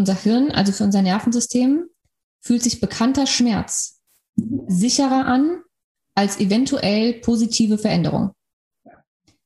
unser 0.00 0.14
Hirn, 0.14 0.50
also 0.50 0.72
für 0.72 0.84
unser 0.84 1.02
Nervensystem, 1.02 1.84
fühlt 2.40 2.62
sich 2.62 2.80
bekannter 2.80 3.26
Schmerz 3.26 4.00
sicherer 4.66 5.26
an 5.26 5.62
als 6.14 6.40
eventuell 6.40 7.20
positive 7.20 7.78
Veränderung. 7.78 8.32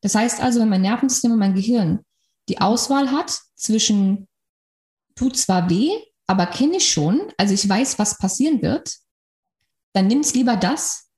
Das 0.00 0.14
heißt 0.14 0.40
also, 0.40 0.60
wenn 0.60 0.68
mein 0.68 0.82
Nervensystem 0.82 1.32
und 1.32 1.38
mein 1.38 1.54
Gehirn 1.54 2.00
die 2.48 2.60
Auswahl 2.60 3.10
hat 3.10 3.38
zwischen 3.54 4.28
tut 5.14 5.36
zwar 5.36 5.70
weh, 5.70 5.90
aber 6.26 6.46
kenne 6.46 6.76
ich 6.76 6.90
schon, 6.90 7.32
also 7.38 7.54
ich 7.54 7.68
weiß, 7.68 7.98
was 7.98 8.18
passieren 8.18 8.62
wird, 8.62 8.98
dann 9.92 10.06
nimm 10.06 10.20
es 10.20 10.34
lieber 10.34 10.56
das 10.56 11.08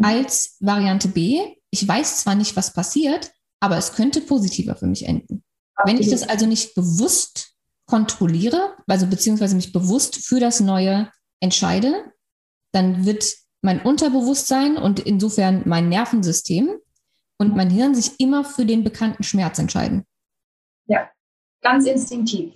als 0.00 0.56
Variante 0.60 1.08
B. 1.08 1.40
Ich 1.70 1.86
weiß 1.86 2.22
zwar 2.22 2.34
nicht, 2.34 2.56
was 2.56 2.72
passiert, 2.72 3.32
aber 3.60 3.76
es 3.76 3.92
könnte 3.92 4.20
positiver 4.20 4.76
für 4.76 4.86
mich 4.86 5.04
enden. 5.04 5.44
Wenn 5.84 5.98
ich 5.98 6.08
das 6.08 6.22
also 6.22 6.46
nicht 6.46 6.74
bewusst 6.74 7.49
kontrolliere, 7.90 8.76
also 8.86 9.08
beziehungsweise 9.08 9.56
mich 9.56 9.72
bewusst 9.72 10.24
für 10.24 10.38
das 10.38 10.60
Neue 10.60 11.10
entscheide, 11.40 12.12
dann 12.72 13.04
wird 13.04 13.34
mein 13.62 13.82
Unterbewusstsein 13.82 14.76
und 14.76 15.00
insofern 15.00 15.62
mein 15.66 15.88
Nervensystem 15.88 16.78
und 17.38 17.56
mein 17.56 17.68
Hirn 17.68 17.96
sich 17.96 18.12
immer 18.20 18.44
für 18.44 18.64
den 18.64 18.84
bekannten 18.84 19.24
Schmerz 19.24 19.58
entscheiden. 19.58 20.04
Ja, 20.86 21.10
ganz 21.62 21.86
instinktiv. 21.86 22.54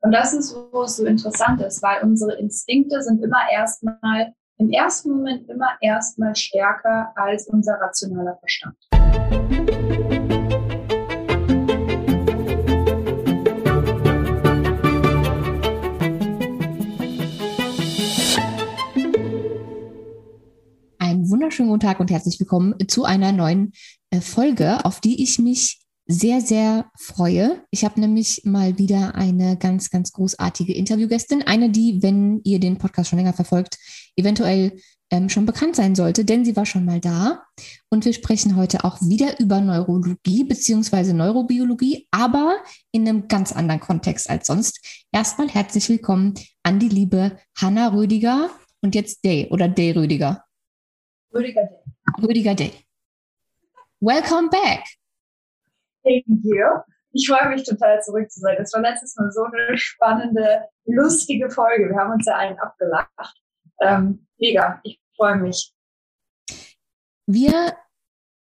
Und 0.00 0.12
das 0.12 0.32
ist, 0.32 0.54
wo 0.72 0.82
es 0.82 0.96
so 0.96 1.06
interessant 1.06 1.60
ist, 1.60 1.82
weil 1.82 2.02
unsere 2.04 2.38
Instinkte 2.38 3.02
sind 3.02 3.20
immer 3.22 3.50
erstmal, 3.50 4.32
im 4.58 4.70
ersten 4.70 5.10
Moment 5.10 5.48
immer 5.48 5.70
erstmal 5.80 6.36
stärker 6.36 7.12
als 7.16 7.48
unser 7.48 7.74
rationaler 7.80 8.38
Verstand. 8.38 8.76
Wunderschönen 21.38 21.68
guten 21.68 21.86
Tag 21.86 22.00
und 22.00 22.10
herzlich 22.10 22.40
willkommen 22.40 22.74
zu 22.88 23.04
einer 23.04 23.30
neuen 23.30 23.70
äh, 24.10 24.20
Folge, 24.20 24.84
auf 24.84 25.00
die 25.00 25.22
ich 25.22 25.38
mich 25.38 25.78
sehr, 26.04 26.40
sehr 26.40 26.90
freue. 26.98 27.62
Ich 27.70 27.84
habe 27.84 28.00
nämlich 28.00 28.42
mal 28.44 28.76
wieder 28.76 29.14
eine 29.14 29.56
ganz, 29.56 29.88
ganz 29.88 30.10
großartige 30.10 30.74
Interviewgästin. 30.74 31.42
Eine, 31.42 31.70
die, 31.70 32.02
wenn 32.02 32.40
ihr 32.42 32.58
den 32.58 32.76
Podcast 32.76 33.10
schon 33.10 33.20
länger 33.20 33.34
verfolgt, 33.34 33.78
eventuell 34.16 34.80
ähm, 35.12 35.28
schon 35.28 35.46
bekannt 35.46 35.76
sein 35.76 35.94
sollte, 35.94 36.24
denn 36.24 36.44
sie 36.44 36.56
war 36.56 36.66
schon 36.66 36.84
mal 36.84 36.98
da. 36.98 37.44
Und 37.88 38.04
wir 38.04 38.14
sprechen 38.14 38.56
heute 38.56 38.82
auch 38.82 39.00
wieder 39.00 39.38
über 39.38 39.60
Neurologie 39.60 40.42
bzw. 40.42 41.12
Neurobiologie, 41.12 42.08
aber 42.10 42.56
in 42.90 43.08
einem 43.08 43.28
ganz 43.28 43.52
anderen 43.52 43.80
Kontext 43.80 44.28
als 44.28 44.48
sonst. 44.48 45.04
Erstmal 45.12 45.48
herzlich 45.48 45.88
willkommen 45.88 46.34
an 46.64 46.80
die 46.80 46.88
liebe 46.88 47.38
Hanna 47.56 47.90
Rödiger 47.90 48.50
und 48.80 48.96
jetzt 48.96 49.24
Day 49.24 49.46
oder 49.52 49.68
Day 49.68 49.92
Rödiger. 49.92 50.47
Rüdiger 51.38 51.64
Day. 51.64 51.78
Rüdiger 52.20 52.54
Day. 52.54 52.72
Welcome 54.00 54.50
back. 54.50 54.84
Thank 56.02 56.24
you. 56.26 56.66
Ich 57.12 57.28
freue 57.28 57.48
mich 57.50 57.62
total 57.62 58.02
zurück 58.02 58.28
zu 58.28 58.40
sein. 58.40 58.56
Das 58.58 58.72
war 58.72 58.80
letztes 58.80 59.14
Mal 59.16 59.30
so 59.30 59.44
eine 59.44 59.78
spannende, 59.78 60.64
lustige 60.84 61.48
Folge. 61.48 61.90
Wir 61.90 61.96
haben 61.96 62.12
uns 62.12 62.26
ja 62.26 62.36
einen 62.36 62.58
abgelacht. 62.58 63.42
Ähm, 63.80 64.26
mega, 64.38 64.80
ich 64.82 65.00
freue 65.16 65.36
mich. 65.36 65.72
Wir 67.26 67.76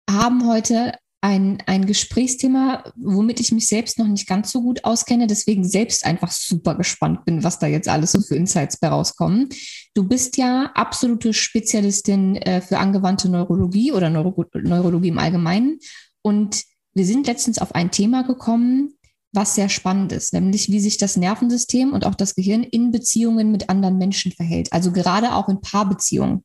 haben 0.08 0.48
heute 0.48 0.98
ein, 1.22 1.62
ein 1.66 1.84
Gesprächsthema, 1.84 2.84
womit 2.96 3.40
ich 3.40 3.52
mich 3.52 3.68
selbst 3.68 3.98
noch 3.98 4.06
nicht 4.06 4.26
ganz 4.26 4.50
so 4.50 4.62
gut 4.62 4.84
auskenne, 4.84 5.26
deswegen 5.26 5.68
selbst 5.68 6.06
einfach 6.06 6.30
super 6.30 6.74
gespannt 6.74 7.26
bin, 7.26 7.44
was 7.44 7.58
da 7.58 7.66
jetzt 7.66 7.88
alles 7.88 8.12
so 8.12 8.20
für 8.22 8.36
Insights 8.36 8.78
bei 8.78 8.88
rauskommen. 8.88 9.48
Du 9.94 10.08
bist 10.08 10.38
ja 10.38 10.70
absolute 10.74 11.34
Spezialistin 11.34 12.36
äh, 12.36 12.62
für 12.62 12.78
angewandte 12.78 13.28
Neurologie 13.28 13.92
oder 13.92 14.08
Neuro 14.08 14.44
Neurologie 14.54 15.08
im 15.08 15.18
Allgemeinen. 15.18 15.78
Und 16.22 16.64
wir 16.94 17.04
sind 17.04 17.26
letztens 17.26 17.58
auf 17.58 17.74
ein 17.74 17.90
Thema 17.90 18.22
gekommen, 18.22 18.94
was 19.32 19.54
sehr 19.54 19.68
spannend 19.68 20.12
ist, 20.12 20.32
nämlich 20.32 20.70
wie 20.70 20.80
sich 20.80 20.96
das 20.96 21.16
Nervensystem 21.16 21.92
und 21.92 22.04
auch 22.04 22.14
das 22.14 22.34
Gehirn 22.34 22.62
in 22.62 22.90
Beziehungen 22.90 23.52
mit 23.52 23.68
anderen 23.68 23.98
Menschen 23.98 24.32
verhält. 24.32 24.72
Also 24.72 24.90
gerade 24.90 25.34
auch 25.34 25.48
in 25.48 25.60
Paarbeziehungen 25.60 26.44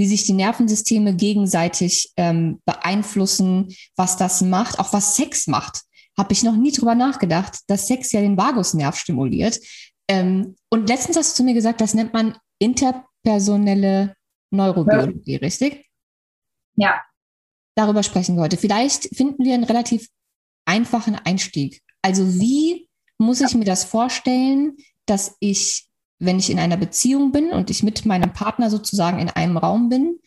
wie 0.00 0.06
sich 0.06 0.24
die 0.24 0.32
Nervensysteme 0.32 1.14
gegenseitig 1.14 2.10
ähm, 2.16 2.62
beeinflussen, 2.64 3.68
was 3.96 4.16
das 4.16 4.40
macht, 4.40 4.78
auch 4.78 4.94
was 4.94 5.14
Sex 5.14 5.46
macht. 5.46 5.82
Habe 6.16 6.32
ich 6.32 6.42
noch 6.42 6.56
nie 6.56 6.72
drüber 6.72 6.94
nachgedacht, 6.94 7.58
dass 7.66 7.86
Sex 7.86 8.10
ja 8.12 8.22
den 8.22 8.38
Vagusnerv 8.38 8.96
stimuliert. 8.96 9.60
Ähm, 10.08 10.56
und 10.70 10.88
letztens 10.88 11.18
hast 11.18 11.32
du 11.32 11.36
zu 11.36 11.44
mir 11.44 11.52
gesagt, 11.52 11.82
das 11.82 11.92
nennt 11.92 12.14
man 12.14 12.34
interpersonelle 12.58 14.16
Neurobiologie, 14.50 15.34
ja. 15.34 15.38
richtig? 15.38 15.86
Ja. 16.76 17.02
Darüber 17.76 18.02
sprechen 18.02 18.36
wir 18.36 18.42
heute. 18.42 18.56
Vielleicht 18.56 19.14
finden 19.14 19.44
wir 19.44 19.52
einen 19.52 19.64
relativ 19.64 20.08
einfachen 20.64 21.14
Einstieg. 21.14 21.82
Also 22.00 22.40
wie 22.40 22.88
muss 23.18 23.42
ich 23.42 23.54
mir 23.54 23.66
das 23.66 23.84
vorstellen, 23.84 24.78
dass 25.04 25.36
ich 25.40 25.89
wenn 26.20 26.38
ich 26.38 26.50
in 26.50 26.58
einer 26.58 26.76
Beziehung 26.76 27.32
bin 27.32 27.50
und 27.50 27.70
ich 27.70 27.82
mit 27.82 28.06
meinem 28.06 28.32
Partner 28.32 28.70
sozusagen 28.70 29.18
in 29.18 29.30
einem 29.30 29.56
Raum 29.56 29.88
bin, 29.88 30.20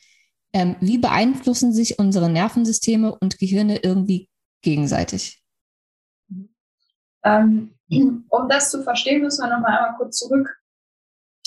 ähm, 0.51 0.75
wie 0.81 0.97
beeinflussen 0.97 1.73
sich 1.73 1.99
unsere 1.99 2.29
Nervensysteme 2.29 3.15
und 3.15 3.39
Gehirne 3.39 3.77
irgendwie 3.77 4.29
gegenseitig? 4.61 5.43
Ähm, 7.23 7.75
um 8.29 8.49
das 8.49 8.69
zu 8.69 8.83
verstehen, 8.83 9.21
müssen 9.21 9.43
wir 9.43 9.55
nochmal 9.55 9.77
einmal 9.77 9.97
kurz 9.97 10.17
zurück 10.17 10.59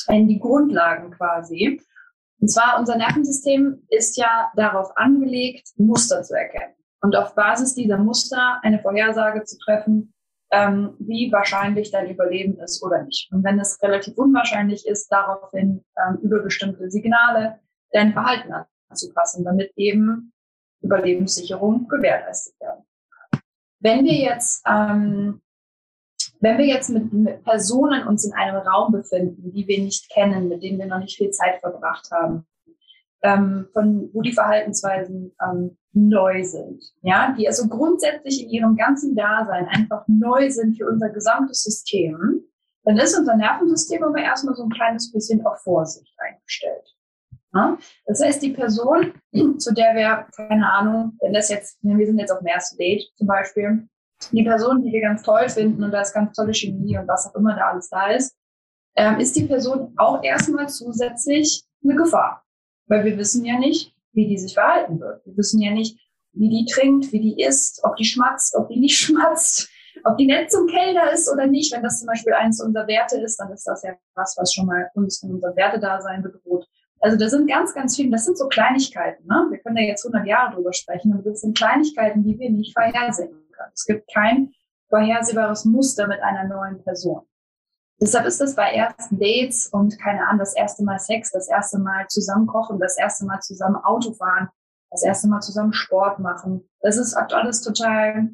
in 0.09 0.29
die 0.29 0.39
Grundlagen 0.39 1.11
quasi. 1.11 1.81
Und 2.41 2.49
zwar 2.49 2.79
unser 2.79 2.97
Nervensystem 2.97 3.83
ist 3.89 4.17
ja 4.17 4.51
darauf 4.57 4.97
angelegt, 4.97 5.69
Muster 5.77 6.23
zu 6.23 6.35
erkennen 6.35 6.75
und 7.01 7.17
auf 7.17 7.35
Basis 7.35 7.75
dieser 7.75 7.99
Muster 7.99 8.59
eine 8.63 8.81
Vorhersage 8.81 9.45
zu 9.45 9.59
treffen, 9.59 10.15
ähm, 10.51 10.95
wie 10.99 11.31
wahrscheinlich 11.33 11.91
dein 11.91 12.11
Überleben 12.11 12.59
ist 12.61 12.83
oder 12.83 13.03
nicht. 13.03 13.31
Und 13.33 13.45
wenn 13.45 13.59
es 13.59 13.83
relativ 13.83 14.17
unwahrscheinlich 14.17 14.87
ist, 14.87 15.09
daraufhin 15.09 15.85
ähm, 15.99 16.19
über 16.23 16.41
bestimmte 16.41 16.91
Signale 16.91 17.59
dein 17.93 18.13
Verhalten 18.13 18.53
anzupassen, 18.89 19.45
damit 19.45 19.73
eben 19.77 20.33
Überlebenssicherung 20.83 21.89
gewährleistet 21.89 22.55
werden 22.61 22.85
kann. 23.11 23.41
Wenn 23.81 24.05
wir 24.05 24.15
jetzt, 24.15 24.63
ähm, 24.69 25.41
wenn 26.41 26.59
wir 26.59 26.67
jetzt 26.67 26.91
mit, 26.91 27.13
mit 27.13 27.43
Personen 27.45 28.07
uns 28.07 28.25
in 28.25 28.33
einem 28.35 28.57
Raum 28.57 28.93
befinden, 28.93 29.53
die 29.53 29.67
wir 29.67 29.83
nicht 29.83 30.11
kennen, 30.11 30.49
mit 30.49 30.63
denen 30.63 30.79
wir 30.79 30.87
noch 30.87 31.01
nicht 31.01 31.17
viel 31.17 31.31
Zeit 31.31 31.61
verbracht 31.61 32.11
haben, 32.11 32.47
ähm, 33.23 33.69
von 33.73 34.11
wo 34.13 34.23
die 34.23 34.33
Verhaltensweisen 34.33 35.35
ähm, 35.43 35.77
neu 35.93 36.45
sind, 36.45 36.85
ja, 37.03 37.35
die 37.37 37.49
also 37.49 37.69
grundsätzlich 37.69 38.45
in 38.45 38.51
ihrem 38.51 38.77
ganzen 38.77 39.17
Dasein 39.17 39.67
einfach 39.69 40.05
neu 40.07 40.51
sind 40.51 40.77
für 40.77 40.87
unser 40.87 41.09
gesamtes 41.09 41.63
System, 41.63 42.43
dann 42.85 42.99
ist 42.99 43.19
unser 43.19 43.37
Nervensystem 43.37 44.03
aber 44.05 44.19
erstmal 44.19 44.55
so 44.55 44.65
ein 44.65 44.71
kleines 44.71 45.11
bisschen 45.13 45.45
auf 45.45 45.61
Vorsicht 45.63 46.15
eingestellt. 46.19 46.97
Ja? 47.53 47.79
Das 48.05 48.23
heißt, 48.23 48.43
die 48.43 48.53
Person, 48.53 49.15
zu 49.59 49.75
der 49.75 49.95
wir, 49.95 50.27
keine 50.37 50.71
Ahnung, 50.71 51.17
wenn 51.21 51.33
das 51.33 51.49
jetzt, 51.49 51.79
wir 51.83 52.07
sind 52.07 52.19
jetzt 52.19 52.31
auf 52.31 52.39
dem 52.39 52.47
ersten 52.47 52.77
Date 52.77 53.11
zum 53.17 53.27
Beispiel, 53.27 53.89
die 54.31 54.45
Person, 54.45 54.83
die 54.83 54.93
wir 54.93 55.01
ganz 55.01 55.23
toll 55.23 55.49
finden 55.49 55.83
und 55.83 55.91
da 55.91 56.01
ist 56.01 56.15
ganz 56.15 56.35
tolle 56.35 56.55
Chemie 56.55 56.97
und 56.97 57.09
was 57.09 57.27
auch 57.27 57.35
immer 57.35 57.55
da 57.55 57.71
alles 57.71 57.89
da 57.89 58.11
ist, 58.11 58.37
ähm, 58.95 59.19
ist 59.19 59.37
die 59.37 59.45
Person 59.45 59.93
auch 59.97 60.23
erstmal 60.23 60.69
zusätzlich 60.69 61.65
eine 61.85 61.97
Gefahr. 61.97 62.46
Weil 62.87 63.05
wir 63.05 63.19
wissen 63.19 63.45
ja 63.45 63.59
nicht, 63.59 63.95
wie 64.13 64.29
die 64.29 64.39
sich 64.39 64.55
verhalten 64.55 65.01
wird. 65.01 65.25
Wir 65.27 65.37
wissen 65.37 65.61
ja 65.61 65.73
nicht, 65.73 65.99
wie 66.33 66.49
die 66.49 66.67
trinkt, 66.71 67.13
wie 67.13 67.21
die 67.21 67.43
isst, 67.43 67.81
ob 67.85 67.97
die 67.97 68.05
schmatzt, 68.05 68.55
ob 68.57 68.69
die 68.69 68.79
nicht 68.79 68.99
schmatzt, 68.99 69.69
ob 70.05 70.17
die 70.17 70.27
nett 70.27 70.51
zum 70.51 70.67
Kellner 70.67 71.11
ist 71.13 71.31
oder 71.31 71.47
nicht. 71.47 71.73
Wenn 71.73 71.83
das 71.83 71.99
zum 72.01 72.07
Beispiel 72.07 72.35
eins 72.35 72.63
unserer 72.63 72.87
Werte 72.87 73.21
ist, 73.21 73.37
dann 73.39 73.53
ist 73.53 73.65
das 73.65 73.83
ja 73.83 73.95
was, 74.15 74.37
was 74.39 74.53
schon 74.53 74.67
mal 74.67 74.91
uns 74.95 75.23
in 75.23 75.33
unserem 75.33 75.57
Wertedasein 75.57 76.23
bedroht. 76.23 76.67
Also 77.01 77.19
da 77.19 77.29
sind 77.29 77.49
ganz, 77.49 77.75
ganz 77.75 77.97
viele, 77.97 78.11
das 78.11 78.25
sind 78.25 78.39
so 78.39 78.49
Kleinigkeiten. 78.49 79.27
Ne? 79.27 79.47
Wir 79.51 79.59
können 79.59 79.77
da 79.77 79.83
jetzt 79.83 80.05
100 80.07 80.27
Jahre 80.27 80.55
drüber 80.55 80.73
sprechen, 80.73 81.13
aber 81.13 81.23
das 81.23 81.41
sind 81.41 81.57
Kleinigkeiten, 81.57 82.25
die 82.25 82.39
wir 82.39 82.51
nicht 82.51 82.73
vorhersehen 82.73 83.31
können. 83.53 83.73
Es 83.75 83.85
gibt 83.85 84.13
kein 84.13 84.53
vorhersehbares 84.89 85.65
Muster 85.65 86.07
mit 86.07 86.21
einer 86.23 86.45
neuen 86.45 86.83
Person. 86.83 87.23
Deshalb 88.01 88.27
ist 88.27 88.41
es 88.43 88.55
bei 88.55 88.73
ersten 88.73 89.19
Dates 89.19 89.69
und 89.69 89.99
keine 89.99 90.27
Ahnung, 90.27 90.41
das 90.41 90.55
erste 90.55 90.85
Mal 90.85 90.99
Sex, 90.99 91.31
das 91.31 91.49
erste 91.49 91.79
Mal 91.79 92.07
zusammen 92.09 92.47
kochen, 92.47 92.79
das 92.79 92.99
erste 92.99 93.25
Mal 93.25 93.41
zusammen 93.41 93.77
Auto 93.77 94.13
fahren, 94.13 94.51
das 94.91 95.03
erste 95.03 95.29
Mal 95.29 95.41
zusammen 95.41 95.73
Sport 95.73 96.19
machen. 96.19 96.69
Das 96.81 96.99
ist 96.99 97.15
alles 97.15 97.63
total, 97.63 98.31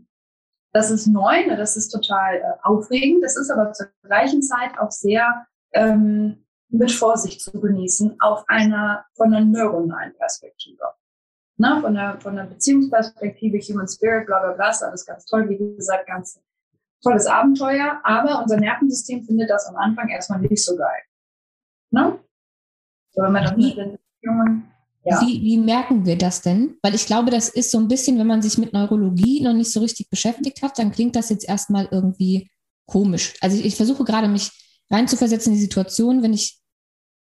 das 0.72 0.90
ist 0.90 1.06
neu, 1.06 1.46
ne? 1.46 1.56
das 1.56 1.76
ist 1.76 1.90
total 1.90 2.36
äh, 2.36 2.42
aufregend. 2.64 3.22
Das 3.22 3.36
ist 3.36 3.50
aber 3.50 3.72
zur 3.72 3.88
gleichen 4.02 4.42
Zeit 4.42 4.78
auch 4.78 4.90
sehr 4.90 5.46
ähm, 5.72 6.44
mit 6.68 6.90
Vorsicht 6.90 7.40
zu 7.40 7.60
genießen 7.60 8.20
auf 8.20 8.44
einer 8.48 9.04
von 9.14 9.32
einer 9.32 9.44
neuronalen 9.44 10.14
Perspektive. 10.16 10.82
Na, 11.56 11.80
von 11.80 11.94
der, 11.94 12.18
von 12.20 12.34
der 12.34 12.44
Beziehungsperspektive, 12.44 13.58
Human 13.58 13.86
Spirit, 13.86 14.26
bla 14.26 14.40
bla 14.40 14.52
bla, 14.52 14.70
ist 14.70 14.82
alles 14.82 15.06
ganz 15.06 15.26
toll, 15.26 15.48
wie 15.48 15.58
gesagt, 15.76 16.08
ganz 16.08 16.40
tolles 17.02 17.26
Abenteuer, 17.26 18.00
aber 18.04 18.40
unser 18.42 18.58
Nervensystem 18.58 19.24
findet 19.24 19.50
das 19.50 19.66
am 19.66 19.76
Anfang 19.76 20.08
erstmal 20.08 20.40
nicht 20.40 20.64
so 20.64 20.76
geil. 20.76 21.02
Ne? 21.90 22.18
So, 23.10 23.22
wenn 23.22 23.32
man 23.32 23.44
dann 23.44 23.56
mit 23.56 23.76
den 23.76 23.98
Jungen 24.22 24.72
ja. 25.04 25.20
Wie, 25.20 25.42
wie 25.42 25.58
merken 25.58 26.06
wir 26.06 26.16
das 26.16 26.42
denn? 26.42 26.76
Weil 26.80 26.94
ich 26.94 27.06
glaube, 27.06 27.30
das 27.30 27.48
ist 27.48 27.72
so 27.72 27.78
ein 27.78 27.88
bisschen, 27.88 28.18
wenn 28.18 28.26
man 28.26 28.40
sich 28.40 28.56
mit 28.56 28.72
Neurologie 28.72 29.42
noch 29.42 29.52
nicht 29.52 29.72
so 29.72 29.80
richtig 29.80 30.08
beschäftigt 30.10 30.62
hat, 30.62 30.78
dann 30.78 30.92
klingt 30.92 31.16
das 31.16 31.28
jetzt 31.28 31.48
erstmal 31.48 31.88
irgendwie 31.90 32.50
komisch. 32.86 33.34
Also 33.40 33.56
ich, 33.56 33.64
ich 33.64 33.76
versuche 33.76 34.04
gerade 34.04 34.28
mich 34.28 34.52
reinzuversetzen 34.90 35.52
in 35.52 35.58
die 35.58 35.62
Situation, 35.64 36.22
wenn 36.22 36.32
ich 36.32 36.60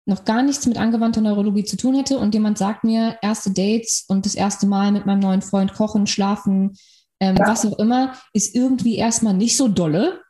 noch 0.05 0.23
gar 0.23 0.43
nichts 0.43 0.65
mit 0.67 0.77
angewandter 0.77 1.19
Neurologie 1.19 1.65
zu 1.65 1.77
tun 1.77 1.95
hätte 1.95 2.19
und 2.19 2.33
jemand 2.33 2.57
sagt 2.57 2.83
mir, 2.83 3.17
erste 3.21 3.51
Dates 3.51 4.05
und 4.07 4.25
das 4.25 4.35
erste 4.35 4.67
Mal 4.67 4.91
mit 4.91 5.05
meinem 5.05 5.19
neuen 5.19 5.41
Freund 5.41 5.73
kochen, 5.73 6.07
schlafen, 6.07 6.77
ähm, 7.19 7.37
ja. 7.37 7.47
was 7.47 7.65
auch 7.65 7.77
immer, 7.79 8.15
ist 8.33 8.55
irgendwie 8.55 8.97
erstmal 8.97 9.33
nicht 9.33 9.57
so 9.57 9.67
dolle 9.67 10.21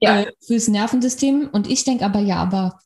ja. 0.00 0.20
äh, 0.20 0.32
fürs 0.44 0.68
Nervensystem. 0.68 1.48
Und 1.52 1.68
ich 1.68 1.84
denke 1.84 2.04
aber, 2.04 2.20
ja, 2.20 2.36
aber 2.36 2.78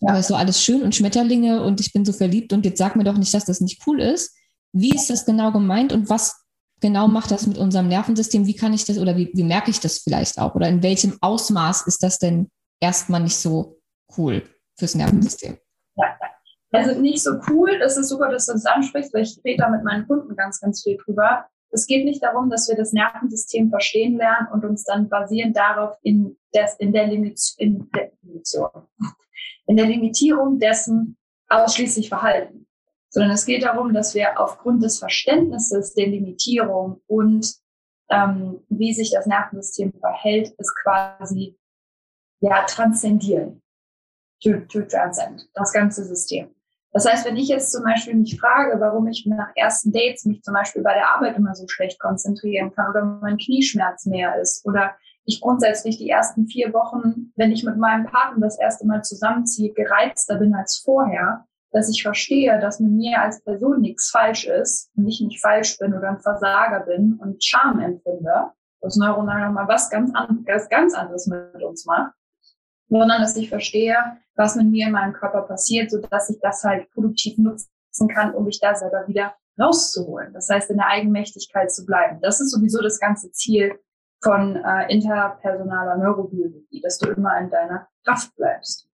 ja. 0.00 0.10
aber 0.10 0.18
ist 0.18 0.28
so 0.28 0.34
alles 0.34 0.62
schön 0.62 0.82
und 0.82 0.94
Schmetterlinge 0.94 1.62
und 1.62 1.80
ich 1.80 1.92
bin 1.92 2.04
so 2.04 2.12
verliebt 2.12 2.52
und 2.52 2.64
jetzt 2.64 2.78
sag 2.78 2.96
mir 2.96 3.04
doch 3.04 3.16
nicht, 3.16 3.32
dass 3.34 3.44
das 3.44 3.60
nicht 3.60 3.82
cool 3.86 4.00
ist. 4.00 4.36
Wie 4.72 4.94
ist 4.94 5.08
das 5.08 5.24
genau 5.24 5.52
gemeint 5.52 5.92
und 5.92 6.08
was 6.10 6.44
genau 6.80 7.08
macht 7.08 7.30
das 7.30 7.46
mit 7.46 7.58
unserem 7.58 7.88
Nervensystem? 7.88 8.46
Wie 8.46 8.56
kann 8.56 8.74
ich 8.74 8.84
das 8.84 8.98
oder 8.98 9.16
wie, 9.16 9.30
wie 9.34 9.44
merke 9.44 9.70
ich 9.70 9.80
das 9.80 9.98
vielleicht 9.98 10.38
auch? 10.38 10.54
Oder 10.54 10.68
in 10.68 10.82
welchem 10.82 11.16
Ausmaß 11.20 11.86
ist 11.86 12.02
das 12.02 12.18
denn 12.18 12.50
erstmal 12.80 13.22
nicht 13.22 13.36
so 13.36 13.80
cool 14.16 14.42
fürs 14.76 14.94
Nervensystem? 14.94 15.58
Ja, 15.96 16.18
also 16.72 17.00
nicht 17.00 17.22
so 17.22 17.38
cool, 17.48 17.78
das 17.78 17.96
ist 17.96 18.08
super, 18.08 18.28
dass 18.30 18.46
du 18.46 18.52
das 18.52 18.66
ansprichst, 18.66 19.14
weil 19.14 19.22
ich 19.22 19.38
rede 19.44 19.62
da 19.62 19.68
mit 19.68 19.84
meinen 19.84 20.06
Kunden 20.08 20.34
ganz, 20.34 20.60
ganz 20.60 20.82
viel 20.82 20.98
drüber. 21.04 21.46
Es 21.74 21.86
geht 21.86 22.04
nicht 22.04 22.22
darum, 22.22 22.50
dass 22.50 22.68
wir 22.68 22.76
das 22.76 22.92
Nervensystem 22.92 23.68
verstehen 23.68 24.16
lernen 24.16 24.46
und 24.52 24.64
uns 24.64 24.84
dann 24.84 25.08
basierend 25.08 25.56
darauf 25.56 25.96
in, 26.02 26.36
des, 26.54 26.76
in 26.78 26.92
der 26.92 27.08
Limit, 27.08 27.40
in 27.58 27.90
der 27.90 28.12
in 29.66 29.76
der 29.76 29.86
Limitierung 29.86 30.58
dessen 30.58 31.16
ausschließlich 31.48 32.08
verhalten, 32.08 32.66
sondern 33.10 33.32
es 33.32 33.44
geht 33.44 33.64
darum, 33.64 33.92
dass 33.92 34.14
wir 34.14 34.40
aufgrund 34.40 34.82
des 34.82 34.98
Verständnisses 34.98 35.94
der 35.94 36.06
Limitierung 36.08 37.00
und 37.06 37.54
ähm, 38.10 38.60
wie 38.68 38.92
sich 38.92 39.10
das 39.10 39.26
Nervensystem 39.26 39.92
verhält, 39.98 40.54
es 40.58 40.72
quasi 40.82 41.58
ja 42.40 42.64
transzendieren, 42.66 43.62
to, 44.42 44.60
to 44.68 44.82
transcend, 44.82 45.48
das 45.54 45.72
ganze 45.72 46.04
System. 46.04 46.54
Das 46.94 47.10
heißt, 47.10 47.26
wenn 47.26 47.36
ich 47.36 47.48
jetzt 47.48 47.72
zum 47.72 47.82
Beispiel 47.82 48.14
mich 48.14 48.38
frage, 48.40 48.80
warum 48.80 49.08
ich 49.08 49.26
nach 49.26 49.48
ersten 49.56 49.90
Dates 49.90 50.24
mich 50.26 50.42
zum 50.42 50.54
Beispiel 50.54 50.82
bei 50.82 50.94
der 50.94 51.12
Arbeit 51.12 51.36
immer 51.36 51.52
so 51.56 51.66
schlecht 51.66 51.98
konzentrieren 51.98 52.72
kann 52.72 52.88
oder 52.88 53.04
mein 53.04 53.36
Knieschmerz 53.36 54.06
mehr 54.06 54.40
ist 54.40 54.64
oder 54.64 54.94
ich 55.24 55.40
grundsätzlich 55.40 55.98
die 55.98 56.08
ersten 56.08 56.46
vier 56.46 56.72
Wochen, 56.72 57.32
wenn 57.34 57.50
ich 57.50 57.64
mit 57.64 57.78
meinem 57.78 58.06
Partner 58.06 58.46
das 58.46 58.60
erste 58.60 58.86
Mal 58.86 59.02
zusammenziehe, 59.02 59.72
gereizter 59.72 60.36
bin 60.36 60.54
als 60.54 60.82
vorher, 60.84 61.44
dass 61.72 61.90
ich 61.90 62.00
verstehe, 62.00 62.60
dass 62.60 62.78
mit 62.78 62.92
mir 62.92 63.20
als 63.20 63.42
Person 63.42 63.80
nichts 63.80 64.10
falsch 64.10 64.46
ist 64.46 64.92
und 64.96 65.08
ich 65.08 65.20
nicht 65.20 65.40
falsch 65.40 65.76
bin 65.78 65.94
oder 65.94 66.10
ein 66.10 66.20
Versager 66.20 66.86
bin 66.86 67.14
und 67.14 67.42
Scham 67.42 67.80
empfinde, 67.80 68.52
was 68.80 68.94
neuronal 68.94 69.48
nochmal 69.48 69.66
was 69.66 69.90
ganz, 69.90 70.14
anderes, 70.14 70.68
ganz 70.68 70.94
anderes 70.94 71.26
mit 71.26 71.60
uns 71.60 71.86
macht, 71.86 72.12
sondern 72.98 73.20
dass 73.20 73.36
ich 73.36 73.48
verstehe, 73.48 73.96
was 74.36 74.54
mit 74.54 74.68
mir 74.70 74.86
in 74.86 74.92
meinem 74.92 75.12
Körper 75.12 75.42
passiert, 75.42 75.90
so 75.90 76.00
dass 76.00 76.30
ich 76.30 76.38
das 76.40 76.62
halt 76.62 76.88
produktiv 76.92 77.36
nutzen 77.38 78.08
kann, 78.08 78.32
um 78.34 78.44
mich 78.44 78.60
da 78.60 78.74
selber 78.76 79.08
wieder 79.08 79.34
rauszuholen. 79.60 80.32
Das 80.32 80.48
heißt, 80.48 80.70
in 80.70 80.76
der 80.76 80.86
Eigenmächtigkeit 80.86 81.72
zu 81.72 81.84
bleiben. 81.84 82.20
Das 82.22 82.40
ist 82.40 82.52
sowieso 82.52 82.80
das 82.82 83.00
ganze 83.00 83.32
Ziel 83.32 83.80
von 84.22 84.56
äh, 84.56 84.92
interpersonaler 84.92 85.96
Neurobiologie, 85.96 86.80
dass 86.82 86.98
du 86.98 87.10
immer 87.10 87.36
in 87.40 87.50
deiner 87.50 87.88
Kraft 88.04 88.34
bleibst. 88.36 88.88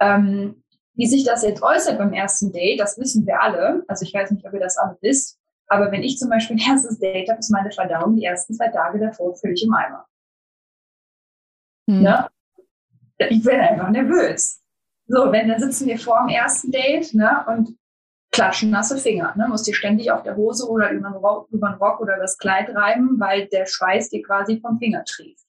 Ähm, 0.00 0.64
wie 0.94 1.06
sich 1.06 1.24
das 1.24 1.44
jetzt 1.44 1.62
äußert 1.62 1.96
beim 1.96 2.12
ersten 2.12 2.52
Date, 2.52 2.80
das 2.80 2.98
wissen 2.98 3.24
wir 3.24 3.40
alle. 3.40 3.84
Also 3.86 4.04
ich 4.04 4.12
weiß 4.12 4.32
nicht, 4.32 4.44
ob 4.44 4.52
ihr 4.52 4.60
das 4.60 4.76
alle 4.78 4.98
wisst. 5.00 5.38
Aber 5.68 5.92
wenn 5.92 6.02
ich 6.02 6.18
zum 6.18 6.28
Beispiel 6.28 6.56
ein 6.56 6.72
erstes 6.72 6.98
Date 6.98 7.28
habe, 7.28 7.38
ist 7.38 7.50
meine 7.50 7.70
Verdauung 7.70 8.16
die 8.16 8.24
ersten 8.24 8.54
zwei 8.54 8.68
Tage 8.68 8.98
davor 8.98 9.36
völlig 9.36 9.62
im 9.62 9.72
Eimer. 9.74 10.06
Hm. 11.88 12.02
Ja? 12.02 12.28
Ich 13.18 13.42
bin 13.42 13.60
einfach 13.60 13.90
nervös. 13.90 14.60
So, 15.06 15.32
wenn 15.32 15.48
dann 15.48 15.60
sitzen 15.60 15.86
wir 15.86 15.98
vor 15.98 16.20
dem 16.20 16.28
ersten 16.28 16.70
Date 16.70 17.14
ne, 17.14 17.44
und 17.48 17.76
klatschen 18.30 18.70
nasse 18.70 18.98
Finger. 18.98 19.34
Ne? 19.36 19.48
Musst 19.48 19.66
dir 19.66 19.74
ständig 19.74 20.10
auf 20.10 20.22
der 20.22 20.36
Hose 20.36 20.68
oder 20.68 20.90
über 20.90 21.08
den, 21.08 21.16
Rock, 21.16 21.48
über 21.50 21.70
den 21.70 21.78
Rock 21.78 22.00
oder 22.00 22.18
das 22.18 22.38
Kleid 22.38 22.74
reiben, 22.74 23.18
weil 23.18 23.46
der 23.48 23.66
Schweiß 23.66 24.10
dir 24.10 24.22
quasi 24.22 24.60
vom 24.60 24.78
Finger 24.78 25.04
trieft. 25.04 25.44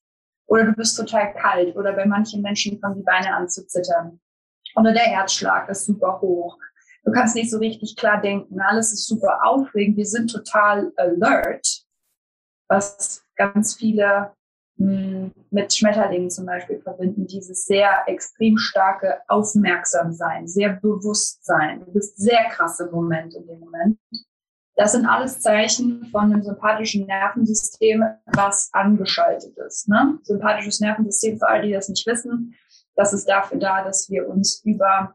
Oder 0.47 0.65
du 0.65 0.73
bist 0.73 0.97
total 0.97 1.33
kalt 1.33 1.75
oder 1.75 1.93
bei 1.93 2.05
manchen 2.05 2.41
Menschen 2.41 2.79
fangen 2.79 2.97
die 2.97 3.03
Beine 3.03 3.35
an 3.35 3.49
zu 3.49 3.67
zittern. 3.67 4.19
Oder 4.75 4.93
der 4.93 5.03
Herzschlag 5.03 5.69
ist 5.69 5.85
super 5.85 6.19
hoch. 6.21 6.57
Du 7.03 7.11
kannst 7.11 7.35
nicht 7.35 7.51
so 7.51 7.59
richtig 7.59 7.95
klar 7.95 8.21
denken. 8.21 8.59
Alles 8.59 8.91
ist 8.93 9.07
super 9.07 9.39
aufregend. 9.43 9.97
Wir 9.97 10.05
sind 10.05 10.31
total 10.31 10.91
alert, 10.95 11.83
was 12.67 13.23
ganz 13.35 13.75
viele 13.75 14.31
mit 14.79 15.73
Schmetterlingen 15.73 16.29
zum 16.29 16.45
Beispiel 16.45 16.79
verbinden, 16.79 17.27
dieses 17.27 17.65
sehr 17.65 18.03
extrem 18.07 18.57
starke 18.57 19.17
Aufmerksamsein, 19.27 20.47
sehr 20.47 20.69
Bewusstsein. 20.69 21.83
Du 21.85 21.91
bist 21.91 22.17
sehr 22.17 22.45
krass 22.45 22.79
im 22.79 22.89
Moment 22.91 23.35
in 23.35 23.45
dem 23.45 23.59
Moment. 23.59 23.99
Das 24.75 24.93
sind 24.93 25.05
alles 25.05 25.41
Zeichen 25.41 26.05
von 26.11 26.31
einem 26.31 26.41
sympathischen 26.41 27.05
Nervensystem, 27.05 28.05
was 28.27 28.69
angeschaltet 28.71 29.57
ist. 29.57 29.89
Ne? 29.89 30.17
Sympathisches 30.23 30.79
Nervensystem, 30.79 31.37
für 31.37 31.49
alle, 31.49 31.67
die 31.67 31.73
das 31.73 31.89
nicht 31.89 32.07
wissen, 32.07 32.55
das 32.95 33.11
ist 33.11 33.27
dafür 33.27 33.59
da, 33.59 33.83
dass 33.83 34.09
wir 34.09 34.29
uns 34.29 34.61
über 34.63 35.13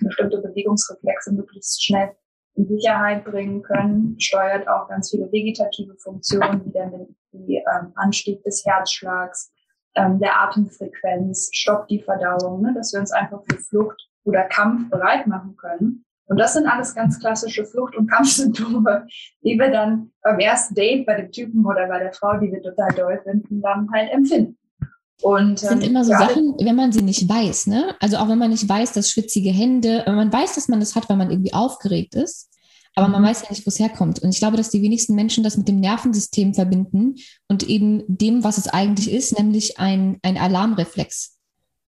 bestimmte 0.00 0.38
Bewegungsreflexe 0.38 1.32
möglichst 1.32 1.84
schnell 1.84 2.12
in 2.54 2.68
Sicherheit 2.68 3.24
bringen 3.24 3.62
können, 3.62 4.14
steuert 4.20 4.68
auch 4.68 4.88
ganz 4.88 5.10
viele 5.10 5.30
vegetative 5.32 5.96
Funktionen, 5.96 6.64
wie 6.64 6.70
der, 6.70 6.92
die 7.34 7.56
ähm, 7.56 7.92
Anstieg 7.94 8.42
des 8.44 8.64
Herzschlags, 8.64 9.52
ähm, 9.94 10.18
der 10.18 10.40
Atemfrequenz, 10.40 11.50
stoppt 11.52 11.90
die 11.90 12.00
Verdauung, 12.00 12.62
ne, 12.62 12.72
dass 12.74 12.92
wir 12.92 13.00
uns 13.00 13.12
einfach 13.12 13.42
für 13.48 13.58
Flucht 13.58 14.08
oder 14.24 14.44
Kampf 14.44 14.90
bereit 14.90 15.26
machen 15.26 15.56
können. 15.56 16.04
Und 16.26 16.38
das 16.38 16.54
sind 16.54 16.66
alles 16.66 16.94
ganz 16.94 17.20
klassische 17.20 17.66
Flucht- 17.66 17.96
und 17.96 18.10
Kampfsymptome, 18.10 19.06
die 19.42 19.58
wir 19.58 19.70
dann 19.70 20.10
beim 20.22 20.38
ersten 20.38 20.74
Date 20.74 21.04
bei 21.06 21.20
dem 21.20 21.30
Typen 21.30 21.66
oder 21.66 21.86
bei 21.86 21.98
der 21.98 22.12
Frau, 22.14 22.38
die 22.38 22.50
wir 22.50 22.62
total 22.62 22.92
doll 22.94 23.20
finden, 23.22 23.60
dann 23.60 23.88
halt 23.92 24.10
empfinden. 24.10 24.56
Und, 25.22 25.62
das 25.62 25.68
sind 25.68 25.82
ähm, 25.82 25.90
immer 25.90 26.04
so 26.04 26.12
Sachen, 26.12 26.54
wenn 26.58 26.76
man 26.76 26.92
sie 26.92 27.02
nicht 27.02 27.28
weiß, 27.28 27.68
ne? 27.68 27.94
Also 28.00 28.16
auch 28.16 28.28
wenn 28.28 28.38
man 28.38 28.50
nicht 28.50 28.68
weiß, 28.68 28.92
dass 28.92 29.10
schwitzige 29.10 29.50
Hände, 29.50 30.02
wenn 30.06 30.16
man 30.16 30.32
weiß, 30.32 30.54
dass 30.54 30.68
man 30.68 30.80
das 30.80 30.96
hat, 30.96 31.08
weil 31.08 31.16
man 31.16 31.30
irgendwie 31.30 31.54
aufgeregt 31.54 32.14
ist, 32.14 32.50
aber 32.94 33.08
man 33.08 33.22
weiß 33.22 33.42
ja 33.42 33.50
nicht, 33.50 33.66
wo 33.66 33.68
es 33.68 33.78
herkommt. 33.78 34.20
Und 34.20 34.30
ich 34.30 34.38
glaube, 34.38 34.56
dass 34.56 34.70
die 34.70 34.82
wenigsten 34.82 35.14
Menschen 35.14 35.42
das 35.44 35.56
mit 35.56 35.68
dem 35.68 35.80
Nervensystem 35.80 36.54
verbinden 36.54 37.16
und 37.48 37.64
eben 37.64 38.04
dem, 38.06 38.44
was 38.44 38.58
es 38.58 38.68
eigentlich 38.68 39.12
ist, 39.12 39.38
nämlich 39.38 39.78
ein, 39.78 40.18
ein 40.22 40.36
Alarmreflex. 40.36 41.36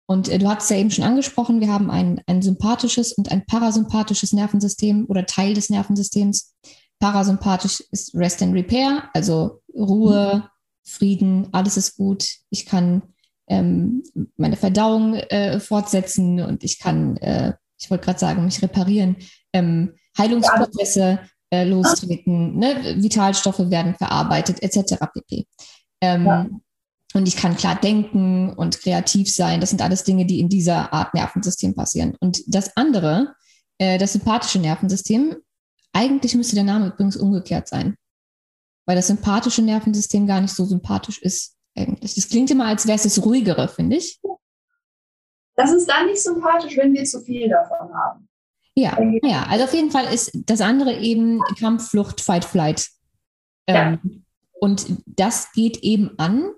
Und 0.06 0.28
äh, 0.28 0.38
du 0.38 0.48
hast 0.48 0.64
es 0.64 0.70
ja 0.70 0.76
eben 0.76 0.90
schon 0.90 1.04
angesprochen, 1.04 1.60
wir 1.60 1.72
haben 1.72 1.90
ein, 1.90 2.20
ein 2.26 2.42
sympathisches 2.42 3.12
und 3.12 3.30
ein 3.30 3.44
parasympathisches 3.46 4.32
Nervensystem 4.32 5.06
oder 5.08 5.26
Teil 5.26 5.54
des 5.54 5.70
Nervensystems. 5.70 6.54
Parasympathisch 6.98 7.82
ist 7.90 8.14
Rest 8.14 8.42
and 8.42 8.54
Repair, 8.54 9.10
also 9.12 9.60
Ruhe. 9.74 10.48
Frieden, 10.86 11.48
alles 11.52 11.76
ist 11.76 11.96
gut. 11.96 12.28
Ich 12.48 12.64
kann 12.64 13.02
ähm, 13.48 14.04
meine 14.36 14.56
Verdauung 14.56 15.14
äh, 15.14 15.58
fortsetzen 15.58 16.40
und 16.40 16.62
ich 16.62 16.78
kann, 16.78 17.16
äh, 17.18 17.54
ich 17.78 17.90
wollte 17.90 18.04
gerade 18.04 18.18
sagen, 18.18 18.44
mich 18.44 18.62
reparieren, 18.62 19.16
ähm, 19.52 19.94
Heilungsprozesse 20.18 21.20
äh, 21.50 21.64
lostreten, 21.64 22.58
ne? 22.58 22.96
Vitalstoffe 22.96 23.70
werden 23.70 23.94
verarbeitet, 23.94 24.62
etc. 24.62 24.96
pp. 25.12 25.46
Ähm, 26.00 26.26
ja. 26.26 26.46
Und 27.14 27.28
ich 27.28 27.36
kann 27.36 27.56
klar 27.56 27.76
denken 27.76 28.52
und 28.52 28.80
kreativ 28.80 29.32
sein. 29.32 29.60
Das 29.60 29.70
sind 29.70 29.80
alles 29.80 30.04
Dinge, 30.04 30.26
die 30.26 30.40
in 30.40 30.48
dieser 30.48 30.92
Art 30.92 31.14
Nervensystem 31.14 31.74
passieren. 31.74 32.16
Und 32.20 32.42
das 32.46 32.76
andere, 32.76 33.34
äh, 33.78 33.96
das 33.98 34.12
sympathische 34.12 34.58
Nervensystem, 34.58 35.36
eigentlich 35.92 36.34
müsste 36.34 36.56
der 36.56 36.64
Name 36.64 36.88
übrigens 36.88 37.16
umgekehrt 37.16 37.68
sein. 37.68 37.96
Weil 38.86 38.96
das 38.96 39.06
sympathische 39.06 39.62
Nervensystem 39.62 40.26
gar 40.26 40.40
nicht 40.40 40.54
so 40.54 40.64
sympathisch 40.64 41.18
ist 41.22 41.56
eigentlich. 41.76 42.14
Das 42.14 42.28
klingt 42.28 42.50
immer, 42.50 42.66
als 42.66 42.86
wäre 42.86 42.96
es 42.96 43.04
das 43.04 43.24
ruhigere, 43.24 43.68
finde 43.68 43.96
ich. 43.96 44.20
Das 45.56 45.72
ist 45.72 45.88
dann 45.88 46.06
nicht 46.06 46.22
sympathisch, 46.22 46.76
wenn 46.76 46.92
wir 46.92 47.04
zu 47.04 47.22
viel 47.22 47.48
davon 47.48 47.94
haben. 47.94 48.25
Ja, 48.78 48.98
ja, 49.22 49.44
also 49.44 49.64
auf 49.64 49.72
jeden 49.72 49.90
Fall 49.90 50.12
ist 50.12 50.32
das 50.34 50.60
andere 50.60 50.98
eben 50.98 51.40
Kampf, 51.58 51.88
Flucht, 51.88 52.20
Fight, 52.20 52.44
Flight. 52.44 52.88
Ähm, 53.66 54.00
ja. 54.02 54.10
Und 54.60 54.86
das 55.06 55.52
geht 55.52 55.78
eben 55.78 56.10
an, 56.18 56.50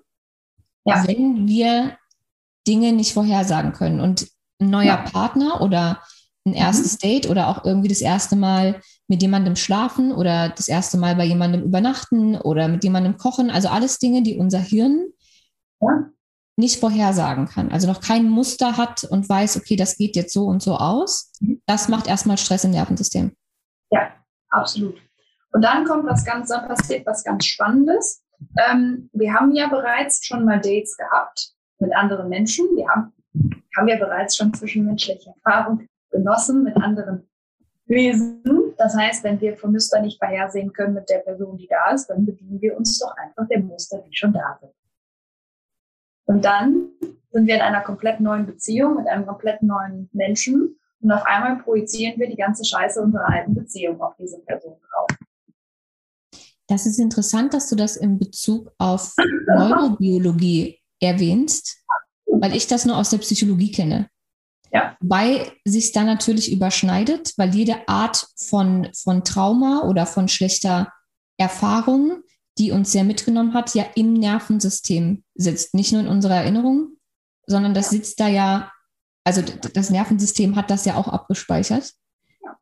ja. 0.83 1.07
wenn 1.07 1.47
wir 1.47 1.97
Dinge 2.67 2.91
nicht 2.91 3.13
vorhersagen 3.13 3.71
können. 3.71 4.01
Und 4.01 4.27
ein 4.59 4.69
neuer 4.69 4.85
ja. 4.85 4.97
Partner 4.97 5.61
oder 5.61 6.03
ein 6.45 6.53
erstes 6.53 6.93
mhm. 6.93 6.97
Date 6.99 7.29
oder 7.29 7.47
auch 7.47 7.63
irgendwie 7.63 7.87
das 7.87 8.01
erste 8.01 8.35
Mal 8.35 8.81
mit 9.07 9.21
jemandem 9.21 9.55
schlafen 9.55 10.11
oder 10.11 10.49
das 10.49 10.67
erste 10.67 10.97
Mal 10.97 11.15
bei 11.15 11.25
jemandem 11.25 11.63
übernachten 11.63 12.35
oder 12.35 12.67
mit 12.67 12.83
jemandem 12.83 13.17
kochen. 13.17 13.49
Also 13.49 13.69
alles 13.69 13.97
Dinge, 13.97 14.23
die 14.23 14.37
unser 14.37 14.59
Hirn 14.59 15.07
ja. 15.81 16.09
Nicht 16.59 16.79
vorhersagen 16.79 17.47
kann, 17.47 17.71
also 17.71 17.87
noch 17.87 18.01
kein 18.01 18.29
Muster 18.29 18.77
hat 18.77 19.05
und 19.05 19.27
weiß, 19.27 19.57
okay, 19.57 19.75
das 19.75 19.95
geht 19.97 20.15
jetzt 20.15 20.33
so 20.33 20.45
und 20.45 20.61
so 20.61 20.75
aus, 20.75 21.31
das 21.65 21.87
macht 21.87 22.07
erstmal 22.07 22.37
Stress 22.37 22.65
im 22.65 22.71
Nervensystem. 22.71 23.31
Ja, 23.89 24.11
absolut. 24.49 24.97
Und 25.51 25.63
dann 25.63 25.85
kommt 25.85 26.05
was 26.05 26.23
ganz, 26.25 26.49
dann 26.49 26.67
passiert 26.67 27.05
was 27.07 27.23
ganz 27.23 27.45
Spannendes. 27.45 28.23
Ähm, 28.69 29.09
wir 29.13 29.33
haben 29.33 29.53
ja 29.55 29.67
bereits 29.67 30.25
schon 30.25 30.45
mal 30.45 30.59
Dates 30.59 30.95
gehabt 30.97 31.53
mit 31.79 31.95
anderen 31.95 32.29
Menschen. 32.29 32.65
Wir 32.75 32.87
haben, 32.89 33.13
haben 33.75 33.87
ja 33.87 33.97
bereits 33.97 34.35
schon 34.37 34.53
zwischenmenschliche 34.53 35.33
Erfahrung 35.43 35.87
genossen 36.11 36.63
mit 36.63 36.75
anderen 36.77 37.27
Wesen. 37.85 38.43
Das 38.77 38.95
heißt, 38.95 39.23
wenn 39.23 39.41
wir 39.41 39.57
vom 39.57 39.71
Muster 39.71 40.01
nicht 40.01 40.19
vorhersehen 40.19 40.71
können 40.73 40.93
mit 40.93 41.09
der 41.09 41.19
Person, 41.19 41.57
die 41.57 41.67
da 41.67 41.91
ist, 41.91 42.07
dann 42.07 42.25
bedienen 42.25 42.61
wir 42.61 42.77
uns 42.77 42.99
doch 42.99 43.15
einfach 43.17 43.47
der 43.47 43.61
Muster, 43.61 44.03
die 44.07 44.15
schon 44.15 44.33
da 44.33 44.57
sind. 44.61 44.73
Und 46.29 46.45
dann 46.45 46.91
sind 47.31 47.47
wir 47.47 47.55
in 47.55 47.61
einer 47.61 47.81
komplett 47.81 48.19
neuen 48.19 48.45
Beziehung 48.45 48.97
mit 48.97 49.07
einem 49.07 49.25
komplett 49.25 49.63
neuen 49.63 50.11
Menschen 50.13 50.79
und 51.01 51.11
auf 51.11 51.25
einmal 51.25 51.57
projizieren 51.63 52.19
wir 52.19 52.29
die 52.29 52.35
ganze 52.35 52.63
Scheiße 52.63 53.01
unserer 53.01 53.27
alten 53.27 53.55
Beziehung 53.55 53.99
auf 53.99 54.13
diese 54.19 54.37
Person 54.41 54.75
drauf. 54.91 55.07
Das 56.67 56.85
ist 56.85 56.99
interessant, 56.99 57.55
dass 57.55 57.67
du 57.67 57.75
das 57.75 57.97
in 57.97 58.19
Bezug 58.19 58.71
auf 58.77 59.15
Neurobiologie 59.47 60.79
erwähnst, 60.99 61.83
weil 62.27 62.55
ich 62.55 62.67
das 62.67 62.85
nur 62.85 62.97
aus 62.97 63.09
der 63.09 63.17
Psychologie 63.17 63.71
kenne. 63.71 64.07
Ja. 64.71 64.95
Wobei 64.99 65.51
sich 65.65 65.93
da 65.93 66.03
natürlich 66.03 66.51
überschneidet, 66.51 67.33
weil 67.37 67.55
jede 67.55 67.87
Art 67.87 68.27
von, 68.37 68.87
von 68.93 69.23
Trauma 69.23 69.81
oder 69.87 70.05
von 70.05 70.27
schlechter 70.27 70.93
Erfahrung, 71.37 72.21
die 72.59 72.71
uns 72.71 72.91
sehr 72.91 73.03
mitgenommen 73.03 73.53
hat, 73.53 73.73
ja 73.73 73.85
im 73.95 74.13
Nervensystem 74.13 75.23
sitzt. 75.35 75.73
Nicht 75.73 75.91
nur 75.91 76.01
in 76.01 76.07
unserer 76.07 76.35
Erinnerung, 76.35 76.97
sondern 77.47 77.73
das 77.73 77.89
sitzt 77.89 78.19
da 78.19 78.27
ja, 78.27 78.71
also 79.23 79.41
das 79.41 79.89
Nervensystem 79.89 80.55
hat 80.55 80.69
das 80.69 80.85
ja 80.85 80.95
auch 80.95 81.07
abgespeichert. 81.07 81.93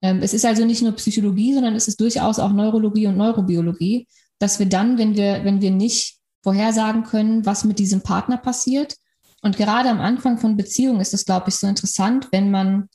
Ähm, 0.01 0.19
es 0.21 0.33
ist 0.33 0.45
also 0.45 0.63
nicht 0.65 0.81
nur 0.81 0.93
Psychologie, 0.93 1.53
sondern 1.53 1.75
es 1.75 1.87
ist 1.87 1.99
durchaus 1.99 2.39
auch 2.39 2.51
Neurologie 2.51 3.07
und 3.07 3.17
Neurobiologie, 3.17 4.07
dass 4.39 4.59
wir 4.59 4.67
dann, 4.67 4.97
wenn 4.97 5.15
wir, 5.15 5.43
wenn 5.43 5.61
wir 5.61 5.71
nicht 5.71 6.19
vorhersagen 6.43 7.03
können, 7.03 7.45
was 7.45 7.63
mit 7.63 7.79
diesem 7.79 8.01
Partner 8.01 8.37
passiert, 8.37 8.95
und 9.41 9.57
gerade 9.57 9.89
am 9.89 9.99
Anfang 9.99 10.39
von 10.39 10.57
Beziehungen 10.57 10.99
ist 10.99 11.13
es, 11.13 11.25
glaube 11.25 11.49
ich, 11.49 11.55
so 11.55 11.67
interessant, 11.67 12.29
wenn 12.31 12.49
man 12.49 12.89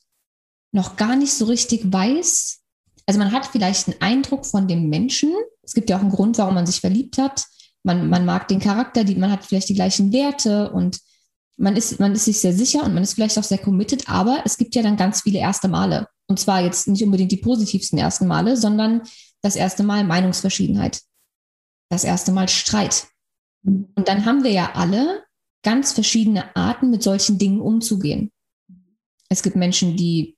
noch 0.72 0.96
gar 0.96 1.16
nicht 1.16 1.32
so 1.32 1.44
richtig 1.44 1.92
weiß, 1.92 2.60
also 3.06 3.18
man 3.18 3.32
hat 3.32 3.46
vielleicht 3.46 3.88
einen 3.88 4.00
Eindruck 4.00 4.46
von 4.46 4.68
dem 4.68 4.88
Menschen. 4.88 5.32
Es 5.72 5.74
gibt 5.74 5.88
ja 5.88 5.96
auch 5.96 6.02
einen 6.02 6.10
Grund, 6.10 6.36
warum 6.36 6.52
man 6.52 6.66
sich 6.66 6.82
verliebt 6.82 7.16
hat. 7.16 7.46
Man, 7.82 8.10
man 8.10 8.26
mag 8.26 8.46
den 8.46 8.60
Charakter, 8.60 9.04
die, 9.04 9.14
man 9.14 9.32
hat 9.32 9.42
vielleicht 9.42 9.70
die 9.70 9.74
gleichen 9.74 10.12
Werte 10.12 10.70
und 10.70 11.00
man 11.56 11.76
ist, 11.76 11.98
man 11.98 12.12
ist 12.12 12.26
sich 12.26 12.40
sehr 12.40 12.52
sicher 12.52 12.84
und 12.84 12.92
man 12.92 13.02
ist 13.02 13.14
vielleicht 13.14 13.38
auch 13.38 13.42
sehr 13.42 13.56
committed, 13.56 14.06
aber 14.06 14.42
es 14.44 14.58
gibt 14.58 14.74
ja 14.74 14.82
dann 14.82 14.98
ganz 14.98 15.22
viele 15.22 15.38
erste 15.38 15.68
Male. 15.68 16.08
Und 16.26 16.38
zwar 16.38 16.60
jetzt 16.60 16.88
nicht 16.88 17.02
unbedingt 17.02 17.32
die 17.32 17.38
positivsten 17.38 17.98
ersten 17.98 18.26
Male, 18.26 18.58
sondern 18.58 19.00
das 19.40 19.56
erste 19.56 19.82
Mal 19.82 20.04
Meinungsverschiedenheit. 20.04 21.00
Das 21.88 22.04
erste 22.04 22.32
Mal 22.32 22.50
Streit. 22.50 23.06
Und 23.64 24.08
dann 24.08 24.26
haben 24.26 24.44
wir 24.44 24.52
ja 24.52 24.72
alle 24.74 25.22
ganz 25.62 25.92
verschiedene 25.92 26.54
Arten, 26.54 26.90
mit 26.90 27.02
solchen 27.02 27.38
Dingen 27.38 27.62
umzugehen. 27.62 28.30
Es 29.30 29.42
gibt 29.42 29.56
Menschen, 29.56 29.96
die 29.96 30.36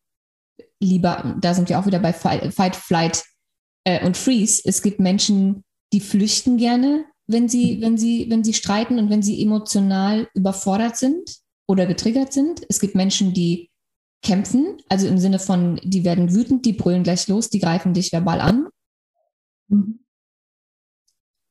lieber, 0.79 1.37
da 1.41 1.55
sind 1.55 1.69
wir 1.69 1.81
auch 1.81 1.87
wieder 1.87 1.99
bei 1.99 2.13
Fight, 2.13 2.77
Flight 2.77 3.25
äh, 3.85 4.05
und 4.05 4.17
Freeze. 4.17 4.63
Es 4.65 4.83
gibt 4.83 5.01
Menschen, 5.01 5.65
die 5.93 6.01
flüchten 6.01 6.57
gerne, 6.57 7.05
wenn 7.27 7.49
sie, 7.49 7.81
wenn 7.81 7.97
sie, 7.97 8.27
wenn 8.29 8.45
sie 8.45 8.55
streiten 8.55 8.99
und 8.99 9.11
wenn 9.11 9.23
sie 9.23 9.43
emotional 9.43 10.29
überfordert 10.35 10.97
sind 10.97 11.37
oder 11.67 11.87
getriggert 11.87 12.33
sind. 12.33 12.63
Es 12.69 12.81
gibt 12.81 12.95
Menschen, 12.95 13.33
die 13.33 13.71
kämpfen, 14.23 14.79
also 14.89 15.07
im 15.07 15.19
Sinne 15.19 15.39
von, 15.39 15.81
die 15.85 16.05
werden 16.05 16.35
wütend, 16.35 16.65
die 16.65 16.73
brüllen 16.73 17.03
gleich 17.03 17.29
los, 17.29 17.51
die 17.51 17.61
greifen 17.61 17.95
dich 17.95 18.13
verbal 18.13 18.41
an. 18.41 18.69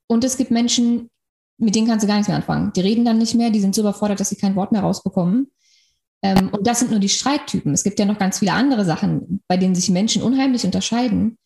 Und 0.08 0.24
es 0.24 0.38
gibt 0.38 0.52
Menschen, 0.52 1.10
mit 1.58 1.75
denen 1.75 1.88
kannst 1.88 2.04
du 2.04 2.08
gar 2.08 2.16
nichts 2.16 2.28
mehr 2.28 2.38
anfangen. 2.38 2.74
Die 2.74 2.82
reden 2.82 3.06
dann 3.06 3.20
nicht 3.20 3.36
mehr, 3.36 3.52
die 3.52 3.60
sind 3.60 3.75
so 3.75 3.82
überfordert, 3.82 4.20
dass 4.20 4.30
sie 4.30 4.36
kein 4.36 4.56
Wort 4.56 4.72
mehr 4.72 4.82
rausbekommen. 4.82 5.52
Ähm, 6.24 6.50
und 6.52 6.66
das 6.66 6.80
sind 6.80 6.92
nur 6.92 7.00
die 7.00 7.10
Streittypen. 7.10 7.74
Es 7.74 7.84
gibt 7.84 8.00
ja 8.00 8.06
noch 8.06 8.18
ganz 8.18 8.40
viele 8.40 8.54
andere 8.54 8.86
Sachen, 8.86 9.42
bei 9.48 9.58
denen 9.58 9.75
sich 9.75 9.90
Menschen 9.90 10.24
unheimlich 10.24 10.66
unterscheiden. 10.66 11.38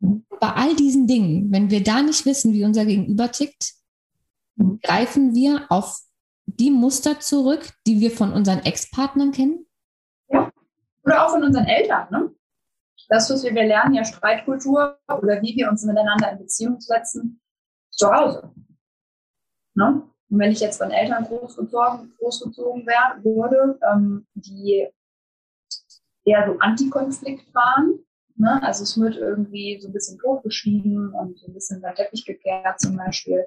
Bei 0.00 0.52
all 0.52 0.76
diesen 0.76 1.06
Dingen, 1.06 1.50
wenn 1.52 1.70
wir 1.70 1.82
da 1.82 2.02
nicht 2.02 2.26
wissen, 2.26 2.52
wie 2.52 2.64
unser 2.64 2.84
Gegenüber 2.84 3.30
tickt, 3.30 3.74
greifen 4.82 5.34
wir 5.34 5.66
auf 5.70 6.00
die 6.46 6.70
Muster 6.70 7.20
zurück, 7.20 7.72
die 7.86 8.00
wir 8.00 8.10
von 8.10 8.32
unseren 8.32 8.60
Ex-Partnern 8.60 9.32
kennen. 9.32 9.66
Ja. 10.28 10.50
Oder 11.04 11.24
auch 11.24 11.30
von 11.30 11.44
unseren 11.44 11.66
Eltern. 11.66 12.06
Ne? 12.10 12.34
Das, 13.08 13.30
was 13.30 13.44
wir, 13.44 13.54
wir 13.54 13.64
lernen, 13.64 13.94
ja 13.94 14.04
Streitkultur 14.04 14.98
oder 15.08 15.42
wie 15.42 15.56
wir 15.56 15.68
uns 15.68 15.84
miteinander 15.84 16.32
in 16.32 16.38
Beziehung 16.38 16.80
setzen, 16.80 17.40
zu 17.90 18.10
Hause. 18.12 18.52
Ne? 19.74 20.02
Und 20.28 20.38
wenn 20.38 20.50
ich 20.50 20.60
jetzt 20.60 20.78
von 20.78 20.90
Eltern 20.90 21.24
großgezogen, 21.24 22.14
großgezogen 22.18 22.86
wär, 22.86 23.22
wurde, 23.22 23.78
ähm, 23.92 24.26
die 24.34 24.88
eher 26.24 26.46
so 26.46 26.58
Antikonflikt 26.58 27.54
waren, 27.54 28.00
ne? 28.38 28.62
also 28.62 28.82
es 28.82 28.98
wird 28.98 29.16
irgendwie 29.16 29.78
so 29.80 29.88
ein 29.88 29.92
bisschen 29.92 30.18
totgeschwiegen 30.18 31.12
und 31.12 31.38
so 31.38 31.46
ein 31.46 31.54
bisschen 31.54 31.80
der 31.80 31.94
Teppich 31.94 32.24
gekehrt 32.24 32.80
zum 32.80 32.96
Beispiel. 32.96 33.46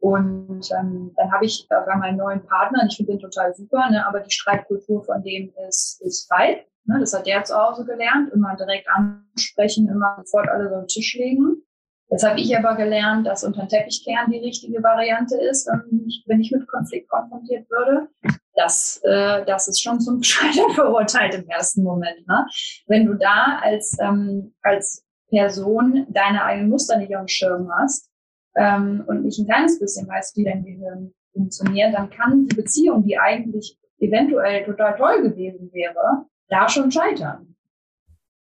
Und 0.00 0.70
ähm, 0.78 1.12
dann 1.16 1.32
habe 1.32 1.44
ich 1.44 1.66
äh, 1.70 1.96
meinen 1.98 2.18
neuen 2.18 2.44
Partner, 2.46 2.86
ich 2.88 2.96
finde 2.96 3.12
den 3.12 3.20
total 3.20 3.54
super, 3.54 3.90
ne? 3.90 4.06
aber 4.06 4.20
die 4.20 4.30
Streitkultur 4.30 5.04
von 5.04 5.22
dem 5.22 5.52
ist, 5.68 6.00
ist 6.02 6.30
weit. 6.30 6.66
Ne? 6.84 7.00
Das 7.00 7.12
hat 7.12 7.26
der 7.26 7.42
zu 7.44 7.56
Hause 7.56 7.84
gelernt, 7.84 8.32
immer 8.32 8.56
direkt 8.56 8.88
ansprechen, 8.88 9.88
immer 9.88 10.22
sofort 10.24 10.48
alle 10.48 10.68
so 10.68 10.76
den 10.76 10.86
Tisch 10.86 11.14
legen. 11.14 11.62
Jetzt 12.10 12.26
habe 12.26 12.40
ich 12.40 12.56
aber 12.56 12.74
gelernt, 12.74 13.26
dass 13.26 13.44
unter 13.44 13.62
den 13.62 13.68
Teppichkern 13.68 14.30
die 14.30 14.38
richtige 14.38 14.82
Variante 14.82 15.36
ist, 15.36 15.66
wenn 15.66 16.06
ich, 16.06 16.24
wenn 16.26 16.40
ich 16.40 16.50
mit 16.50 16.66
Konflikt 16.66 17.08
konfrontiert 17.08 17.68
würde. 17.68 18.08
Das, 18.54 19.00
äh, 19.04 19.44
das 19.44 19.68
ist 19.68 19.82
schon 19.82 20.00
zum 20.00 20.22
Scheitern 20.22 20.72
verurteilt 20.72 21.34
im 21.34 21.48
ersten 21.48 21.82
Moment. 21.82 22.26
Ne? 22.26 22.46
Wenn 22.86 23.06
du 23.06 23.14
da 23.14 23.58
als, 23.62 23.96
ähm, 24.00 24.54
als 24.62 25.04
Person 25.28 26.06
deine 26.08 26.44
eigenen 26.44 26.70
Muster 26.70 26.96
nicht 26.96 27.14
auf 27.14 27.22
dem 27.22 27.28
Schirm 27.28 27.70
hast 27.78 28.10
ähm, 28.56 29.04
und 29.06 29.24
nicht 29.24 29.38
ein 29.38 29.46
kleines 29.46 29.78
bisschen 29.78 30.08
weißt, 30.08 30.34
wie 30.38 30.44
dein 30.44 30.64
Gehirn 30.64 31.12
funktioniert, 31.34 31.92
dann 31.92 32.08
kann 32.08 32.46
die 32.46 32.56
Beziehung, 32.56 33.04
die 33.04 33.18
eigentlich 33.18 33.78
eventuell 33.98 34.64
total 34.64 34.96
toll 34.96 35.22
gewesen 35.22 35.70
wäre, 35.74 36.24
da 36.48 36.68
schon 36.70 36.90
scheitern. 36.90 37.54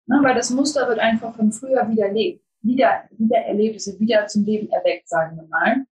Ne? 0.06 0.20
Weil 0.22 0.36
das 0.36 0.50
Muster 0.50 0.88
wird 0.88 1.00
einfach 1.00 1.34
von 1.34 1.50
früher 1.50 1.88
widerlegt 1.88 2.44
wieder, 2.62 3.04
wieder 3.10 3.38
Erlebnisse 3.38 3.98
wieder 3.98 4.26
zum 4.26 4.44
Leben 4.44 4.70
erweckt, 4.70 5.08
sagen 5.08 5.36
wir 5.36 5.46
mal. 5.48 5.84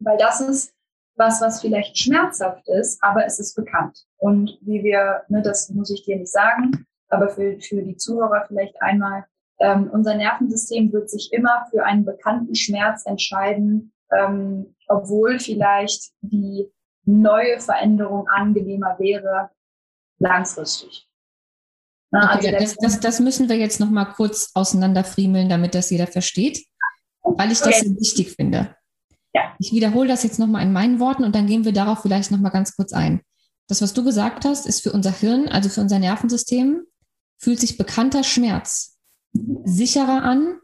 Weil 0.00 0.18
das 0.18 0.40
ist 0.40 0.72
was, 1.16 1.40
was 1.40 1.60
vielleicht 1.60 1.98
schmerzhaft 1.98 2.68
ist, 2.68 3.02
aber 3.02 3.24
es 3.24 3.38
ist 3.38 3.54
bekannt. 3.54 4.06
Und 4.18 4.58
wie 4.60 4.82
wir, 4.82 5.22
ne, 5.28 5.42
das 5.42 5.70
muss 5.70 5.90
ich 5.90 6.04
dir 6.04 6.16
nicht 6.16 6.30
sagen, 6.30 6.86
aber 7.08 7.28
für, 7.28 7.58
für 7.60 7.82
die 7.82 7.96
Zuhörer 7.96 8.44
vielleicht 8.46 8.80
einmal, 8.82 9.24
ähm, 9.58 9.88
unser 9.90 10.14
Nervensystem 10.14 10.92
wird 10.92 11.08
sich 11.08 11.32
immer 11.32 11.66
für 11.70 11.84
einen 11.84 12.04
bekannten 12.04 12.54
Schmerz 12.54 13.06
entscheiden, 13.06 13.92
ähm, 14.12 14.74
obwohl 14.88 15.38
vielleicht 15.38 16.12
die 16.20 16.70
neue 17.04 17.60
Veränderung 17.60 18.28
angenehmer 18.28 18.98
wäre, 18.98 19.50
langfristig. 20.18 21.08
Also 22.20 22.50
das, 22.50 22.76
das, 22.76 23.00
das, 23.00 23.20
müssen 23.20 23.48
wir 23.48 23.56
jetzt 23.56 23.80
noch 23.80 23.90
mal 23.90 24.04
kurz 24.06 24.50
auseinanderfriemeln, 24.54 25.48
damit 25.48 25.74
das 25.74 25.90
jeder 25.90 26.06
versteht, 26.06 26.64
weil 27.22 27.52
ich 27.52 27.58
das 27.58 27.80
okay. 27.80 27.96
wichtig 27.98 28.32
finde. 28.32 28.74
Ja. 29.34 29.54
Ich 29.58 29.72
wiederhole 29.72 30.08
das 30.08 30.22
jetzt 30.22 30.38
noch 30.38 30.46
mal 30.46 30.62
in 30.62 30.72
meinen 30.72 31.00
Worten 31.00 31.24
und 31.24 31.34
dann 31.34 31.46
gehen 31.46 31.64
wir 31.64 31.72
darauf 31.72 32.02
vielleicht 32.02 32.30
noch 32.30 32.38
mal 32.38 32.50
ganz 32.50 32.74
kurz 32.76 32.92
ein. 32.92 33.20
Das, 33.68 33.82
was 33.82 33.92
du 33.92 34.04
gesagt 34.04 34.44
hast, 34.44 34.66
ist 34.66 34.82
für 34.82 34.92
unser 34.92 35.12
Hirn, 35.12 35.48
also 35.48 35.68
für 35.68 35.80
unser 35.80 35.98
Nervensystem, 35.98 36.82
fühlt 37.38 37.60
sich 37.60 37.76
bekannter 37.76 38.24
Schmerz 38.24 38.96
sicherer 39.64 40.22
an 40.22 40.58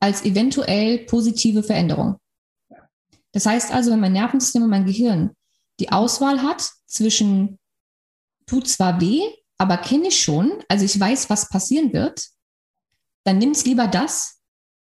als 0.00 0.24
eventuell 0.24 0.98
positive 0.98 1.62
Veränderung. 1.62 2.16
Das 3.32 3.46
heißt 3.46 3.72
also, 3.72 3.90
wenn 3.90 4.00
mein 4.00 4.12
Nervensystem 4.12 4.62
und 4.62 4.70
mein 4.70 4.86
Gehirn 4.86 5.32
die 5.80 5.90
Auswahl 5.90 6.42
hat 6.42 6.70
zwischen 6.86 7.58
tut 8.46 8.68
zwar 8.68 9.00
weh, 9.00 9.22
aber 9.58 9.76
kenne 9.76 10.08
ich 10.08 10.20
schon, 10.20 10.52
also 10.68 10.84
ich 10.84 10.98
weiß, 10.98 11.30
was 11.30 11.48
passieren 11.48 11.92
wird, 11.92 12.28
dann 13.24 13.38
nimm 13.38 13.50
es 13.50 13.64
lieber 13.64 13.86
das 13.86 14.40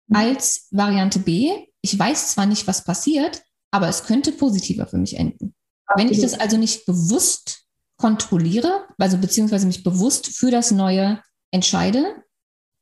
mhm. 0.06 0.16
als 0.16 0.68
Variante 0.70 1.18
B. 1.18 1.66
Ich 1.82 1.98
weiß 1.98 2.32
zwar 2.32 2.46
nicht, 2.46 2.66
was 2.66 2.84
passiert, 2.84 3.42
aber 3.70 3.88
es 3.88 4.04
könnte 4.04 4.32
positiver 4.32 4.86
für 4.86 4.98
mich 4.98 5.16
enden. 5.16 5.54
Absolut. 5.86 6.10
Wenn 6.10 6.16
ich 6.16 6.22
das 6.22 6.38
also 6.38 6.56
nicht 6.56 6.86
bewusst 6.86 7.66
kontrolliere, 7.96 8.86
also 8.98 9.18
beziehungsweise 9.18 9.66
mich 9.66 9.82
bewusst 9.82 10.28
für 10.28 10.50
das 10.50 10.70
Neue 10.70 11.22
entscheide, 11.50 12.24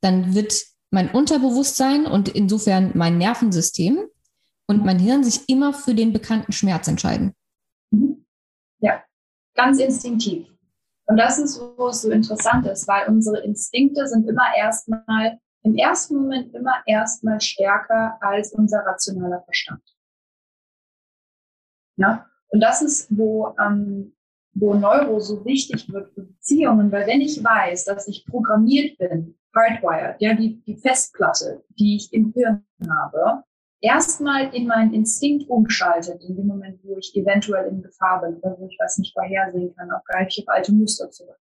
dann 0.00 0.34
wird 0.34 0.62
mein 0.90 1.10
Unterbewusstsein 1.10 2.06
und 2.06 2.28
insofern 2.28 2.92
mein 2.94 3.18
Nervensystem 3.18 3.98
und 4.66 4.84
mein 4.84 4.98
Hirn 4.98 5.24
sich 5.24 5.48
immer 5.48 5.72
für 5.72 5.94
den 5.94 6.12
bekannten 6.12 6.52
Schmerz 6.52 6.86
entscheiden. 6.86 7.34
Mhm. 7.90 8.26
Ja, 8.80 9.02
ganz 9.54 9.80
instinktiv. 9.80 10.46
Und 11.08 11.16
das 11.16 11.38
ist, 11.38 11.58
wo 11.76 11.88
es 11.88 12.02
so 12.02 12.10
interessant 12.10 12.66
ist, 12.66 12.86
weil 12.86 13.08
unsere 13.08 13.38
Instinkte 13.38 14.06
sind 14.06 14.28
immer 14.28 14.54
erstmal, 14.56 15.40
im 15.62 15.74
ersten 15.74 16.16
Moment 16.16 16.54
immer 16.54 16.82
erstmal 16.86 17.40
stärker 17.40 18.18
als 18.20 18.52
unser 18.52 18.80
rationaler 18.80 19.42
Verstand. 19.42 19.82
Ja? 21.96 22.26
Und 22.48 22.60
das 22.60 22.82
ist, 22.82 23.08
wo, 23.16 23.54
ähm, 23.58 24.14
wo 24.52 24.74
Neuro 24.74 25.18
so 25.18 25.44
wichtig 25.46 25.90
wird 25.90 26.12
für 26.12 26.22
Beziehungen, 26.24 26.92
weil 26.92 27.06
wenn 27.06 27.22
ich 27.22 27.42
weiß, 27.42 27.86
dass 27.86 28.06
ich 28.06 28.26
programmiert 28.26 28.98
bin, 28.98 29.34
hardwired, 29.56 30.20
ja, 30.20 30.34
die, 30.34 30.60
die 30.62 30.76
Festplatte, 30.76 31.64
die 31.70 31.96
ich 31.96 32.12
im 32.12 32.32
Hirn 32.34 32.66
habe, 32.86 33.44
erstmal 33.80 34.54
in 34.54 34.66
meinen 34.66 34.92
Instinkt 34.92 35.48
umschaltet, 35.48 36.22
in 36.24 36.36
dem 36.36 36.46
Moment, 36.46 36.80
wo 36.82 36.96
ich 36.98 37.14
eventuell 37.14 37.68
in 37.68 37.82
Gefahr 37.82 38.20
bin 38.20 38.36
oder 38.36 38.56
wo 38.58 38.66
ich 38.66 38.76
was 38.80 38.98
nicht 38.98 39.12
vorhersehen 39.12 39.74
kann, 39.76 39.90
auch 39.90 40.04
greife 40.04 40.28
ich 40.28 40.40
auf 40.42 40.54
alte 40.54 40.72
Muster 40.72 41.10
zurück. 41.10 41.38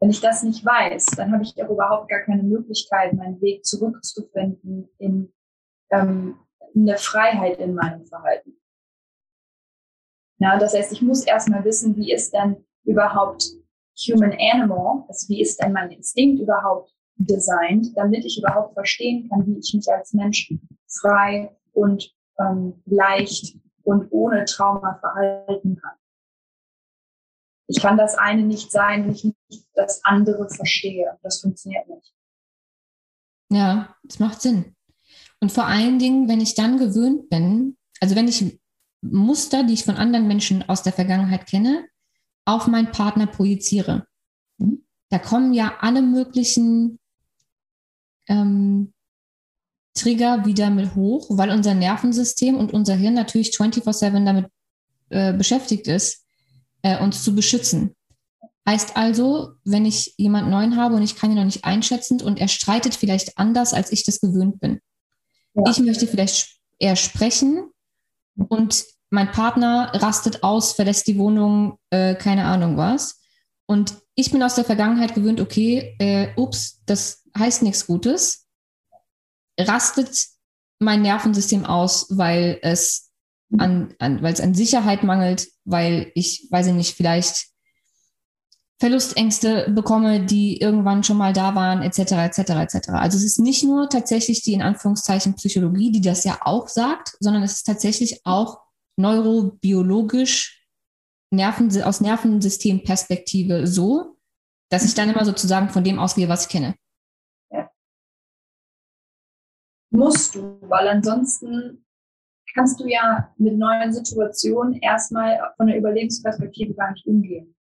Wenn 0.00 0.10
ich 0.10 0.20
das 0.20 0.42
nicht 0.42 0.64
weiß, 0.64 1.06
dann 1.16 1.32
habe 1.32 1.42
ich 1.42 1.62
auch 1.62 1.68
überhaupt 1.68 2.08
gar 2.08 2.20
keine 2.20 2.42
Möglichkeit, 2.42 3.12
meinen 3.12 3.40
Weg 3.40 3.64
zurückzufinden 3.64 4.88
in, 4.98 5.32
ähm, 5.90 6.38
in 6.74 6.86
der 6.86 6.96
Freiheit 6.96 7.58
in 7.58 7.74
meinem 7.74 8.06
Verhalten. 8.06 8.54
Ja, 10.38 10.58
das 10.58 10.74
heißt, 10.74 10.92
ich 10.92 11.02
muss 11.02 11.24
erstmal 11.24 11.64
wissen, 11.64 11.96
wie 11.96 12.12
ist 12.12 12.32
denn 12.32 12.64
überhaupt 12.84 13.44
Human 14.08 14.34
Animal, 14.38 15.04
also 15.06 15.28
wie 15.28 15.42
ist 15.42 15.62
denn 15.62 15.72
mein 15.72 15.90
Instinkt 15.90 16.40
überhaupt 16.40 16.94
designt, 17.16 17.88
damit 17.94 18.24
ich 18.24 18.38
überhaupt 18.38 18.72
verstehen 18.72 19.28
kann, 19.28 19.46
wie 19.46 19.58
ich 19.58 19.74
mich 19.74 19.86
als 19.92 20.14
Mensch 20.14 20.50
frei 20.88 21.54
und 21.80 22.14
ähm, 22.38 22.82
leicht 22.84 23.56
und 23.82 24.08
ohne 24.10 24.44
Trauma 24.44 24.98
verhalten 25.00 25.76
kann. 25.80 25.96
Ich 27.66 27.80
kann 27.80 27.96
das 27.96 28.16
eine 28.16 28.42
nicht 28.42 28.70
sein, 28.70 29.04
wenn 29.04 29.12
ich 29.12 29.24
nicht 29.24 29.66
das 29.74 30.04
andere 30.04 30.48
verstehe. 30.48 31.18
Das 31.22 31.40
funktioniert 31.40 31.88
nicht. 31.88 32.12
Ja, 33.50 33.96
das 34.02 34.18
macht 34.18 34.42
Sinn. 34.42 34.76
Und 35.40 35.52
vor 35.52 35.66
allen 35.66 35.98
Dingen, 35.98 36.28
wenn 36.28 36.40
ich 36.40 36.54
dann 36.54 36.78
gewöhnt 36.78 37.30
bin, 37.30 37.78
also 38.00 38.14
wenn 38.14 38.28
ich 38.28 38.60
Muster, 39.00 39.64
die 39.64 39.72
ich 39.72 39.84
von 39.84 39.96
anderen 39.96 40.28
Menschen 40.28 40.68
aus 40.68 40.82
der 40.82 40.92
Vergangenheit 40.92 41.46
kenne, 41.46 41.88
auf 42.44 42.66
meinen 42.66 42.90
Partner 42.90 43.26
projiziere. 43.26 44.06
Da 44.58 45.18
kommen 45.18 45.54
ja 45.54 45.78
alle 45.80 46.02
möglichen 46.02 46.98
ähm, 48.28 48.92
Trigger 49.94 50.44
wieder 50.44 50.70
mit 50.70 50.94
hoch, 50.94 51.26
weil 51.30 51.50
unser 51.50 51.74
Nervensystem 51.74 52.56
und 52.56 52.72
unser 52.72 52.94
Hirn 52.94 53.14
natürlich 53.14 53.50
24-7 53.50 54.24
damit 54.24 54.46
äh, 55.10 55.32
beschäftigt 55.32 55.88
ist, 55.88 56.24
äh, 56.82 56.98
uns 56.98 57.22
zu 57.24 57.34
beschützen. 57.34 57.96
Heißt 58.68 58.96
also, 58.96 59.54
wenn 59.64 59.84
ich 59.84 60.14
jemand 60.16 60.48
Neuen 60.48 60.76
habe 60.76 60.94
und 60.94 61.02
ich 61.02 61.16
kann 61.16 61.30
ihn 61.30 61.36
noch 61.36 61.44
nicht 61.44 61.64
einschätzen 61.64 62.20
und 62.20 62.40
er 62.40 62.48
streitet 62.48 62.94
vielleicht 62.94 63.36
anders, 63.38 63.74
als 63.74 63.90
ich 63.90 64.04
das 64.04 64.20
gewöhnt 64.20 64.60
bin. 64.60 64.80
Ja. 65.54 65.64
Ich 65.70 65.80
möchte 65.80 66.06
vielleicht 66.06 66.60
eher 66.78 66.96
sprechen 66.96 67.70
und 68.48 68.84
mein 69.10 69.32
Partner 69.32 69.90
rastet 69.94 70.44
aus, 70.44 70.72
verlässt 70.72 71.08
die 71.08 71.18
Wohnung, 71.18 71.78
äh, 71.90 72.14
keine 72.14 72.44
Ahnung 72.44 72.76
was. 72.76 73.20
Und 73.66 73.94
ich 74.14 74.30
bin 74.30 74.42
aus 74.42 74.54
der 74.54 74.64
Vergangenheit 74.64 75.14
gewöhnt, 75.14 75.40
okay, 75.40 75.96
äh, 75.98 76.28
ups, 76.36 76.80
das 76.86 77.24
heißt 77.36 77.62
nichts 77.62 77.86
Gutes 77.86 78.39
rastet 79.62 80.26
mein 80.78 81.02
Nervensystem 81.02 81.64
aus, 81.66 82.06
weil 82.10 82.58
es 82.62 83.10
an, 83.58 83.94
an, 83.98 84.22
weil 84.22 84.32
es 84.32 84.40
an 84.40 84.54
Sicherheit 84.54 85.02
mangelt, 85.02 85.48
weil 85.64 86.12
ich, 86.14 86.48
weiß 86.50 86.68
ich 86.68 86.74
nicht, 86.74 86.96
vielleicht 86.96 87.46
Verlustängste 88.78 89.70
bekomme, 89.70 90.24
die 90.24 90.58
irgendwann 90.58 91.04
schon 91.04 91.18
mal 91.18 91.34
da 91.34 91.54
waren, 91.54 91.82
etc., 91.82 92.12
etc., 92.12 92.38
etc. 92.38 92.88
Also 92.90 93.18
es 93.18 93.24
ist 93.24 93.38
nicht 93.38 93.62
nur 93.62 93.90
tatsächlich 93.90 94.42
die 94.42 94.54
in 94.54 94.62
Anführungszeichen 94.62 95.34
Psychologie, 95.34 95.92
die 95.92 96.00
das 96.00 96.24
ja 96.24 96.38
auch 96.42 96.68
sagt, 96.68 97.16
sondern 97.20 97.42
es 97.42 97.54
ist 97.54 97.64
tatsächlich 97.64 98.24
auch 98.24 98.60
neurobiologisch 98.96 100.66
Nerven, 101.30 101.82
aus 101.82 102.00
Nervensystemperspektive 102.00 103.66
so, 103.66 104.16
dass 104.70 104.84
ich 104.84 104.94
dann 104.94 105.10
immer 105.10 105.24
sozusagen 105.24 105.68
von 105.68 105.84
dem 105.84 105.98
ausgehe, 105.98 106.28
was 106.28 106.44
ich 106.46 106.48
kenne 106.48 106.74
musst 109.90 110.34
du, 110.34 110.58
weil 110.62 110.88
ansonsten 110.88 111.84
kannst 112.54 112.80
du 112.80 112.86
ja 112.86 113.32
mit 113.36 113.56
neuen 113.56 113.92
Situationen 113.92 114.74
erstmal 114.80 115.38
von 115.56 115.66
der 115.66 115.78
Überlebensperspektive 115.78 116.74
gar 116.74 116.92
nicht 116.92 117.06
umgehen. 117.06 117.54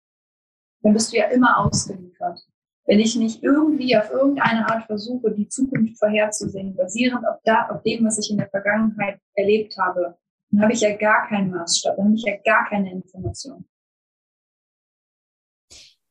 Dann 0.83 0.93
bist 0.93 1.13
du 1.13 1.17
ja 1.17 1.27
immer 1.27 1.59
ausgeliefert. 1.59 2.41
Wenn 2.87 3.01
ich 3.01 3.17
nicht 3.17 3.43
irgendwie 3.43 3.97
auf 3.99 4.11
irgendeine 4.11 4.67
Art 4.69 4.87
versuche, 4.87 5.31
die 5.31 5.49
Zukunft 5.49 5.99
vorherzusehen, 5.99 6.75
basierend 6.75 7.27
auf, 7.27 7.37
da, 7.45 7.69
auf 7.69 7.83
dem, 7.83 8.07
was 8.07 8.19
ich 8.19 8.31
in 8.31 8.39
der 8.39 8.49
Vergangenheit 8.49 9.21
erlebt 9.35 9.77
habe, 9.77 10.17
dann 10.51 10.63
habe 10.63 10.73
ich 10.73 10.81
ja 10.81 10.97
gar 10.97 11.29
keinen 11.29 11.51
Maßstab, 11.51 11.97
dann 11.97 12.07
habe 12.07 12.15
ich 12.15 12.25
ja 12.25 12.37
gar 12.43 12.67
keine 12.69 12.91
Information. 12.91 13.67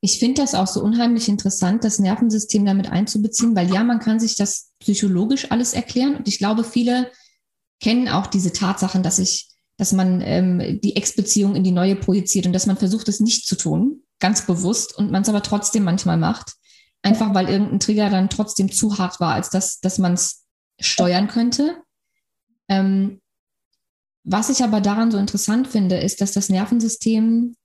Ich 0.07 0.19
finde 0.19 0.41
das 0.41 0.55
auch 0.55 0.67
so 0.67 0.81
unheimlich 0.81 1.27
interessant, 1.27 1.83
das 1.83 1.99
Nervensystem 1.99 2.63
damit 2.63 2.89
einzubeziehen, 2.89 3.57
weil 3.57 3.69
ja, 3.73 3.83
man 3.83 3.99
kann 3.99 4.21
sich 4.21 4.37
das 4.37 4.71
psychologisch 4.79 5.51
alles 5.51 5.73
erklären 5.73 6.15
und 6.15 6.29
ich 6.29 6.37
glaube, 6.37 6.63
viele 6.63 7.11
kennen 7.81 8.07
auch 8.07 8.27
diese 8.27 8.53
Tatsachen, 8.53 9.03
dass 9.03 9.19
ich, 9.19 9.49
dass 9.75 9.91
man 9.91 10.21
ähm, 10.21 10.79
die 10.81 10.95
Ex-Beziehung 10.95 11.57
in 11.57 11.65
die 11.65 11.73
neue 11.73 11.97
projiziert 11.97 12.45
und 12.45 12.53
dass 12.53 12.67
man 12.67 12.77
versucht, 12.77 13.09
es 13.09 13.19
nicht 13.19 13.47
zu 13.47 13.57
tun, 13.57 14.03
ganz 14.19 14.45
bewusst 14.45 14.97
und 14.97 15.11
man 15.11 15.23
es 15.23 15.29
aber 15.29 15.43
trotzdem 15.43 15.83
manchmal 15.83 16.15
macht, 16.15 16.53
einfach 17.01 17.33
weil 17.33 17.49
irgendein 17.49 17.81
Trigger 17.81 18.09
dann 18.09 18.29
trotzdem 18.29 18.71
zu 18.71 18.97
hart 18.97 19.19
war, 19.19 19.33
als 19.33 19.49
dass, 19.49 19.81
dass 19.81 19.97
man 19.97 20.13
es 20.13 20.45
steuern 20.79 21.27
könnte. 21.27 21.75
Ähm, 22.69 23.19
was 24.23 24.49
ich 24.49 24.63
aber 24.63 24.79
daran 24.79 25.11
so 25.11 25.17
interessant 25.17 25.67
finde, 25.67 25.97
ist, 25.97 26.21
dass 26.21 26.31
das 26.31 26.47
Nervensystem 26.47 27.57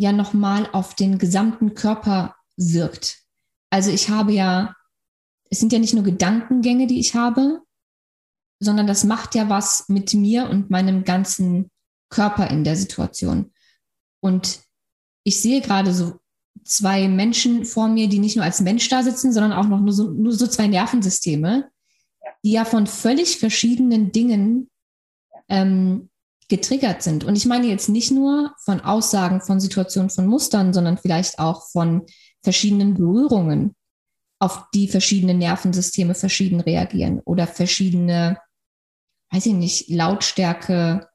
ja 0.00 0.12
nochmal 0.12 0.66
auf 0.72 0.94
den 0.94 1.18
gesamten 1.18 1.74
Körper 1.74 2.34
wirkt. 2.56 3.18
Also 3.68 3.90
ich 3.90 4.08
habe 4.08 4.32
ja, 4.32 4.74
es 5.50 5.60
sind 5.60 5.72
ja 5.72 5.78
nicht 5.78 5.92
nur 5.92 6.02
Gedankengänge, 6.02 6.86
die 6.86 7.00
ich 7.00 7.14
habe, 7.14 7.60
sondern 8.60 8.86
das 8.86 9.04
macht 9.04 9.34
ja 9.34 9.50
was 9.50 9.88
mit 9.88 10.14
mir 10.14 10.48
und 10.48 10.70
meinem 10.70 11.04
ganzen 11.04 11.70
Körper 12.08 12.48
in 12.48 12.64
der 12.64 12.76
Situation. 12.76 13.52
Und 14.20 14.60
ich 15.22 15.40
sehe 15.40 15.60
gerade 15.60 15.92
so 15.92 16.18
zwei 16.64 17.06
Menschen 17.06 17.66
vor 17.66 17.88
mir, 17.88 18.08
die 18.08 18.18
nicht 18.18 18.36
nur 18.36 18.44
als 18.44 18.60
Mensch 18.60 18.88
da 18.88 19.02
sitzen, 19.02 19.32
sondern 19.32 19.52
auch 19.52 19.68
noch 19.68 19.80
nur 19.80 19.92
so, 19.92 20.10
nur 20.10 20.32
so 20.32 20.46
zwei 20.46 20.66
Nervensysteme, 20.66 21.70
die 22.42 22.52
ja 22.52 22.64
von 22.64 22.86
völlig 22.86 23.38
verschiedenen 23.38 24.12
Dingen 24.12 24.70
ähm, 25.48 26.09
getriggert 26.50 27.02
sind. 27.02 27.24
Und 27.24 27.36
ich 27.36 27.46
meine 27.46 27.66
jetzt 27.66 27.88
nicht 27.88 28.10
nur 28.10 28.54
von 28.64 28.80
Aussagen, 28.80 29.40
von 29.40 29.60
Situationen, 29.60 30.10
von 30.10 30.26
Mustern, 30.26 30.74
sondern 30.74 30.98
vielleicht 30.98 31.38
auch 31.38 31.68
von 31.70 32.02
verschiedenen 32.42 32.94
Berührungen, 32.94 33.74
auf 34.42 34.64
die 34.74 34.88
verschiedene 34.88 35.34
Nervensysteme 35.34 36.14
verschieden 36.14 36.60
reagieren 36.60 37.20
oder 37.20 37.46
verschiedene, 37.46 38.38
weiß 39.30 39.46
ich 39.46 39.54
nicht, 39.54 39.88
Lautstärke 39.90 41.08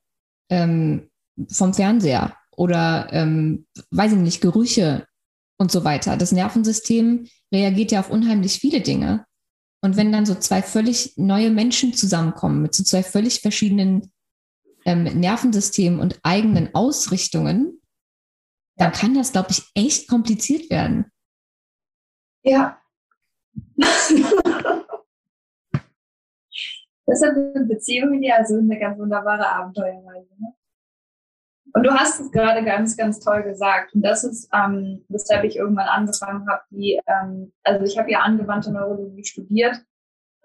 ähm, 0.49 1.09
vom 1.49 1.73
Fernseher 1.73 2.35
oder, 2.55 3.11
ähm, 3.11 3.65
weiß 3.89 4.13
ich 4.13 4.19
nicht, 4.19 4.41
Gerüche 4.41 5.07
und 5.57 5.71
so 5.71 5.83
weiter. 5.83 6.17
Das 6.17 6.31
Nervensystem 6.31 7.27
reagiert 7.51 7.91
ja 7.91 7.99
auf 7.99 8.11
unheimlich 8.11 8.59
viele 8.59 8.81
Dinge. 8.81 9.25
Und 9.81 9.97
wenn 9.97 10.11
dann 10.11 10.25
so 10.25 10.35
zwei 10.35 10.61
völlig 10.61 11.13
neue 11.17 11.49
Menschen 11.49 11.93
zusammenkommen 11.93 12.61
mit 12.61 12.75
so 12.75 12.83
zwei 12.83 13.03
völlig 13.03 13.41
verschiedenen 13.41 14.11
ähm, 14.85 15.03
Nervensystem 15.03 15.99
und 15.99 16.19
eigenen 16.23 16.73
Ausrichtungen, 16.73 17.81
dann 18.77 18.91
kann 18.91 19.13
das, 19.13 19.31
glaube 19.31 19.49
ich, 19.51 19.63
echt 19.73 20.07
kompliziert 20.09 20.69
werden. 20.69 21.11
Ja. 22.43 22.79
Deshalb 27.07 27.35
sind 27.35 27.67
Beziehungen 27.67 28.23
ja 28.23 28.35
also 28.35 28.57
eine 28.57 28.79
ganz 28.79 28.99
wunderbare 28.99 29.47
Abenteuerreise. 29.47 30.29
Ne? 30.39 30.53
Und 31.73 31.83
du 31.83 31.91
hast 31.93 32.19
es 32.19 32.31
gerade 32.31 32.63
ganz, 32.63 32.95
ganz 32.97 33.19
toll 33.19 33.43
gesagt. 33.43 33.93
Und 33.93 34.01
das 34.01 34.23
ist, 34.23 34.49
ähm, 34.53 35.05
weshalb 35.09 35.43
ich 35.43 35.57
irgendwann 35.57 35.87
angefangen 35.87 36.47
habe, 36.49 36.63
ähm, 36.71 37.53
also 37.63 37.85
ich 37.85 37.97
habe 37.97 38.11
ja 38.11 38.19
angewandte 38.19 38.71
Neurologie 38.71 39.23
studiert 39.23 39.81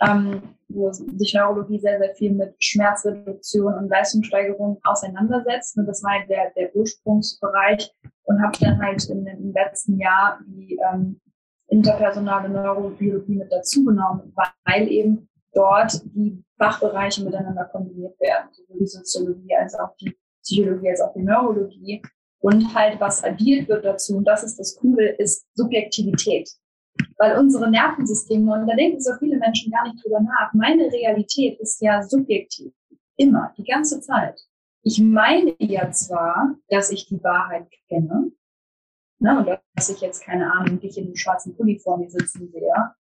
ähm, 0.01 0.43
wo 0.69 0.91
sich 0.93 1.35
Neurologie 1.35 1.79
sehr, 1.79 1.99
sehr 1.99 2.15
viel 2.15 2.33
mit 2.33 2.55
Schmerzreduktion 2.63 3.75
und 3.75 3.89
Leistungssteigerung 3.89 4.79
auseinandersetzt. 4.85 5.77
Und 5.77 5.87
das 5.87 6.03
war 6.03 6.13
halt 6.13 6.31
der, 6.31 6.51
der 6.57 6.75
Ursprungsbereich 6.75 7.93
und 8.25 8.43
habe 8.43 8.57
dann 8.61 8.81
halt 8.81 9.05
in, 9.09 9.27
im 9.27 9.53
letzten 9.53 9.99
Jahr 9.99 10.39
die 10.47 10.79
ähm, 10.93 11.21
interpersonale 11.69 12.49
Neurobiologie 12.49 13.37
mit 13.37 13.53
dazugenommen, 13.53 14.33
weil 14.65 14.89
eben 14.89 15.29
dort 15.53 16.01
die 16.15 16.43
Fachbereiche 16.59 17.25
miteinander 17.25 17.65
kombiniert 17.65 18.19
werden, 18.21 18.49
sowohl 18.53 18.79
die 18.81 18.87
Soziologie 18.87 19.57
als 19.57 19.75
auch 19.75 19.97
die 19.97 20.17
Psychologie 20.43 20.91
als 20.91 21.01
auch 21.01 21.13
die 21.13 21.23
Neurologie. 21.23 22.03
Und 22.43 22.75
halt, 22.75 22.99
was 23.01 23.23
addiert 23.23 23.69
wird 23.69 23.85
dazu, 23.85 24.17
und 24.17 24.25
das 24.25 24.43
ist 24.43 24.59
das 24.59 24.77
Coole, 24.77 25.11
ist 25.17 25.47
Subjektivität. 25.55 26.49
Weil 27.21 27.37
unsere 27.37 27.71
Nervensysteme, 27.71 28.51
und 28.51 28.67
da 28.67 28.75
denken 28.75 28.99
so 28.99 29.13
viele 29.19 29.37
Menschen 29.37 29.71
gar 29.71 29.85
nicht 29.85 30.03
drüber 30.03 30.21
nach, 30.21 30.55
meine 30.55 30.91
Realität 30.91 31.61
ist 31.61 31.79
ja 31.83 32.03
subjektiv. 32.03 32.73
Immer, 33.17 33.53
die 33.59 33.65
ganze 33.65 34.01
Zeit. 34.01 34.41
Ich 34.83 35.03
meine 35.03 35.55
ja 35.59 35.91
zwar, 35.91 36.55
dass 36.71 36.91
ich 36.91 37.09
die 37.09 37.23
Wahrheit 37.23 37.67
kenne, 37.89 38.33
ne, 39.19 39.39
und 39.39 39.47
dass 39.75 39.91
ich 39.91 40.01
jetzt, 40.01 40.25
keine 40.25 40.51
Ahnung, 40.51 40.81
dich 40.81 40.97
in 40.97 41.05
einem 41.05 41.17
schwarzen 41.17 41.55
Pulli 41.55 41.79
vor 41.79 41.99
mir 41.99 42.09
sitzen 42.09 42.51
sehe, 42.51 42.73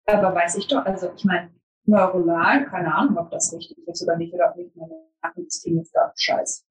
aber 0.05 0.35
weiß 0.35 0.57
ich 0.57 0.67
doch, 0.67 0.85
also 0.85 1.09
ich 1.15 1.23
meine, 1.23 1.51
neuronal, 1.85 2.65
keine 2.65 2.93
Ahnung, 2.93 3.17
ob 3.17 3.31
das 3.31 3.53
richtig 3.53 3.87
ist 3.87 4.03
oder 4.03 4.17
nicht, 4.17 4.33
oder 4.33 4.49
ob 4.49 4.57
nicht 4.57 4.75
mein 4.75 4.89
Nervensystem 5.23 5.79
ist 5.79 5.95
da 5.95 6.11
scheiß. 6.17 6.65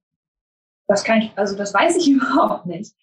Das 0.87 1.03
kann 1.03 1.23
ich, 1.23 1.33
also 1.37 1.57
das 1.57 1.73
weiß 1.73 1.97
ich 1.97 2.11
überhaupt 2.11 2.67
nicht. 2.67 2.95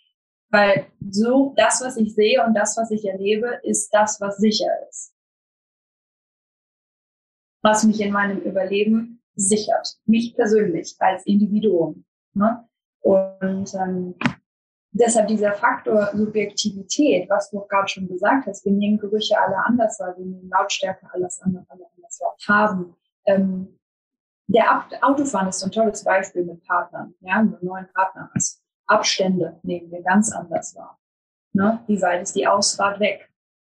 Weil 0.52 0.88
so 1.10 1.54
das, 1.56 1.82
was 1.82 1.98
ich 1.98 2.16
sehe 2.16 2.44
und 2.46 2.54
das, 2.54 2.76
was 2.78 2.92
ich 2.92 3.06
erlebe, 3.06 3.60
ist 3.64 3.90
das, 3.94 4.20
was 4.20 4.38
sicher 4.38 4.70
ist. 4.90 5.14
Was 7.62 7.84
mich 7.84 8.02
in 8.02 8.12
meinem 8.12 8.40
Überleben 8.40 9.22
sichert. 9.36 10.00
Mich 10.06 10.36
persönlich 10.36 10.96
als 11.00 11.26
Individuum. 11.26 12.06
Ne? 12.34 12.68
Und 13.02 13.74
ähm, 13.76 14.16
deshalb 14.92 15.28
dieser 15.28 15.54
Faktor 15.54 16.10
Subjektivität, 16.14 17.30
was 17.30 17.50
du 17.50 17.60
auch 17.60 17.68
gerade 17.68 17.88
schon 17.88 18.08
gesagt 18.08 18.48
hast, 18.48 18.66
wir 18.66 18.72
nehmen 18.72 18.98
Gerüche 18.98 19.40
alle 19.40 19.58
anders 19.66 20.00
wahr, 20.00 20.16
wir 20.18 20.26
nehmen 20.26 20.50
Lautstärke 20.50 21.08
alles 21.12 21.40
andere, 21.42 21.66
alle 21.70 21.86
anders 21.96 22.20
wahr, 22.22 22.36
Farben. 22.40 22.96
Ähm, 23.26 23.80
der 24.48 24.84
Autofahren 25.02 25.50
ist 25.50 25.60
so 25.60 25.68
ein 25.68 25.72
tolles 25.72 26.04
Beispiel 26.04 26.44
mit 26.44 26.64
Partnern, 26.66 27.14
ja, 27.20 27.36
einen 27.36 27.58
neuen 27.62 27.88
Partner 27.94 28.32
hast. 28.34 28.64
Abstände 28.89 29.60
nehmen 29.63 29.91
wir 29.91 30.02
ganz 30.02 30.34
anders 30.34 30.75
wahr. 30.75 30.99
Ne? 31.54 31.80
Wie 31.88 32.02
weit 32.02 32.23
ist 32.23 32.36
die 32.36 32.47
Ausfahrt 32.47 32.99
weg? 32.99 33.30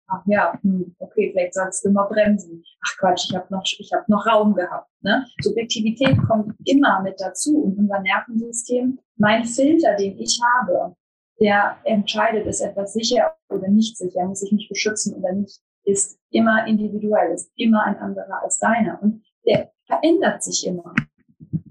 Ach 0.09 0.23
ja, 0.27 0.59
hm, 0.63 0.95
okay, 0.99 1.31
vielleicht 1.33 1.55
sollst 1.55 1.85
du 1.85 1.91
mal 1.91 2.05
bremsen. 2.05 2.63
Ach 2.85 2.97
Quatsch, 2.99 3.29
ich 3.29 3.37
habe 3.37 3.47
noch, 3.51 3.65
ich 3.65 3.91
hab 3.93 4.09
noch 4.09 4.27
Raum 4.27 4.55
gehabt. 4.55 4.89
Ne? 5.01 5.27
Subjektivität 5.41 6.17
kommt 6.29 6.55
immer 6.65 7.03
mit 7.03 7.21
dazu 7.21 7.63
und 7.65 7.79
unser 7.79 8.01
Nervensystem, 8.01 9.01
mein 9.17 9.45
Filter, 9.45 9.97
den 9.97 10.19
ich 10.19 10.39
habe, 10.55 10.95
der 11.41 11.77
entscheidet, 11.85 12.47
ist 12.47 12.61
etwas 12.61 12.93
sicher 12.93 13.35
oder 13.49 13.69
nicht 13.69 13.97
sicher, 13.97 14.25
muss 14.27 14.43
ich 14.43 14.53
mich 14.53 14.69
beschützen 14.69 15.15
oder 15.15 15.33
nicht, 15.33 15.61
ist 15.85 16.19
immer 16.31 16.67
individuell, 16.67 17.33
ist 17.33 17.51
immer 17.57 17.83
ein 17.85 17.99
anderer 17.99 18.43
als 18.43 18.59
deiner 18.59 19.03
und 19.03 19.25
der 19.45 19.73
verändert 19.87 20.43
sich 20.43 20.67
immer. 20.67 20.95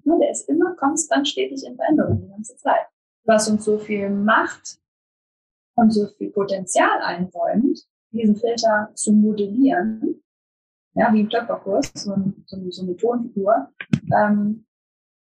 Ne? 0.04 0.18
Der 0.20 0.32
ist 0.32 0.50
immer 0.50 0.76
konstant 0.76 1.28
stetig 1.28 1.66
in 1.66 1.76
Veränderung 1.76 2.22
die 2.22 2.30
ganze 2.30 2.56
Zeit 2.58 2.88
was 3.26 3.50
uns 3.50 3.66
so 3.66 3.78
viel 3.78 4.10
Macht 4.10 4.80
und 5.76 5.92
so 5.92 6.08
viel 6.08 6.32
Potenzial 6.32 7.02
einräumt, 7.02 7.80
diesen 8.12 8.36
Filter 8.36 8.92
zu 8.96 9.12
modellieren, 9.12 10.24
ja, 10.94 11.14
wie 11.14 11.22
im 11.22 11.30
Töpferkurs, 11.30 11.92
so, 11.96 12.16
so, 12.46 12.72
so 12.72 12.84
eine 12.84 12.96
Tonfigur. 12.96 13.70
Ähm, 14.18 14.66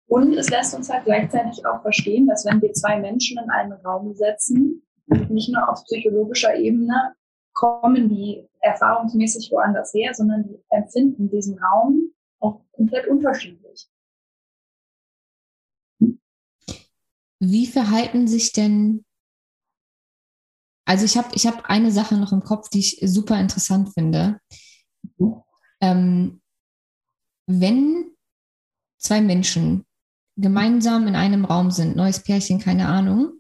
und 0.08 0.34
es 0.34 0.50
lässt 0.50 0.76
uns 0.76 0.90
halt 0.90 1.06
gleichzeitig 1.06 1.66
auch 1.66 1.82
verstehen, 1.82 2.28
dass 2.28 2.46
wenn 2.46 2.62
wir 2.62 2.72
zwei 2.74 3.00
Menschen 3.00 3.38
in 3.44 3.50
einen 3.50 3.74
Raum 3.74 4.14
setzen, 4.14 4.84
nicht 5.30 5.52
nur 5.52 5.70
auf 5.70 5.84
psychologischer 5.86 6.56
Ebene, 6.56 7.16
kommen 7.54 8.08
die 8.08 8.48
erfahrungsmäßig 8.62 9.52
woanders 9.52 9.94
her, 9.94 10.14
sondern 10.14 10.44
die 10.44 10.64
empfinden 10.70 11.30
diesen 11.30 11.58
Raum 11.60 12.12
auch 12.40 12.62
komplett 12.74 13.08
unterschiedlich. 13.08 13.67
Wie 17.40 17.68
verhalten 17.68 18.28
sich 18.28 18.52
denn, 18.52 19.06
also 20.86 21.06
ich 21.06 21.18
habe 21.18 21.30
ich 21.34 21.46
hab 21.46 21.70
eine 21.70 21.92
Sache 21.92 22.16
noch 22.16 22.32
im 22.32 22.42
Kopf, 22.42 22.70
die 22.70 22.80
ich 22.80 23.00
super 23.04 23.40
interessant 23.40 23.94
finde. 23.94 24.40
Ähm, 25.82 26.42
wenn 27.46 28.12
zwei 28.98 29.22
Menschen 29.22 29.86
gemeinsam 30.36 31.08
in 31.08 31.16
einem 31.16 31.46
Raum 31.46 31.72
sind, 31.72 31.96
neues 31.96 32.24
Pärchen, 32.24 32.60
keine 32.60 32.88
Ahnung, 32.88 33.40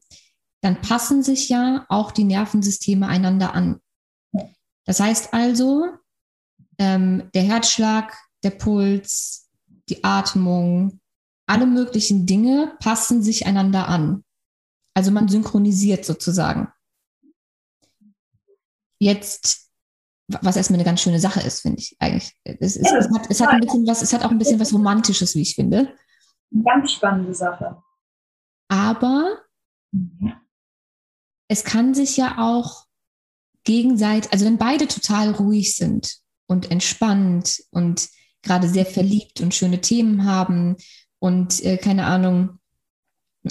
dann 0.61 0.81
passen 0.81 1.23
sich 1.23 1.49
ja 1.49 1.85
auch 1.89 2.11
die 2.11 2.23
Nervensysteme 2.23 3.07
einander 3.07 3.53
an. 3.53 3.79
Das 4.85 4.99
heißt 4.99 5.33
also, 5.33 5.87
ähm, 6.79 7.29
der 7.33 7.43
Herzschlag, 7.43 8.17
der 8.43 8.51
Puls, 8.51 9.49
die 9.89 10.03
Atmung, 10.03 10.99
alle 11.47 11.65
möglichen 11.65 12.25
Dinge 12.25 12.75
passen 12.79 13.23
sich 13.23 13.45
einander 13.47 13.87
an. 13.87 14.23
Also 14.93 15.11
man 15.11 15.27
synchronisiert 15.27 16.05
sozusagen. 16.05 16.71
Jetzt, 18.99 19.69
was 20.27 20.57
erstmal 20.57 20.77
eine 20.77 20.85
ganz 20.85 21.01
schöne 21.01 21.19
Sache 21.19 21.41
ist, 21.41 21.61
finde 21.61 21.79
ich 21.79 21.95
eigentlich. 21.99 22.33
Es, 22.43 22.75
es, 22.75 22.91
es, 22.91 23.09
hat, 23.13 23.29
es, 23.29 23.39
hat 23.39 23.49
ein 23.49 23.61
bisschen 23.61 23.87
was, 23.87 24.01
es 24.01 24.11
hat 24.11 24.25
auch 24.25 24.31
ein 24.31 24.37
bisschen 24.37 24.59
was 24.59 24.73
Romantisches, 24.73 25.35
wie 25.35 25.41
ich 25.41 25.55
finde. 25.55 25.95
Ganz 26.63 26.91
spannende 26.91 27.33
Sache. 27.33 27.81
Aber 28.69 29.41
es 31.47 31.63
kann 31.63 31.93
sich 31.93 32.17
ja 32.17 32.37
auch 32.39 32.85
gegenseitig, 33.63 34.31
also 34.33 34.45
wenn 34.45 34.57
beide 34.57 34.87
total 34.87 35.31
ruhig 35.31 35.75
sind 35.75 36.17
und 36.47 36.71
entspannt 36.71 37.63
und 37.71 38.09
gerade 38.41 38.67
sehr 38.67 38.85
verliebt 38.85 39.41
und 39.41 39.53
schöne 39.53 39.81
Themen 39.81 40.25
haben 40.25 40.77
und 41.19 41.63
äh, 41.63 41.77
keine 41.77 42.05
Ahnung, 42.05 42.59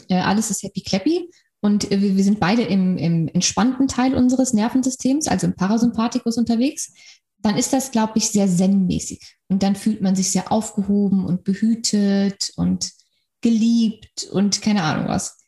äh, 0.08 0.20
alles 0.20 0.50
ist 0.50 0.62
happy 0.62 0.82
clappy. 0.82 1.30
Und 1.60 1.90
äh, 1.90 2.00
wir, 2.00 2.16
wir 2.16 2.24
sind 2.24 2.40
beide 2.40 2.62
im, 2.62 2.96
im 2.98 3.28
entspannten 3.28 3.88
Teil 3.88 4.14
unseres 4.14 4.52
Nervensystems, 4.52 5.28
also 5.28 5.46
im 5.46 5.54
Parasympathikus 5.54 6.36
unterwegs. 6.36 6.92
Dann 7.38 7.56
ist 7.56 7.72
das, 7.72 7.90
glaube 7.90 8.14
ich, 8.16 8.30
sehr 8.30 8.48
zen-mäßig. 8.48 9.20
Und 9.48 9.62
dann 9.62 9.76
fühlt 9.76 10.00
man 10.00 10.16
sich 10.16 10.30
sehr 10.30 10.52
aufgehoben 10.52 11.24
und 11.24 11.44
behütet 11.44 12.52
und 12.56 12.92
geliebt 13.40 14.28
und 14.32 14.62
keine 14.62 14.82
Ahnung 14.82 15.08
was. 15.08 15.38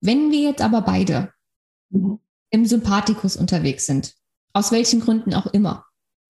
Wenn 0.00 0.30
wir 0.30 0.40
jetzt 0.40 0.62
aber 0.62 0.82
beide 0.82 1.32
mhm. 1.90 2.18
im 2.50 2.64
Sympathikus 2.64 3.36
unterwegs 3.36 3.86
sind, 3.86 4.14
aus 4.52 4.72
welchen 4.72 5.00
Gründen 5.00 5.34
auch 5.34 5.46
immer, 5.46 5.84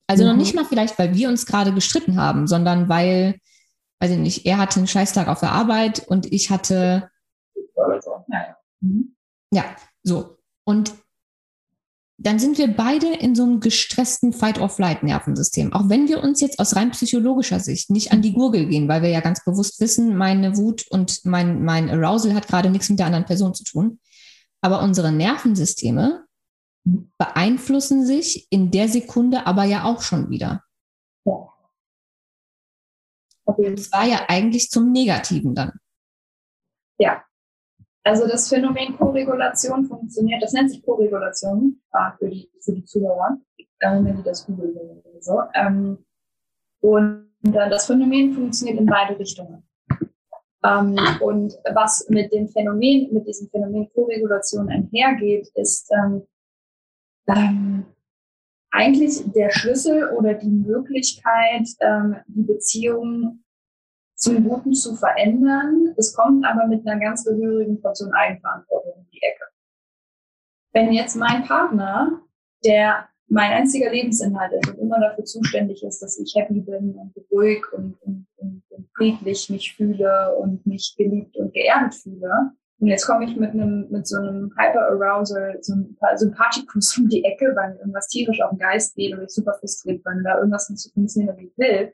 also 0.07 0.25
mhm. 0.25 0.31
noch 0.31 0.37
nicht 0.37 0.55
mal 0.55 0.65
vielleicht, 0.65 0.99
weil 0.99 1.15
wir 1.15 1.29
uns 1.29 1.47
gerade 1.47 1.73
gestritten 1.73 2.17
haben, 2.17 2.49
sondern 2.49 2.89
weil 2.89 3.39
weiß 4.01 4.11
ich 4.13 4.19
nicht, 4.19 4.47
er 4.47 4.59
hatte 4.59 4.81
einen 4.81 4.87
Scheißtag 4.87 5.29
auf 5.29 5.41
der 5.41 5.53
Arbeit 5.53 6.07
und 6.09 6.33
ich 6.33 6.51
hatte. 6.51 7.11
Ja, 9.53 9.65
so. 10.03 10.39
Und 10.65 10.93
dann 12.23 12.39
sind 12.39 12.59
wir 12.59 12.69
beide 12.69 13.15
in 13.15 13.35
so 13.35 13.45
einem 13.45 13.61
gestressten 13.61 14.35
Fight-or-Flight-Nervensystem. 14.35 15.73
Auch 15.73 15.89
wenn 15.89 16.07
wir 16.07 16.23
uns 16.23 16.43
jetzt 16.43 16.59
aus 16.59 16.77
rein 16.77 16.91
psychologischer 16.91 17.61
Sicht 17.61 17.89
nicht 17.89 18.13
an 18.13 18.21
die 18.21 18.35
Gurgel 18.35 18.67
gehen, 18.67 18.89
weil 18.89 19.01
wir 19.01 19.09
ja 19.09 19.21
ganz 19.21 19.43
bewusst 19.43 19.81
wissen, 19.81 20.17
meine 20.17 20.59
Wut 20.59 20.87
und 20.91 21.25
mein, 21.25 21.65
mein 21.65 21.89
Arousal 21.89 22.35
hat 22.35 22.47
gerade 22.47 22.69
nichts 22.69 22.91
mit 22.91 22.99
der 22.99 23.07
anderen 23.07 23.25
Person 23.25 23.55
zu 23.55 23.65
tun. 23.65 24.01
Aber 24.61 24.83
unsere 24.83 25.13
Nervensysteme 25.13 26.27
beeinflussen 26.85 28.05
sich 28.05 28.47
in 28.51 28.71
der 28.71 28.89
Sekunde 28.89 29.47
aber 29.47 29.65
ja 29.65 29.85
auch 29.85 30.03
schon 30.03 30.29
wieder. 30.29 30.63
Ja. 31.25 31.49
Das 33.57 33.93
war 33.93 34.05
ja 34.07 34.27
eigentlich 34.29 34.71
zum 34.71 34.93
Negativen 34.93 35.55
dann. 35.55 35.73
Ja. 36.99 37.25
Also 38.03 38.27
das 38.27 38.49
Phänomen 38.49 38.97
Koregulation 38.97 39.85
funktioniert, 39.85 40.43
das 40.43 40.53
nennt 40.53 40.71
sich 40.71 40.83
Koregulation 40.83 41.81
ah, 41.93 42.13
für, 42.19 42.31
die, 42.31 42.51
für 42.61 42.73
die 42.73 42.85
Zuhörer, 42.85 43.39
äh, 43.59 44.05
wenn 44.05 44.17
die 44.17 44.23
das 44.23 44.47
googeln 44.47 44.75
oder 44.75 45.21
so. 45.23 45.43
Ähm, 45.55 45.99
und 46.81 47.29
äh, 47.45 47.69
das 47.69 47.87
Phänomen 47.87 48.33
funktioniert 48.33 48.79
in 48.79 48.87
beide 48.87 49.19
Richtungen. 49.19 49.63
Ähm, 50.65 50.97
und 51.21 51.55
was 51.75 52.07
mit 52.09 52.33
dem 52.33 52.49
Phänomen, 52.49 53.13
mit 53.13 53.27
diesem 53.27 53.49
Phänomen 53.51 53.91
Koregulation 53.93 54.69
einhergeht, 54.69 55.49
ist 55.55 55.91
ähm, 55.93 56.27
ähm, 57.29 57.87
eigentlich 58.71 59.23
der 59.33 59.51
Schlüssel 59.51 60.11
oder 60.11 60.35
die 60.35 60.51
Möglichkeit, 60.51 61.69
ähm, 61.81 62.17
die 62.27 62.43
Beziehung 62.43 63.45
zum 64.15 64.45
Guten 64.45 64.75
zu 64.75 64.95
verändern. 64.95 65.95
Es 65.97 66.15
kommt 66.15 66.45
aber 66.45 66.67
mit 66.67 66.87
einer 66.87 67.01
ganz 67.01 67.25
gehörigen 67.25 67.81
Portion 67.81 68.13
Eigenverantwortung 68.13 68.93
um 68.93 69.07
die 69.13 69.23
Ecke. 69.23 69.45
Wenn 70.73 70.93
jetzt 70.93 71.17
mein 71.17 71.45
Partner, 71.45 72.21
der 72.65 73.09
mein 73.29 73.53
einziger 73.53 73.91
Lebensinhalt 73.91 74.53
ist 74.53 74.71
und 74.71 74.79
immer 74.79 75.01
dafür 75.01 75.25
zuständig 75.25 75.83
ist, 75.85 76.01
dass 76.01 76.19
ich 76.19 76.35
happy 76.37 76.61
bin 76.61 76.95
und 76.95 77.15
ruhig 77.31 77.63
und, 77.73 77.97
und, 78.03 78.27
und, 78.37 78.63
und 78.71 78.89
friedlich 78.97 79.49
mich 79.51 79.75
fühle 79.75 80.37
und 80.37 80.67
mich 80.67 80.95
geliebt 80.99 81.37
und 81.37 81.55
geerdet 81.55 81.95
fühle, 81.95 82.53
und 82.81 82.87
jetzt 82.87 83.07
komme 83.07 83.27
ich 83.27 83.37
mit 83.37 83.51
einem, 83.51 83.87
mit 83.91 84.07
so 84.07 84.17
einem 84.17 84.53
Hyper-Arousal, 84.57 85.59
so 85.61 85.75
einem 85.75 85.97
Sympathikus 86.17 86.97
um 86.97 87.09
die 87.09 87.23
Ecke, 87.25 87.53
weil 87.55 87.75
mir 87.75 87.81
irgendwas 87.81 88.09
tierisch 88.09 88.41
auf 88.41 88.51
den 88.51 88.59
Geist 88.59 88.95
geht 88.95 89.15
und 89.15 89.23
ich 89.23 89.31
super 89.31 89.55
frustriert 89.61 90.03
bin, 90.03 90.23
da 90.25 90.39
irgendwas 90.39 90.71
nicht 90.71 90.81
so 90.81 90.91
funktioniert, 90.91 91.37
wie 91.39 91.47
ich 91.49 91.59
will. 91.59 91.93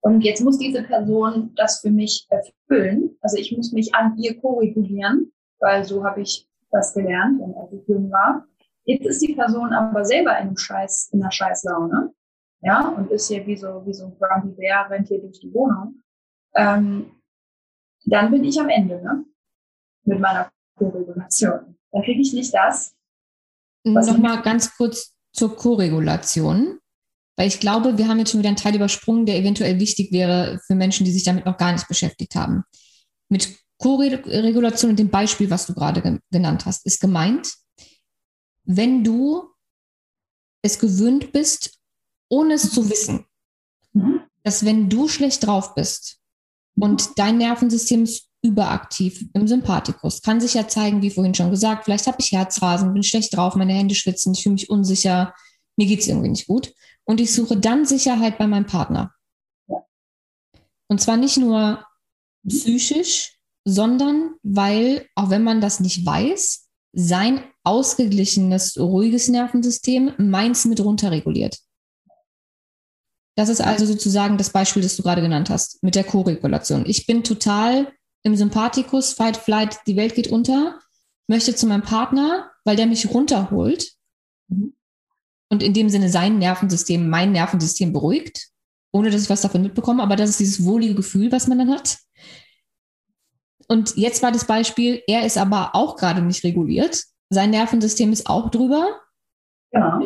Und 0.00 0.20
jetzt 0.20 0.42
muss 0.42 0.58
diese 0.58 0.82
Person 0.82 1.52
das 1.56 1.80
für 1.80 1.90
mich 1.90 2.28
erfüllen. 2.28 3.16
Also 3.22 3.38
ich 3.38 3.56
muss 3.56 3.72
mich 3.72 3.94
an 3.94 4.16
ihr 4.18 4.38
koregulieren. 4.38 5.32
weil 5.58 5.84
so 5.84 6.04
habe 6.04 6.20
ich 6.20 6.46
das 6.70 6.92
gelernt, 6.92 7.40
als 7.56 7.72
ich 7.72 7.88
jung 7.88 8.10
war. 8.10 8.46
Jetzt 8.84 9.06
ist 9.06 9.22
die 9.22 9.34
Person 9.34 9.72
aber 9.72 10.04
selber 10.04 10.32
in 10.32 10.48
einem 10.48 10.56
Scheiß, 10.58 11.10
in 11.12 11.22
einer 11.22 11.32
Scheißlaune, 11.32 12.12
ja, 12.60 12.88
und 12.88 13.10
ist 13.10 13.28
hier 13.28 13.46
wie 13.46 13.56
so, 13.56 13.84
wie 13.86 13.94
so 13.94 14.06
ein 14.06 14.16
Grumpy 14.18 14.54
Bär, 14.54 14.86
rennt 14.90 15.08
hier 15.08 15.20
durch 15.20 15.40
die 15.40 15.52
Wohnung. 15.52 16.02
Ähm, 16.54 17.10
dann 18.04 18.30
bin 18.30 18.44
ich 18.44 18.60
am 18.60 18.68
Ende, 18.68 19.02
ne? 19.02 19.24
Mit 20.06 20.20
meiner 20.20 20.50
Co-Regulation. 20.76 21.76
Dann 21.92 22.02
kriege 22.02 22.20
ich 22.20 22.32
nicht 22.32 22.54
das. 22.54 22.94
Nochmal 23.84 24.42
ganz 24.42 24.74
kurz 24.76 25.14
zur 25.32 25.54
Co-Regulation. 25.54 26.78
Weil 27.36 27.48
ich 27.48 27.60
glaube, 27.60 27.98
wir 27.98 28.08
haben 28.08 28.18
jetzt 28.18 28.30
schon 28.30 28.40
wieder 28.40 28.48
einen 28.48 28.56
Teil 28.56 28.74
übersprungen, 28.74 29.26
der 29.26 29.36
eventuell 29.36 29.78
wichtig 29.78 30.10
wäre 30.10 30.58
für 30.66 30.74
Menschen, 30.74 31.04
die 31.04 31.12
sich 31.12 31.24
damit 31.24 31.44
noch 31.44 31.58
gar 31.58 31.72
nicht 31.72 31.86
beschäftigt 31.86 32.34
haben. 32.34 32.64
Mit 33.28 33.58
Co-Regulation 33.78 34.90
und 34.90 34.98
dem 34.98 35.10
Beispiel, 35.10 35.50
was 35.50 35.66
du 35.66 35.74
gerade 35.74 36.00
ge 36.00 36.18
genannt 36.30 36.64
hast, 36.64 36.86
ist 36.86 37.00
gemeint, 37.00 37.54
wenn 38.64 39.04
du 39.04 39.50
es 40.62 40.78
gewöhnt 40.78 41.32
bist, 41.32 41.78
ohne 42.28 42.54
es 42.54 42.72
zu 42.72 42.88
wissen, 42.88 43.26
mhm. 43.92 44.22
dass 44.42 44.64
wenn 44.64 44.88
du 44.88 45.08
schlecht 45.08 45.46
drauf 45.46 45.74
bist 45.74 46.18
und 46.78 47.18
dein 47.18 47.36
Nervensystem 47.38 48.04
ist 48.04 48.25
überaktiv 48.46 49.26
im 49.34 49.46
Sympathikus, 49.48 50.22
kann 50.22 50.40
sich 50.40 50.54
ja 50.54 50.68
zeigen, 50.68 51.02
wie 51.02 51.10
vorhin 51.10 51.34
schon 51.34 51.50
gesagt, 51.50 51.84
vielleicht 51.84 52.06
habe 52.06 52.18
ich 52.20 52.32
Herzrasen, 52.32 52.94
bin 52.94 53.02
schlecht 53.02 53.36
drauf, 53.36 53.56
meine 53.56 53.74
Hände 53.74 53.94
schwitzen, 53.94 54.32
ich 54.32 54.42
fühle 54.42 54.54
mich 54.54 54.70
unsicher, 54.70 55.34
mir 55.76 55.86
geht 55.86 56.00
es 56.00 56.08
irgendwie 56.08 56.30
nicht 56.30 56.46
gut. 56.46 56.72
Und 57.04 57.20
ich 57.20 57.32
suche 57.32 57.56
dann 57.56 57.84
Sicherheit 57.84 58.38
bei 58.38 58.46
meinem 58.46 58.66
Partner. 58.66 59.12
Und 60.88 61.00
zwar 61.00 61.16
nicht 61.16 61.36
nur 61.36 61.84
psychisch, 62.48 63.38
sondern 63.64 64.34
weil, 64.42 65.06
auch 65.14 65.30
wenn 65.30 65.42
man 65.42 65.60
das 65.60 65.80
nicht 65.80 66.06
weiß, 66.06 66.68
sein 66.92 67.42
ausgeglichenes, 67.64 68.78
ruhiges 68.78 69.28
Nervensystem 69.28 70.12
meins 70.18 70.64
mit 70.64 70.80
runterreguliert. 70.80 71.58
Das 73.36 73.50
ist 73.50 73.60
also 73.60 73.84
sozusagen 73.84 74.38
das 74.38 74.50
Beispiel, 74.50 74.82
das 74.82 74.96
du 74.96 75.02
gerade 75.02 75.20
genannt 75.20 75.50
hast, 75.50 75.82
mit 75.82 75.94
der 75.94 76.04
Co-Regulation. 76.04 76.86
Ich 76.86 77.06
bin 77.06 77.22
total 77.22 77.92
im 78.26 78.34
Sympathikus, 78.34 79.12
Fight, 79.12 79.36
Flight, 79.36 79.78
die 79.86 79.94
Welt 79.94 80.16
geht 80.16 80.26
unter, 80.26 80.80
möchte 81.28 81.54
zu 81.54 81.68
meinem 81.68 81.82
Partner, 81.82 82.50
weil 82.64 82.74
der 82.74 82.88
mich 82.88 83.08
runterholt 83.14 83.92
und 85.48 85.62
in 85.62 85.72
dem 85.72 85.88
Sinne 85.88 86.08
sein 86.08 86.38
Nervensystem, 86.38 87.08
mein 87.08 87.30
Nervensystem 87.30 87.92
beruhigt, 87.92 88.48
ohne 88.90 89.10
dass 89.10 89.22
ich 89.22 89.30
was 89.30 89.42
davon 89.42 89.62
mitbekomme. 89.62 90.02
Aber 90.02 90.16
das 90.16 90.30
ist 90.30 90.40
dieses 90.40 90.64
wohlige 90.64 90.96
Gefühl, 90.96 91.30
was 91.30 91.46
man 91.46 91.58
dann 91.58 91.70
hat. 91.70 91.98
Und 93.68 93.96
jetzt 93.96 94.24
war 94.24 94.32
das 94.32 94.44
Beispiel, 94.44 95.04
er 95.06 95.24
ist 95.24 95.38
aber 95.38 95.76
auch 95.76 95.94
gerade 95.96 96.20
nicht 96.20 96.42
reguliert. 96.42 97.04
Sein 97.30 97.50
Nervensystem 97.50 98.12
ist 98.12 98.28
auch 98.28 98.50
drüber. 98.50 99.02
Ja. 99.70 100.00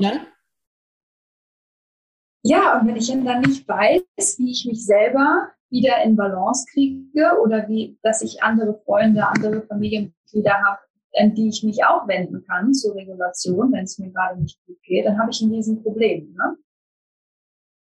Ja, 2.43 2.79
und 2.79 2.87
wenn 2.87 2.97
ich 2.97 3.09
dann 3.09 3.41
nicht 3.41 3.67
weiß, 3.67 4.39
wie 4.39 4.51
ich 4.51 4.67
mich 4.67 4.85
selber 4.85 5.53
wieder 5.71 6.03
in 6.03 6.17
Balance 6.17 6.67
kriege 6.73 7.39
oder 7.43 7.69
wie, 7.69 7.99
dass 8.03 8.23
ich 8.23 8.43
andere 8.43 8.81
Freunde, 8.85 9.27
andere 9.27 9.63
Familienmitglieder 9.63 10.55
habe, 10.65 10.81
an 11.17 11.35
die 11.35 11.49
ich 11.49 11.63
mich 11.63 11.85
auch 11.85 12.07
wenden 12.07 12.45
kann 12.47 12.73
zur 12.75 12.95
Regulation, 12.95 13.73
wenn 13.73 13.85
es 13.85 13.99
mir 13.99 14.11
gerade 14.11 14.41
nicht 14.41 14.59
gut 14.67 14.81
geht, 14.83 15.07
dann 15.07 15.19
habe 15.19 15.31
ich 15.31 15.41
ein 15.41 15.51
Riesenproblem. 15.51 16.35
Ne? 16.35 16.57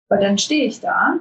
Weil 0.09 0.21
dann 0.21 0.39
stehe 0.39 0.67
ich 0.67 0.81
da 0.81 1.21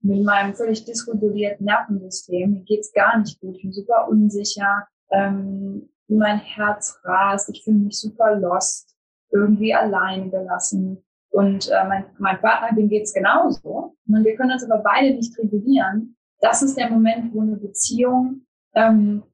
mit 0.00 0.22
meinem 0.22 0.54
völlig 0.54 0.84
dysregulierten 0.84 1.66
Nervensystem, 1.66 2.52
mir 2.52 2.64
geht's 2.64 2.92
gar 2.92 3.18
nicht 3.18 3.40
gut, 3.40 3.56
ich 3.56 3.62
bin 3.62 3.72
super 3.72 4.08
unsicher, 4.08 4.86
ähm, 5.10 5.88
mein 6.08 6.38
Herz 6.38 7.00
rast, 7.04 7.48
ich 7.48 7.64
fühle 7.64 7.78
mich 7.78 7.98
super 7.98 8.36
lost, 8.36 8.94
irgendwie 9.30 9.74
allein 9.74 10.30
gelassen. 10.30 11.03
Und 11.34 11.68
äh, 11.68 11.84
mein, 11.88 12.04
mein 12.18 12.40
Partner, 12.40 12.76
dem 12.76 12.88
geht's 12.88 13.12
genauso. 13.12 13.96
Und 14.06 14.24
wir 14.24 14.36
können 14.36 14.52
uns 14.52 14.70
aber 14.70 14.80
beide 14.84 15.12
nicht 15.16 15.36
regulieren. 15.36 16.16
Das 16.40 16.62
ist 16.62 16.76
der 16.76 16.88
Moment, 16.88 17.34
wo 17.34 17.40
eine 17.40 17.56
Beziehung 17.56 18.42
ähm, 18.76 19.24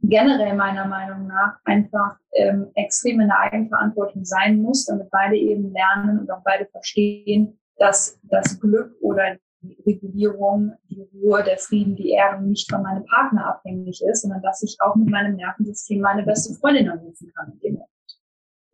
generell 0.00 0.56
meiner 0.56 0.86
Meinung 0.86 1.26
nach 1.26 1.58
einfach 1.64 2.16
ähm, 2.32 2.70
extrem 2.74 3.20
in 3.20 3.28
der 3.28 3.38
Eigenverantwortung 3.38 4.24
sein 4.24 4.62
muss, 4.62 4.86
damit 4.86 5.10
beide 5.10 5.36
eben 5.36 5.74
lernen 5.74 6.20
und 6.20 6.30
auch 6.30 6.42
beide 6.42 6.64
verstehen, 6.64 7.58
dass 7.76 8.18
das 8.22 8.58
Glück 8.58 8.96
oder 9.02 9.36
die 9.60 9.76
Regulierung, 9.86 10.72
die 10.88 11.06
Ruhe, 11.12 11.44
der 11.44 11.58
Frieden, 11.58 11.96
die 11.96 12.12
Erdung 12.12 12.48
nicht 12.48 12.70
von 12.70 12.82
meinem 12.82 13.04
Partner 13.04 13.46
abhängig 13.46 14.02
ist, 14.02 14.22
sondern 14.22 14.40
dass 14.40 14.62
ich 14.62 14.78
auch 14.80 14.96
mit 14.96 15.10
meinem 15.10 15.36
Nervensystem 15.36 16.00
meine 16.00 16.22
beste 16.22 16.54
Freundin 16.54 16.88
anrufen 16.88 17.30
kann. 17.36 17.60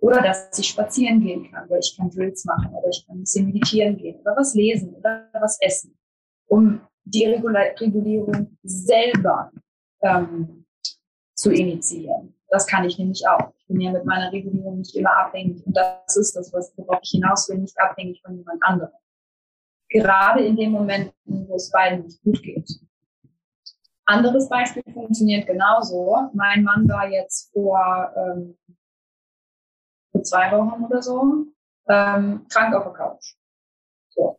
Oder 0.00 0.22
dass 0.22 0.56
ich 0.58 0.68
spazieren 0.68 1.20
gehen 1.20 1.50
kann, 1.50 1.68
weil 1.68 1.80
ich 1.80 1.96
kann 1.96 2.10
Drills 2.10 2.44
machen 2.44 2.72
oder 2.72 2.88
ich 2.88 3.04
kann 3.06 3.16
ein 3.16 3.20
bisschen 3.20 3.46
meditieren 3.46 3.96
gehen 3.96 4.20
oder 4.20 4.36
was 4.36 4.54
lesen 4.54 4.94
oder 4.94 5.28
was 5.32 5.60
essen, 5.60 5.98
um 6.46 6.80
die 7.04 7.26
Regulierung 7.26 8.56
selber 8.62 9.50
ähm, 10.02 10.64
zu 11.34 11.50
initiieren. 11.50 12.34
Das 12.48 12.66
kann 12.66 12.84
ich 12.84 12.98
nämlich 12.98 13.26
auch. 13.28 13.52
Ich 13.58 13.66
bin 13.66 13.80
ja 13.80 13.92
mit 13.92 14.04
meiner 14.04 14.32
Regulierung 14.32 14.78
nicht 14.78 14.94
immer 14.96 15.16
abhängig. 15.16 15.64
Und 15.66 15.76
das 15.76 16.16
ist 16.16 16.34
das, 16.34 16.52
was 16.52 16.72
worauf 16.76 17.00
ich 17.02 17.10
hinaus 17.10 17.48
will, 17.48 17.58
nicht 17.58 17.78
abhängig 17.78 18.22
von 18.22 18.36
jemand 18.36 18.62
anderem. 18.62 18.92
Gerade 19.90 20.44
in 20.44 20.56
den 20.56 20.70
Momenten, 20.72 21.48
wo 21.48 21.56
es 21.56 21.70
beiden 21.70 22.04
nicht 22.04 22.22
gut 22.22 22.42
geht. 22.42 22.68
Anderes 24.06 24.48
Beispiel 24.48 24.82
funktioniert 24.92 25.46
genauso. 25.46 26.30
Mein 26.32 26.62
Mann 26.62 26.88
war 26.88 27.10
jetzt 27.10 27.52
vor, 27.52 28.10
ähm, 28.16 28.57
vor 30.18 30.24
zwei 30.24 30.50
Wochen 30.52 30.84
oder 30.84 31.02
so 31.02 31.46
ähm, 31.88 32.46
krank 32.48 32.74
auf 32.74 32.84
der 32.84 32.92
Couch. 32.92 33.34
So. 34.10 34.38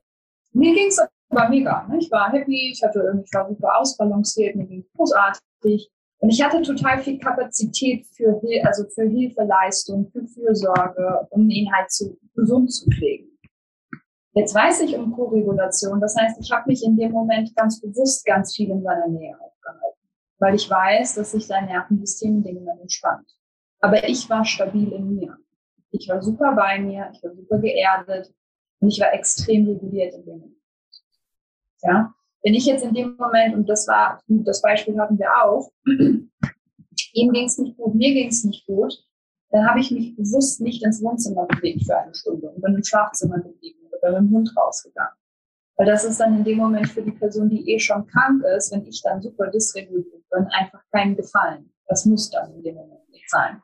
Mir 0.53 0.73
ging 0.73 0.87
es 0.87 0.99
aber 1.29 1.49
mega. 1.49 1.87
Ne? 1.87 1.97
Ich 1.99 2.11
war 2.11 2.31
happy, 2.31 2.71
ich 2.71 2.83
hatte 2.83 2.99
irgendwie, 2.99 3.25
ich 3.25 3.33
war 3.33 3.47
super 3.47 3.77
ausbalanciert, 3.77 4.55
mir 4.55 4.65
ging 4.65 4.85
großartig. 4.95 5.91
Und 6.21 6.29
ich 6.29 6.43
hatte 6.43 6.61
total 6.61 6.99
viel 6.99 7.17
Kapazität 7.17 8.05
für, 8.07 8.41
also 8.65 8.83
für 8.93 9.07
Hilfeleistung, 9.07 10.11
für 10.11 10.25
Fürsorge, 10.27 11.27
um 11.29 11.49
ihn 11.49 11.71
halt 11.73 11.89
zu, 11.91 12.17
gesund 12.35 12.73
zu 12.73 12.89
pflegen. 12.89 13.29
Jetzt 14.33 14.53
weiß 14.53 14.81
ich 14.81 14.97
um 14.97 15.13
Koregulation. 15.13 16.01
Das 16.01 16.15
heißt, 16.17 16.37
ich 16.41 16.51
habe 16.51 16.65
mich 16.67 16.83
in 16.83 16.97
dem 16.97 17.13
Moment 17.13 17.55
ganz 17.55 17.79
bewusst 17.79 18.25
ganz 18.25 18.55
viel 18.55 18.69
in 18.69 18.83
seiner 18.83 19.07
Nähe 19.07 19.33
aufgehalten, 19.39 19.99
weil 20.39 20.55
ich 20.55 20.69
weiß, 20.69 21.15
dass 21.15 21.31
sich 21.31 21.47
sein 21.47 21.65
Nervensystem 21.65 22.37
in 22.37 22.43
dem 22.43 22.55
Moment 22.55 22.81
entspannt. 22.81 23.27
Aber 23.79 24.07
ich 24.07 24.29
war 24.29 24.43
stabil 24.43 24.91
in 24.91 25.15
mir. 25.15 25.37
Ich 25.91 26.07
war 26.07 26.21
super 26.21 26.53
bei 26.55 26.79
mir, 26.79 27.09
ich 27.13 27.23
war 27.23 27.33
super 27.33 27.57
geerdet 27.59 28.33
und 28.79 28.89
ich 28.89 28.99
war 28.99 29.13
extrem 29.13 29.67
reguliert 29.67 30.13
in 30.13 30.25
dem 30.25 30.39
Moment. 30.39 30.55
Ja, 31.81 32.13
wenn 32.43 32.53
ich 32.53 32.65
jetzt 32.65 32.83
in 32.83 32.93
dem 32.93 33.15
Moment, 33.17 33.55
und 33.55 33.67
das 33.67 33.87
war, 33.87 34.21
das 34.27 34.61
Beispiel 34.61 34.97
hatten 34.99 35.19
wir 35.19 35.29
auch, 35.43 35.71
ihm 35.85 37.33
ging 37.33 37.45
es 37.45 37.57
nicht 37.57 37.77
gut, 37.77 37.95
mir 37.95 38.13
ging 38.13 38.29
es 38.29 38.43
nicht 38.43 38.65
gut, 38.65 38.93
dann 39.51 39.67
habe 39.67 39.79
ich 39.79 39.91
mich 39.91 40.15
bewusst 40.15 40.61
nicht 40.61 40.83
ins 40.83 41.01
Wohnzimmer 41.01 41.47
bewegt 41.47 41.83
für 41.85 41.97
eine 41.97 42.13
Stunde 42.13 42.49
und 42.49 42.61
bin 42.61 42.75
im 42.75 42.83
Schlafzimmer 42.83 43.39
geblieben 43.39 43.79
oder 43.91 44.21
mit 44.21 44.29
dem 44.29 44.35
Hund 44.35 44.55
rausgegangen. 44.55 45.13
Weil 45.75 45.87
das 45.87 46.03
ist 46.03 46.19
dann 46.19 46.37
in 46.37 46.43
dem 46.43 46.57
Moment 46.57 46.89
für 46.89 47.01
die 47.01 47.11
Person, 47.11 47.49
die 47.49 47.71
eh 47.71 47.79
schon 47.79 48.05
krank 48.07 48.43
ist, 48.55 48.71
wenn 48.71 48.85
ich 48.85 49.01
dann 49.01 49.21
super 49.21 49.47
dysreguliert 49.47 50.29
bin, 50.29 50.45
einfach 50.47 50.83
kein 50.91 51.15
Gefallen. 51.15 51.71
Das 51.87 52.05
muss 52.05 52.29
dann 52.29 52.53
in 52.53 52.63
dem 52.63 52.75
Moment 52.75 53.09
nicht 53.09 53.29
sein. 53.29 53.61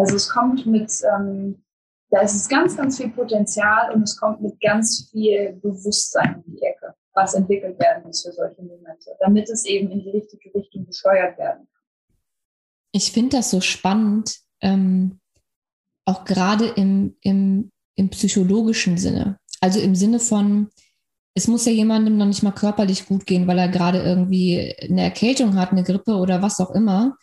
Also 0.00 0.16
es 0.16 0.28
kommt 0.28 0.64
mit, 0.66 0.90
ähm, 1.14 1.62
da 2.10 2.20
ist 2.20 2.34
es 2.34 2.48
ganz, 2.48 2.76
ganz 2.76 2.96
viel 2.96 3.10
Potenzial 3.10 3.92
und 3.92 4.02
es 4.02 4.16
kommt 4.16 4.40
mit 4.40 4.58
ganz 4.60 5.10
viel 5.10 5.52
Bewusstsein 5.62 6.42
in 6.46 6.54
die 6.54 6.62
Ecke 6.62 6.94
was 7.12 7.34
entwickelt 7.34 7.78
werden 7.80 8.04
muss 8.04 8.22
für 8.22 8.32
solche 8.32 8.62
Momente, 8.62 9.10
damit 9.20 9.48
es 9.50 9.64
eben 9.64 9.90
in 9.90 10.00
die 10.00 10.10
richtige 10.10 10.54
Richtung 10.54 10.86
gesteuert 10.86 11.36
werden 11.38 11.66
kann. 11.66 11.82
Ich 12.92 13.12
finde 13.12 13.36
das 13.36 13.50
so 13.50 13.60
spannend, 13.60 14.38
ähm, 14.60 15.20
auch 16.04 16.24
gerade 16.24 16.66
im, 16.68 17.16
im, 17.20 17.70
im 17.96 18.08
psychologischen 18.10 18.98
Sinne. 18.98 19.38
Also 19.60 19.80
im 19.80 19.94
Sinne 19.94 20.18
von, 20.18 20.68
es 21.34 21.46
muss 21.46 21.66
ja 21.66 21.72
jemandem 21.72 22.16
noch 22.16 22.26
nicht 22.26 22.42
mal 22.42 22.52
körperlich 22.52 23.06
gut 23.06 23.26
gehen, 23.26 23.46
weil 23.46 23.58
er 23.58 23.68
gerade 23.68 24.02
irgendwie 24.02 24.74
eine 24.80 25.02
Erkältung 25.02 25.56
hat, 25.56 25.72
eine 25.72 25.84
Grippe 25.84 26.14
oder 26.14 26.42
was 26.42 26.60
auch 26.60 26.70
immer, 26.70 27.16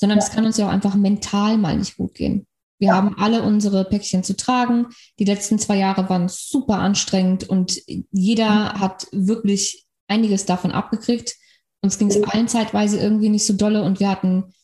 sondern 0.00 0.18
ja. 0.18 0.24
es 0.24 0.30
kann 0.32 0.46
uns 0.46 0.56
ja 0.56 0.66
auch 0.66 0.72
einfach 0.72 0.94
mental 0.94 1.58
mal 1.58 1.76
nicht 1.76 1.96
gut 1.98 2.14
gehen. 2.14 2.46
Wir 2.78 2.88
ja. 2.88 2.94
haben 2.94 3.14
alle 3.18 3.42
unsere 3.42 3.84
Päckchen 3.84 4.24
zu 4.24 4.34
tragen. 4.34 4.86
Die 5.18 5.26
letzten 5.26 5.58
zwei 5.58 5.76
Jahre 5.76 6.08
waren 6.08 6.28
super 6.28 6.78
anstrengend 6.78 7.46
und 7.46 7.78
jeder 8.10 8.48
mhm. 8.48 8.80
hat 8.80 9.06
wirklich 9.12 9.86
einiges 10.08 10.46
davon 10.46 10.72
abgekriegt. 10.72 11.36
Uns 11.82 11.98
ging 11.98 12.08
es 12.08 12.16
ja. 12.16 12.22
allen 12.28 12.48
zeitweise 12.48 12.98
irgendwie 12.98 13.28
nicht 13.28 13.46
so 13.46 13.52
dolle 13.52 13.84
und 13.84 14.00
wir 14.00 14.08
hatten, 14.08 14.54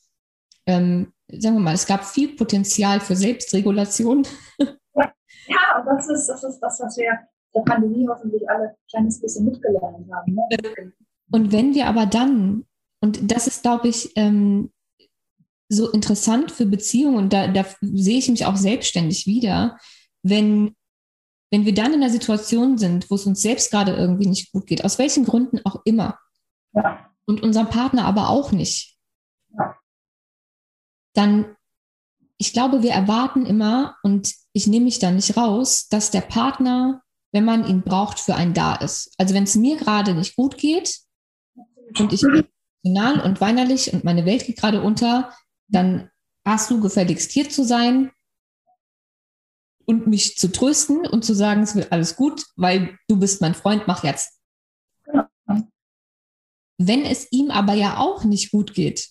ähm, 0.64 1.12
sagen 1.29 1.57
wir 1.57 1.61
mal, 1.61 1.75
es 1.75 1.87
gab 1.87 2.05
viel 2.07 2.35
Potenzial 2.35 3.01
für 3.01 3.14
Selbstregulation. 3.14 4.27
Ja, 4.59 5.79
und 5.79 5.87
das 5.87 6.09
ist, 6.09 6.27
das 6.27 6.42
ist 6.42 6.59
das, 6.59 6.81
was 6.81 6.96
wir 6.96 7.18
der 7.55 7.61
Pandemie 7.61 8.09
hoffentlich 8.09 8.49
alle 8.51 8.70
ein 8.70 8.75
kleines 8.90 9.20
bisschen 9.20 9.44
mitgelernt 9.44 10.11
haben. 10.11 10.35
Ne? 10.35 10.92
Und 11.31 11.53
wenn 11.53 11.75
wir 11.75 11.87
aber 11.87 12.07
dann, 12.07 12.64
und 13.01 13.31
das 13.31 13.46
ist, 13.46 13.62
glaube 13.62 13.88
ich, 13.88 14.11
ähm, 14.16 14.70
so 15.69 15.91
interessant 15.91 16.53
für 16.53 16.67
Beziehungen 16.67 17.17
und 17.17 17.33
da, 17.33 17.49
da 17.49 17.65
sehe 17.81 18.19
ich 18.19 18.29
mich 18.29 18.47
auch 18.47 18.57
selbstständig 18.57 19.27
wieder, 19.27 19.79
wenn, 20.23 20.77
wenn 21.51 21.65
wir 21.65 21.75
dann 21.75 21.93
in 21.93 22.03
einer 22.03 22.11
Situation 22.11 22.79
sind, 22.79 23.11
wo 23.11 23.17
es 23.17 23.27
uns 23.27 23.43
selbst 23.43 23.71
gerade 23.71 23.95
irgendwie 23.95 24.29
nicht 24.29 24.53
gut 24.53 24.67
geht, 24.67 24.85
aus 24.85 24.99
welchen 24.99 25.25
Gründen 25.25 25.61
auch 25.65 25.83
immer, 25.85 26.19
ja. 26.73 27.11
und 27.27 27.43
unserem 27.43 27.69
Partner 27.69 28.05
aber 28.05 28.29
auch 28.29 28.53
nicht, 28.53 28.97
ja. 29.59 29.77
dann, 31.15 31.57
ich 32.39 32.53
glaube, 32.53 32.83
wir 32.83 32.93
erwarten 32.93 33.47
immer, 33.47 33.97
und 34.03 34.33
ich 34.53 34.67
nehme 34.67 34.85
mich 34.85 34.99
da 34.99 35.11
nicht 35.11 35.37
raus, 35.37 35.89
dass 35.89 36.11
der 36.11 36.21
Partner, 36.21 37.03
wenn 37.33 37.45
man 37.45 37.67
ihn 37.67 37.83
braucht, 37.83 38.21
für 38.21 38.35
einen 38.35 38.55
da 38.55 38.77
ist. 38.77 39.13
Also 39.19 39.35
wenn 39.35 39.45
es 39.45 39.55
mir 39.55 39.77
gerade 39.77 40.15
nicht 40.15 40.37
gut 40.37 40.59
geht 40.59 41.01
und 41.99 42.13
ich 42.13 42.21
bin 42.23 42.47
emotional 42.85 43.21
und 43.21 43.41
weinerlich 43.41 43.93
und 43.93 44.05
meine 44.05 44.25
Welt 44.25 44.47
geht 44.47 44.59
gerade 44.59 44.81
unter, 44.81 45.33
dann 45.69 46.11
hast 46.45 46.71
du 46.71 46.81
gefälligst 46.81 47.33
hier 47.33 47.49
zu 47.49 47.65
sein 47.65 48.11
und 49.85 50.07
mich 50.07 50.37
zu 50.37 50.51
trösten 50.51 51.07
und 51.07 51.25
zu 51.25 51.35
sagen, 51.35 51.63
es 51.63 51.75
wird 51.75 51.93
alles 51.93 52.17
gut, 52.17 52.45
weil 52.57 52.99
du 53.09 53.19
bist 53.19 53.41
mein 53.41 53.55
Freund, 53.55 53.85
mach 53.87 54.05
jetzt. 54.05 54.41
Ja. 55.13 55.29
Wenn 56.79 57.03
es 57.03 57.31
ihm 57.31 57.51
aber 57.51 57.75
ja 57.75 57.99
auch 57.99 58.25
nicht 58.25 58.51
gut 58.51 58.75
geht. 58.75 59.09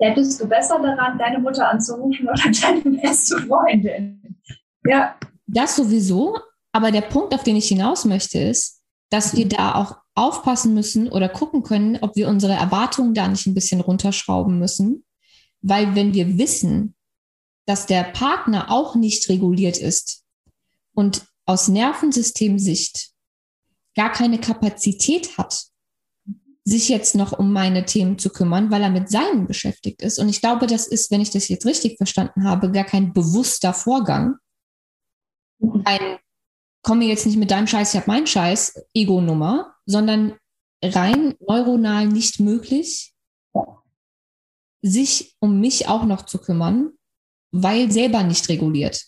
Hättest 0.00 0.40
du 0.40 0.46
besser 0.46 0.80
daran, 0.80 1.18
deine 1.18 1.40
Mutter 1.40 1.68
anzurufen 1.68 2.28
oder 2.28 2.42
deine 2.62 2.98
beste 2.98 3.38
Freundin. 3.38 4.40
Ja. 4.84 5.18
Das 5.46 5.76
sowieso, 5.76 6.38
aber 6.72 6.92
der 6.92 7.00
Punkt, 7.00 7.34
auf 7.34 7.42
den 7.42 7.56
ich 7.56 7.68
hinaus 7.68 8.04
möchte, 8.04 8.38
ist, 8.38 8.82
dass 9.10 9.34
wir 9.34 9.48
da 9.48 9.74
auch 9.74 9.96
aufpassen 10.14 10.74
müssen 10.74 11.10
oder 11.10 11.28
gucken 11.28 11.62
können, 11.62 11.98
ob 12.02 12.14
wir 12.16 12.28
unsere 12.28 12.52
Erwartungen 12.52 13.14
da 13.14 13.26
nicht 13.26 13.46
ein 13.46 13.54
bisschen 13.54 13.80
runterschrauben 13.80 14.58
müssen 14.58 15.04
weil 15.60 15.94
wenn 15.94 16.14
wir 16.14 16.38
wissen, 16.38 16.94
dass 17.66 17.86
der 17.86 18.04
Partner 18.04 18.70
auch 18.70 18.94
nicht 18.94 19.28
reguliert 19.28 19.78
ist 19.78 20.24
und 20.94 21.26
aus 21.44 21.68
Nervensystemsicht 21.68 23.10
gar 23.94 24.12
keine 24.12 24.38
Kapazität 24.38 25.36
hat, 25.36 25.66
sich 26.64 26.88
jetzt 26.88 27.14
noch 27.14 27.38
um 27.38 27.52
meine 27.52 27.86
Themen 27.86 28.18
zu 28.18 28.30
kümmern, 28.30 28.70
weil 28.70 28.82
er 28.82 28.90
mit 28.90 29.10
seinen 29.10 29.46
beschäftigt 29.46 30.02
ist. 30.02 30.18
Und 30.18 30.28
ich 30.28 30.40
glaube, 30.40 30.66
das 30.66 30.86
ist, 30.86 31.10
wenn 31.10 31.22
ich 31.22 31.30
das 31.30 31.48
jetzt 31.48 31.64
richtig 31.64 31.96
verstanden 31.96 32.44
habe, 32.44 32.70
gar 32.70 32.84
kein 32.84 33.12
bewusster 33.12 33.72
Vorgang. 33.72 34.36
Ein 35.84 36.18
komme 36.82 37.04
jetzt 37.04 37.26
nicht 37.26 37.36
mit 37.36 37.50
deinem 37.50 37.66
Scheiß, 37.66 37.92
ich 37.92 38.00
habe 38.00 38.10
meinen 38.10 38.26
Scheiß, 38.26 38.82
Ego-Nummer, 38.94 39.74
sondern 39.84 40.38
rein 40.82 41.34
neuronal 41.46 42.06
nicht 42.06 42.40
möglich, 42.40 43.14
sich 44.82 45.36
um 45.40 45.60
mich 45.60 45.88
auch 45.88 46.04
noch 46.04 46.22
zu 46.22 46.38
kümmern, 46.38 46.92
weil 47.50 47.90
selber 47.90 48.22
nicht 48.22 48.48
reguliert. 48.48 49.06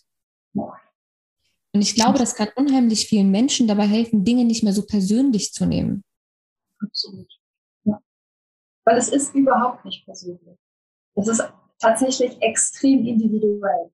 Und 1.73 1.83
ich 1.83 1.95
glaube, 1.95 2.19
das 2.19 2.35
kann 2.35 2.49
unheimlich 2.57 3.07
vielen 3.07 3.31
Menschen 3.31 3.69
dabei 3.69 3.87
helfen, 3.87 4.25
Dinge 4.25 4.45
nicht 4.45 4.65
mehr 4.65 4.73
so 4.73 4.85
persönlich 4.85 5.53
zu 5.53 5.67
nehmen. 5.67 6.03
Absolut. 6.81 7.29
Ja. 7.85 8.01
Weil 8.85 8.97
es 8.97 9.09
ist 9.09 9.35
überhaupt 9.35 9.85
nicht 9.85 10.05
persönlich. 10.05 10.59
Es 11.15 11.29
ist 11.29 11.43
tatsächlich 11.79 12.41
extrem 12.41 13.07
individuell. 13.07 13.91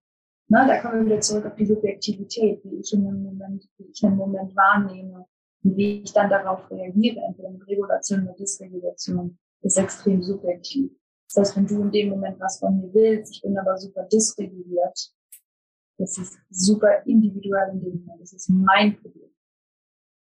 Ne, 0.49 0.65
da 0.67 0.81
kommen 0.81 1.01
wir 1.01 1.07
wieder 1.07 1.21
zurück 1.21 1.45
auf 1.47 1.57
die 1.57 1.67
Subjektivität, 1.67 2.61
wie 2.65 2.77
ich 2.77 2.93
in 2.93 3.05
dem 3.05 3.23
Moment, 3.23 3.69
wie 3.79 3.91
ich 3.93 4.05
einen 4.05 4.17
Moment 4.17 4.55
wahrnehme 4.55 5.27
und 5.65 5.77
wie 5.77 6.03
ich 6.03 6.13
dann 6.13 6.31
darauf 6.31 6.71
reagiere, 6.71 7.21
entweder 7.27 7.51
mit 7.51 7.67
Regulation 7.67 8.23
oder 8.23 8.35
Dysregulation, 8.35 9.37
ist 9.63 9.77
extrem 9.77 10.23
subjektiv. 10.23 10.93
Das 11.29 11.37
heißt, 11.37 11.57
wenn 11.57 11.67
du 11.67 11.83
in 11.83 11.91
dem 11.91 12.09
Moment 12.11 12.41
was 12.41 12.59
von 12.59 12.81
mir 12.81 12.93
willst, 12.95 13.35
ich 13.35 13.43
bin 13.43 13.59
aber 13.59 13.77
super 13.77 14.05
dysreguliert, 14.05 15.13
das 15.99 16.19
ist 16.19 16.39
super 16.51 17.05
individuell 17.07 17.71
in 17.73 17.81
dem 17.81 18.05
Moment. 18.05 18.21
Das 18.21 18.33
ist 18.33 18.49
mein 18.49 19.01
Problem. 19.01 19.31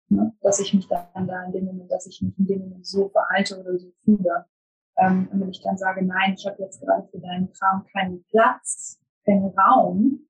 Ne? 0.10 0.34
Dass 0.42 0.60
ich 0.60 0.74
mich 0.74 0.88
dann 0.88 1.28
da 1.28 1.44
in 1.46 1.52
dem 1.52 1.66
Moment, 1.66 1.92
dass 1.92 2.08
ich 2.08 2.22
mich 2.22 2.38
in 2.40 2.48
dem 2.48 2.60
Moment 2.60 2.86
so 2.86 3.10
verhalte 3.10 3.60
oder 3.60 3.78
so 3.78 3.92
fühle. 4.04 4.46
Ähm, 4.98 5.28
und 5.32 5.42
wenn 5.42 5.50
ich 5.50 5.62
dann 5.62 5.78
sage, 5.78 6.04
nein, 6.04 6.36
ich 6.38 6.46
habe 6.46 6.62
jetzt 6.62 6.82
gerade 6.82 7.08
für 7.10 7.20
deinen 7.20 7.52
Kram 7.52 7.86
keinen 7.92 8.24
Platz, 8.26 9.00
keinen 9.26 9.54
Raum, 9.58 10.28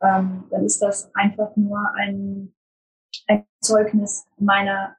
ähm, 0.00 0.44
dann 0.50 0.64
ist 0.64 0.80
das 0.80 1.14
einfach 1.14 1.54
nur 1.56 1.92
ein, 1.96 2.54
ein 3.26 3.46
Zeugnis 3.60 4.26
meiner 4.38 4.96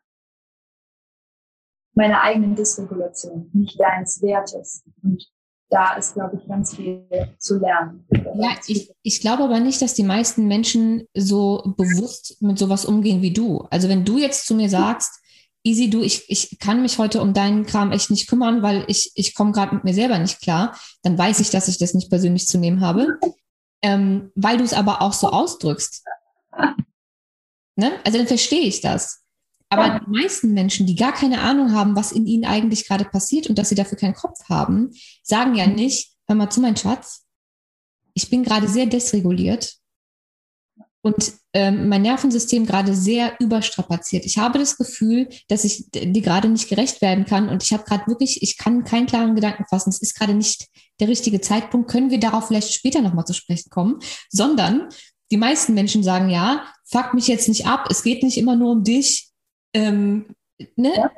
meiner 1.96 2.22
eigenen 2.22 2.56
Dysregulation, 2.56 3.50
nicht 3.54 3.80
deines 3.80 4.22
Wertes. 4.22 4.84
Und 5.02 5.26
da 5.70 5.96
ist, 5.96 6.14
glaube 6.14 6.38
ich, 6.38 6.48
ganz 6.48 6.76
viel 6.76 7.08
zu 7.40 7.58
lernen. 7.58 8.06
Ja, 8.12 8.52
ich, 8.68 8.92
ich 9.02 9.22
glaube 9.22 9.44
aber 9.44 9.60
nicht, 9.60 9.82
dass 9.82 9.94
die 9.94 10.04
meisten 10.04 10.48
Menschen 10.48 11.08
so 11.14 11.74
bewusst 11.78 12.42
mit 12.42 12.60
sowas 12.60 12.86
umgehen 12.86 13.22
wie 13.22 13.34
du. 13.34 13.66
Also 13.72 13.90
wenn 13.90 14.06
du 14.06 14.18
jetzt 14.18 14.46
zu 14.46 14.56
mir 14.56 14.70
sagst, 14.70 15.22
Easy, 15.64 15.90
du, 15.90 16.04
ich, 16.04 16.30
ich 16.30 16.60
kann 16.60 16.84
mich 16.84 17.00
heute 17.00 17.22
um 17.22 17.34
deinen 17.34 17.66
Kram 17.66 17.92
echt 17.92 18.12
nicht 18.12 18.30
kümmern, 18.30 18.62
weil 18.62 18.86
ich, 18.88 19.12
ich 19.16 19.34
komme 19.34 19.52
gerade 19.52 19.74
mit 19.74 19.84
mir 19.84 19.96
selber 19.96 20.20
nicht 20.20 20.40
klar, 20.40 20.80
dann 21.02 21.18
weiß 21.18 21.40
ich, 21.40 21.50
dass 21.50 21.68
ich 21.68 21.80
das 21.80 21.96
nicht 21.96 22.12
persönlich 22.12 22.46
zu 22.46 22.60
nehmen 22.60 22.82
habe. 22.82 23.18
Ähm, 23.82 24.32
weil 24.36 24.58
du 24.58 24.64
es 24.64 24.74
aber 24.74 25.02
auch 25.02 25.14
so 25.14 25.30
ausdrückst. 25.30 26.04
Ne? 27.76 27.92
Also 28.06 28.20
dann 28.20 28.28
verstehe 28.28 28.62
ich 28.62 28.82
das. 28.82 29.25
Aber 29.70 29.88
ja. 29.88 30.00
die 30.00 30.10
meisten 30.10 30.54
Menschen, 30.54 30.86
die 30.86 30.96
gar 30.96 31.14
keine 31.14 31.42
Ahnung 31.42 31.74
haben, 31.74 31.96
was 31.96 32.12
in 32.12 32.28
ihnen 32.28 32.46
eigentlich 32.46 32.88
gerade 32.88 33.06
passiert 33.06 33.48
und 33.48 33.58
dass 33.58 33.70
sie 33.70 33.76
dafür 33.76 33.98
keinen 33.98 34.14
Kopf 34.14 34.48
haben, 34.48 34.92
sagen 35.24 35.56
ja 35.56 35.68
mhm. 35.68 35.76
nicht, 35.76 36.14
hör 36.28 36.36
mal 36.36 36.50
zu, 36.50 36.62
mein 36.62 36.78
Schatz, 36.78 37.26
ich 38.14 38.30
bin 38.30 38.44
gerade 38.44 38.68
sehr 38.68 38.86
desreguliert 38.86 39.76
und 41.02 41.34
ähm, 41.54 41.88
mein 41.88 42.02
Nervensystem 42.02 42.66
gerade 42.66 42.96
sehr 42.96 43.36
überstrapaziert. 43.40 44.26
Ich 44.26 44.40
habe 44.40 44.58
das 44.58 44.78
Gefühl, 44.78 45.30
dass 45.50 45.64
ich 45.64 45.92
dir 45.92 46.22
gerade 46.22 46.48
nicht 46.48 46.68
gerecht 46.68 47.02
werden 47.02 47.26
kann 47.26 47.50
und 47.50 47.62
ich 47.62 47.74
habe 47.74 47.84
gerade 47.84 48.08
wirklich, 48.08 48.42
ich 48.42 48.58
kann 48.58 48.84
keinen 48.86 49.06
klaren 49.06 49.36
Gedanken 49.36 49.66
fassen. 49.70 49.90
Es 49.90 50.02
ist 50.02 50.18
gerade 50.18 50.34
nicht 50.34 50.68
der 51.00 51.08
richtige 51.08 51.42
Zeitpunkt. 51.42 51.92
Können 51.92 52.10
wir 52.10 52.20
darauf 52.20 52.48
vielleicht 52.48 52.74
später 52.74 53.02
nochmal 53.02 53.26
zu 53.26 53.34
sprechen 53.34 53.70
kommen? 53.70 54.00
Sondern 54.30 54.90
die 55.32 55.38
meisten 55.38 55.76
Menschen 55.76 56.02
sagen 56.02 56.30
ja, 56.30 56.66
fuck 56.86 57.14
mich 57.14 57.28
jetzt 57.28 57.50
nicht 57.50 57.68
ab. 57.68 57.88
Es 57.92 58.02
geht 58.02 58.24
nicht 58.24 58.38
immer 58.38 58.56
nur 58.56 58.72
um 58.72 58.84
dich 58.84 59.25
ähm, 59.76 60.26
ne? 60.76 60.94
Ja. 60.96 61.12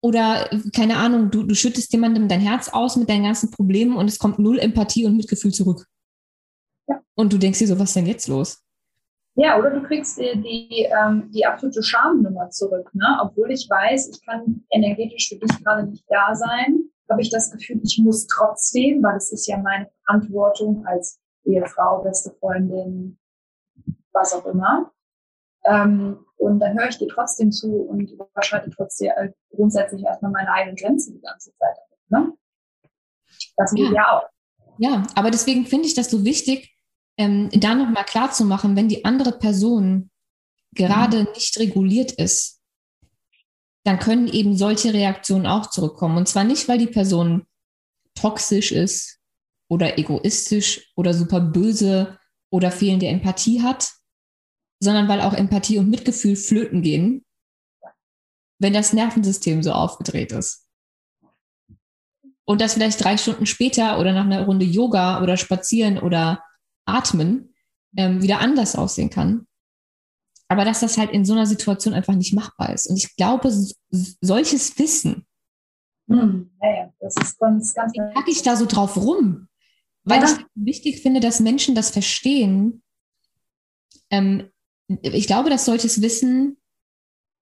Oder 0.00 0.48
keine 0.74 0.96
Ahnung, 0.96 1.30
du, 1.30 1.42
du 1.42 1.54
schüttest 1.56 1.92
jemandem 1.92 2.28
dein 2.28 2.40
Herz 2.40 2.68
aus 2.68 2.96
mit 2.96 3.08
deinen 3.08 3.24
ganzen 3.24 3.50
Problemen 3.50 3.96
und 3.96 4.06
es 4.06 4.18
kommt 4.18 4.38
null 4.38 4.58
Empathie 4.60 5.06
und 5.06 5.16
Mitgefühl 5.16 5.52
zurück. 5.52 5.86
Ja. 6.86 7.00
Und 7.16 7.32
du 7.32 7.38
denkst 7.38 7.58
dir 7.58 7.66
so, 7.66 7.78
was 7.78 7.90
ist 7.90 7.96
denn 7.96 8.06
jetzt 8.06 8.28
los? 8.28 8.62
Ja, 9.34 9.58
oder 9.58 9.70
du 9.70 9.82
kriegst 9.82 10.18
die, 10.18 10.40
die, 10.40 10.84
ähm, 10.84 11.30
die 11.32 11.44
absolute 11.44 11.82
Schamnummer 11.82 12.50
zurück. 12.50 12.90
Ne? 12.94 13.18
Obwohl 13.22 13.50
ich 13.50 13.68
weiß, 13.68 14.08
ich 14.08 14.24
kann 14.24 14.64
energetisch 14.70 15.28
für 15.28 15.36
dich 15.36 15.64
gerade 15.64 15.88
nicht 15.88 16.04
da 16.08 16.34
sein, 16.34 16.90
habe 17.10 17.22
ich 17.22 17.30
das 17.30 17.50
Gefühl, 17.50 17.80
ich 17.82 17.98
muss 17.98 18.26
trotzdem, 18.26 19.02
weil 19.02 19.16
es 19.16 19.32
ist 19.32 19.46
ja 19.46 19.56
meine 19.58 19.88
Verantwortung 20.04 20.86
als 20.86 21.20
Ehefrau, 21.44 22.02
beste 22.02 22.30
Freundin, 22.38 23.18
was 24.12 24.32
auch 24.34 24.46
immer. 24.46 24.92
Ähm, 25.68 26.24
und 26.36 26.60
dann 26.60 26.78
höre 26.78 26.88
ich 26.88 26.98
dir 26.98 27.08
trotzdem 27.08 27.52
zu 27.52 27.82
und 27.82 28.10
überschreite 28.10 28.70
trotzdem 28.70 29.10
äh, 29.16 29.30
grundsätzlich 29.50 30.02
erstmal 30.04 30.32
meine 30.32 30.52
eigenen 30.52 30.76
Grenzen 30.76 31.14
die 31.14 31.20
ganze 31.20 31.52
Zeit. 31.56 31.76
Ne? 32.08 32.32
Das 33.56 33.72
geht 33.72 33.90
ja. 33.90 33.94
ja 33.94 34.18
auch. 34.18 34.28
Ja, 34.78 35.02
aber 35.14 35.30
deswegen 35.30 35.66
finde 35.66 35.88
ich 35.88 35.94
das 35.94 36.10
so 36.10 36.24
wichtig, 36.24 36.74
ähm, 37.18 37.50
da 37.52 37.74
nochmal 37.74 38.04
klar 38.04 38.30
zu 38.30 38.44
machen, 38.44 38.76
wenn 38.76 38.88
die 38.88 39.04
andere 39.04 39.32
Person 39.32 40.10
gerade 40.74 41.20
mhm. 41.20 41.28
nicht 41.34 41.58
reguliert 41.58 42.12
ist, 42.12 42.60
dann 43.84 43.98
können 43.98 44.28
eben 44.28 44.56
solche 44.56 44.92
Reaktionen 44.94 45.46
auch 45.46 45.70
zurückkommen. 45.70 46.16
Und 46.16 46.28
zwar 46.28 46.44
nicht, 46.44 46.68
weil 46.68 46.78
die 46.78 46.86
Person 46.86 47.46
toxisch 48.14 48.70
ist 48.70 49.18
oder 49.68 49.98
egoistisch 49.98 50.92
oder 50.94 51.14
super 51.14 51.40
böse 51.40 52.18
oder 52.50 52.70
fehlende 52.70 53.06
Empathie 53.06 53.62
hat, 53.62 53.90
sondern 54.80 55.08
weil 55.08 55.20
auch 55.20 55.32
Empathie 55.32 55.78
und 55.78 55.90
Mitgefühl 55.90 56.36
flöten 56.36 56.82
gehen, 56.82 57.24
wenn 58.58 58.72
das 58.72 58.92
Nervensystem 58.92 59.62
so 59.62 59.72
aufgedreht 59.72 60.32
ist. 60.32 60.66
Und 62.44 62.60
das 62.60 62.74
vielleicht 62.74 63.02
drei 63.02 63.16
Stunden 63.16 63.46
später 63.46 63.98
oder 64.00 64.12
nach 64.12 64.24
einer 64.24 64.46
Runde 64.46 64.64
Yoga 64.64 65.22
oder 65.22 65.36
Spazieren 65.36 65.98
oder 65.98 66.42
Atmen 66.86 67.54
ähm, 67.96 68.22
wieder 68.22 68.40
anders 68.40 68.74
aussehen 68.74 69.10
kann. 69.10 69.46
Aber 70.48 70.64
dass 70.64 70.80
das 70.80 70.96
halt 70.96 71.10
in 71.10 71.26
so 71.26 71.34
einer 71.34 71.44
Situation 71.44 71.92
einfach 71.92 72.14
nicht 72.14 72.32
machbar 72.32 72.72
ist. 72.72 72.88
Und 72.88 72.96
ich 72.96 73.14
glaube, 73.16 73.52
solches 73.90 74.78
Wissen, 74.78 75.26
hm, 76.08 76.50
ja, 76.62 76.90
das 77.00 77.16
ist 77.16 77.38
ganz, 77.38 77.74
ganz. 77.74 77.92
Wie 77.92 78.14
packe 78.14 78.30
ich 78.30 78.42
da 78.42 78.56
so 78.56 78.64
drauf 78.64 78.96
rum? 78.96 79.48
Weil 80.04 80.22
ja. 80.22 80.26
ich 80.26 80.46
wichtig 80.54 81.02
finde, 81.02 81.20
dass 81.20 81.40
Menschen 81.40 81.74
das 81.74 81.90
verstehen, 81.90 82.82
ähm, 84.10 84.50
ich 85.02 85.26
glaube, 85.26 85.50
dass 85.50 85.64
solches 85.64 86.00
Wissen 86.00 86.56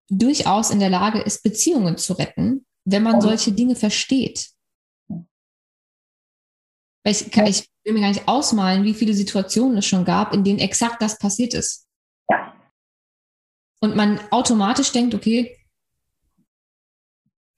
durchaus 0.09 0.69
in 0.69 0.79
der 0.79 0.89
Lage 0.89 1.19
ist, 1.19 1.43
Beziehungen 1.43 1.97
zu 1.97 2.13
retten, 2.13 2.65
wenn 2.85 3.03
man 3.03 3.21
solche 3.21 3.51
Dinge 3.51 3.75
versteht. 3.75 4.49
Ich, 7.03 7.31
kann, 7.31 7.47
ich 7.47 7.69
will 7.83 7.93
mir 7.93 8.01
gar 8.01 8.09
nicht 8.09 8.27
ausmalen, 8.27 8.83
wie 8.83 8.93
viele 8.93 9.13
Situationen 9.13 9.77
es 9.77 9.85
schon 9.85 10.03
gab, 10.03 10.33
in 10.33 10.43
denen 10.43 10.59
exakt 10.59 11.01
das 11.01 11.17
passiert 11.17 11.53
ist. 11.53 11.87
Und 13.79 13.95
man 13.95 14.19
automatisch 14.31 14.91
denkt, 14.91 15.13
okay, 15.13 15.57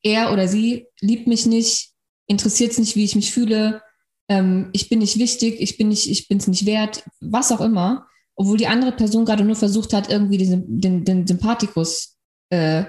er 0.03 0.31
oder 0.31 0.47
sie 0.47 0.87
liebt 1.01 1.27
mich 1.27 1.45
nicht, 1.45 1.93
interessiert 2.27 2.71
es 2.71 2.77
nicht, 2.77 2.95
wie 2.95 3.05
ich 3.05 3.15
mich 3.15 3.31
fühle, 3.31 3.81
ähm, 4.29 4.69
ich 4.73 4.89
bin 4.89 4.99
nicht 4.99 5.17
wichtig, 5.17 5.59
ich 5.59 5.77
bin 5.77 5.89
nicht, 5.89 6.09
ich 6.09 6.27
bin 6.27 6.37
es 6.37 6.47
nicht 6.47 6.65
wert, 6.65 7.03
was 7.19 7.51
auch 7.51 7.61
immer, 7.61 8.08
obwohl 8.39 8.55
die 8.55 8.67
andere 8.67 8.93
Person 8.93 9.25
gerade 9.25 9.43
nur 9.43 9.57
versucht 9.57 9.91
hat, 9.91 10.09
irgendwie 10.09 10.37
den, 10.37 10.79
den, 10.79 11.03
den 11.03 11.27
Sympathikus 11.27 12.17
äh, 12.49 12.85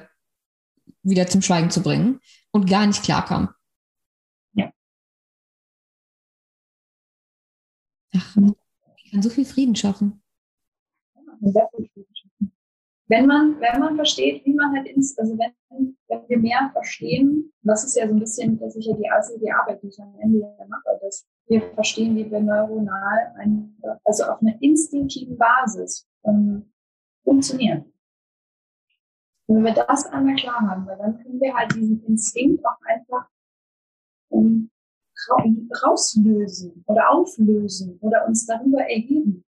wieder 1.02 1.26
zum 1.26 1.42
Schweigen 1.42 1.70
zu 1.70 1.82
bringen 1.82 2.20
und 2.52 2.70
gar 2.70 2.86
nicht 2.86 3.02
klarkam. 3.02 3.52
Ja. 4.54 4.70
Ach, 8.14 8.36
ich 8.96 9.10
kann 9.10 9.22
so 9.22 9.28
viel 9.28 9.44
Frieden 9.44 9.74
schaffen. 9.74 10.22
Sehr 11.40 11.68
viel 11.74 11.88
Frieden 11.94 12.14
schaffen. 12.14 12.52
Wenn 13.08 13.26
man, 13.26 13.60
wenn 13.60 13.80
man 13.80 13.96
versteht, 13.96 14.46
wie 14.46 14.54
man 14.54 14.72
halt 14.72 14.86
ins, 14.86 15.18
also 15.18 15.36
wenn, 15.36 15.96
wenn 16.06 16.28
wir 16.28 16.38
mehr 16.38 16.70
verstehen, 16.72 17.52
das 17.62 17.82
ist 17.82 17.96
ja 17.96 18.06
so 18.06 18.14
ein 18.14 18.20
bisschen, 18.20 18.56
das 18.60 18.76
ist 18.76 18.86
ja 18.86 18.94
die, 18.94 19.10
also 19.10 19.36
die 19.36 19.50
Arbeit, 19.50 19.82
die 19.82 19.88
ich 19.88 19.98
am 19.98 20.14
Ende 20.20 20.38
mache, 20.68 20.96
dass 21.02 21.26
wir 21.50 21.74
verstehen, 21.74 22.16
wie 22.16 22.30
wir 22.30 22.40
neuronal, 22.40 23.34
ein, 23.36 23.76
also 24.04 24.24
auf 24.24 24.40
einer 24.40 24.56
instinktiven 24.62 25.36
Basis 25.36 26.08
um, 26.22 26.72
funktionieren. 27.24 27.92
Und 29.46 29.56
wenn 29.56 29.64
wir 29.64 29.84
das 29.84 30.06
einmal 30.06 30.36
klar 30.36 30.60
haben, 30.60 30.86
weil 30.86 30.96
dann 30.96 31.18
können 31.18 31.40
wir 31.40 31.52
halt 31.52 31.74
diesen 31.74 32.04
Instinkt 32.04 32.64
auch 32.64 32.80
einfach 32.82 33.28
um, 34.28 34.70
rauslösen 35.84 36.84
oder 36.86 37.10
auflösen 37.10 37.98
oder 38.00 38.26
uns 38.26 38.46
darüber 38.46 38.82
erheben. 38.82 39.44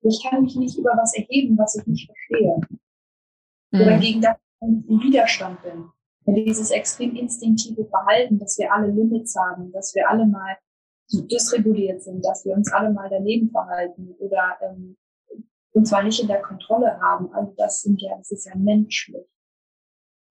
Ich 0.00 0.24
kann 0.24 0.42
mich 0.42 0.56
nicht 0.56 0.78
über 0.78 0.92
was 0.96 1.14
erheben, 1.14 1.58
was 1.58 1.76
ich 1.76 1.86
nicht 1.86 2.06
verstehe. 2.06 2.60
Mhm. 3.70 3.80
Oder 3.80 3.98
gegen 3.98 4.22
das 4.22 4.36
ich 4.62 4.88
im 4.88 5.00
Widerstand 5.00 5.62
bin. 5.62 5.90
Dieses 6.28 6.70
extrem 6.70 7.14
instinktive 7.14 7.84
Verhalten, 7.84 8.38
dass 8.38 8.58
wir 8.58 8.72
alle 8.72 8.90
Limits 8.90 9.36
haben, 9.36 9.70
dass 9.72 9.94
wir 9.94 10.08
alle 10.10 10.26
mal 10.26 10.56
so 11.06 11.22
dysreguliert 11.22 12.02
sind, 12.02 12.24
dass 12.24 12.44
wir 12.44 12.52
uns 12.54 12.72
alle 12.72 12.92
mal 12.92 13.08
daneben 13.08 13.50
verhalten 13.50 14.14
oder 14.18 14.56
ähm, 14.62 14.96
und 15.72 15.86
zwar 15.86 16.02
nicht 16.02 16.20
in 16.20 16.28
der 16.28 16.40
Kontrolle 16.40 16.98
haben. 17.00 17.32
Also 17.34 17.52
das 17.56 17.82
sind 17.82 18.00
ja, 18.00 18.16
das 18.16 18.30
ist 18.30 18.46
ja 18.46 18.54
menschlich. 18.56 19.26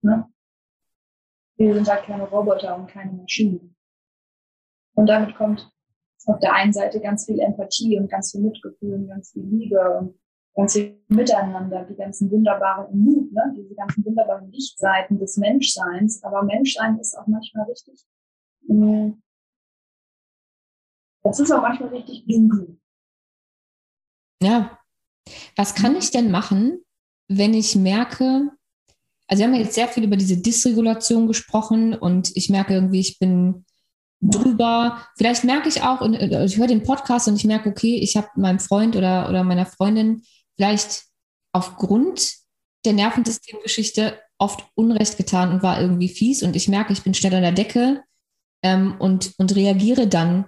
Ne? 0.02 0.28
Wir 1.58 1.76
sind 1.76 1.88
halt 1.88 2.04
keine 2.04 2.24
Roboter 2.24 2.76
und 2.76 2.88
keine 2.88 3.14
Maschinen. 3.14 3.76
Und 4.96 5.08
damit 5.08 5.36
kommt 5.36 5.70
auf 6.26 6.40
der 6.40 6.54
einen 6.54 6.74
Seite 6.74 7.00
ganz 7.00 7.26
viel 7.26 7.40
Empathie 7.40 8.00
und 8.00 8.10
ganz 8.10 8.32
viel 8.32 8.42
Mitgefühl 8.42 8.96
und 8.96 9.08
ganz 9.08 9.34
viel 9.34 9.44
Liebe 9.44 9.80
und 10.00 10.20
ganz 10.56 10.74
viel 10.74 11.00
Miteinander, 11.10 11.84
die 11.84 11.96
ganzen 11.96 12.32
wunderbaren 12.32 13.00
Mut, 13.00 13.32
ne? 13.32 13.54
diese 13.56 13.76
ganzen 13.76 14.04
wunderbaren 14.04 14.52
Lichtseiten 14.52 15.20
des 15.20 15.38
Menschseins. 15.38 16.24
Aber 16.24 16.42
Menschsein 16.44 16.98
ist 16.98 17.16
auch 17.16 17.28
manchmal 17.28 17.66
richtig, 17.66 18.04
mh, 18.68 19.14
das 21.26 21.40
ist 21.40 21.52
auch 21.52 21.62
manchmal 21.62 21.90
richtig 21.90 22.24
dunkel. 22.28 22.80
Ja, 24.42 24.80
was 25.56 25.74
kann 25.74 25.96
ich 25.96 26.12
denn 26.12 26.30
machen, 26.30 26.84
wenn 27.28 27.56
ich 27.56 27.76
merke, 27.76 28.52
also 29.28 29.40
wir 29.40 29.48
haben 29.48 29.56
ja 29.56 29.62
jetzt 29.62 29.74
sehr 29.74 29.88
viel 29.88 30.04
über 30.04 30.18
diese 30.18 30.38
Dysregulation 30.38 31.26
gesprochen 31.28 31.96
und 31.96 32.36
ich 32.38 32.50
merke 32.50 32.76
irgendwie, 32.76 33.00
ich 33.00 33.18
bin 33.18 33.66
drüber. 34.22 35.02
Vielleicht 35.18 35.44
merke 35.44 35.68
ich 35.68 35.82
auch, 35.82 36.02
äh, 36.02 36.46
ich 36.46 36.58
höre 36.58 36.68
den 36.68 36.84
Podcast 36.84 37.28
und 37.28 37.36
ich 37.36 37.46
merke, 37.46 37.70
okay, 37.70 37.96
ich 37.96 38.16
habe 38.18 38.30
meinem 38.36 38.60
Freund 38.60 38.96
oder, 38.96 39.28
oder 39.28 39.44
meiner 39.44 39.66
Freundin 39.66 40.22
vielleicht 40.56 41.06
aufgrund 41.54 42.34
der 42.86 42.94
Nervensystemgeschichte 42.94 44.20
oft 44.38 44.64
Unrecht 44.76 45.18
getan 45.18 45.52
und 45.52 45.64
war 45.64 45.82
irgendwie 45.82 46.10
fies 46.10 46.44
und 46.44 46.56
ich 46.56 46.68
merke, 46.68 46.94
ich 46.94 47.02
bin 47.02 47.16
schnell 47.16 47.34
an 47.34 47.42
der 47.42 47.52
Decke 47.52 48.04
ähm, 48.64 48.96
und, 49.00 49.34
und 49.40 49.56
reagiere 49.56 50.08
dann 50.08 50.46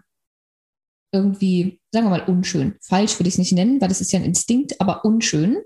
irgendwie, 1.11 1.79
sagen 1.91 2.05
wir 2.05 2.17
mal, 2.17 2.27
unschön. 2.27 2.75
Falsch 2.81 3.17
würde 3.19 3.29
ich 3.29 3.35
es 3.35 3.39
nicht 3.39 3.53
nennen, 3.53 3.81
weil 3.81 3.89
das 3.89 4.01
ist 4.01 4.11
ja 4.11 4.19
ein 4.19 4.25
Instinkt, 4.25 4.79
aber 4.81 5.05
unschön. 5.05 5.57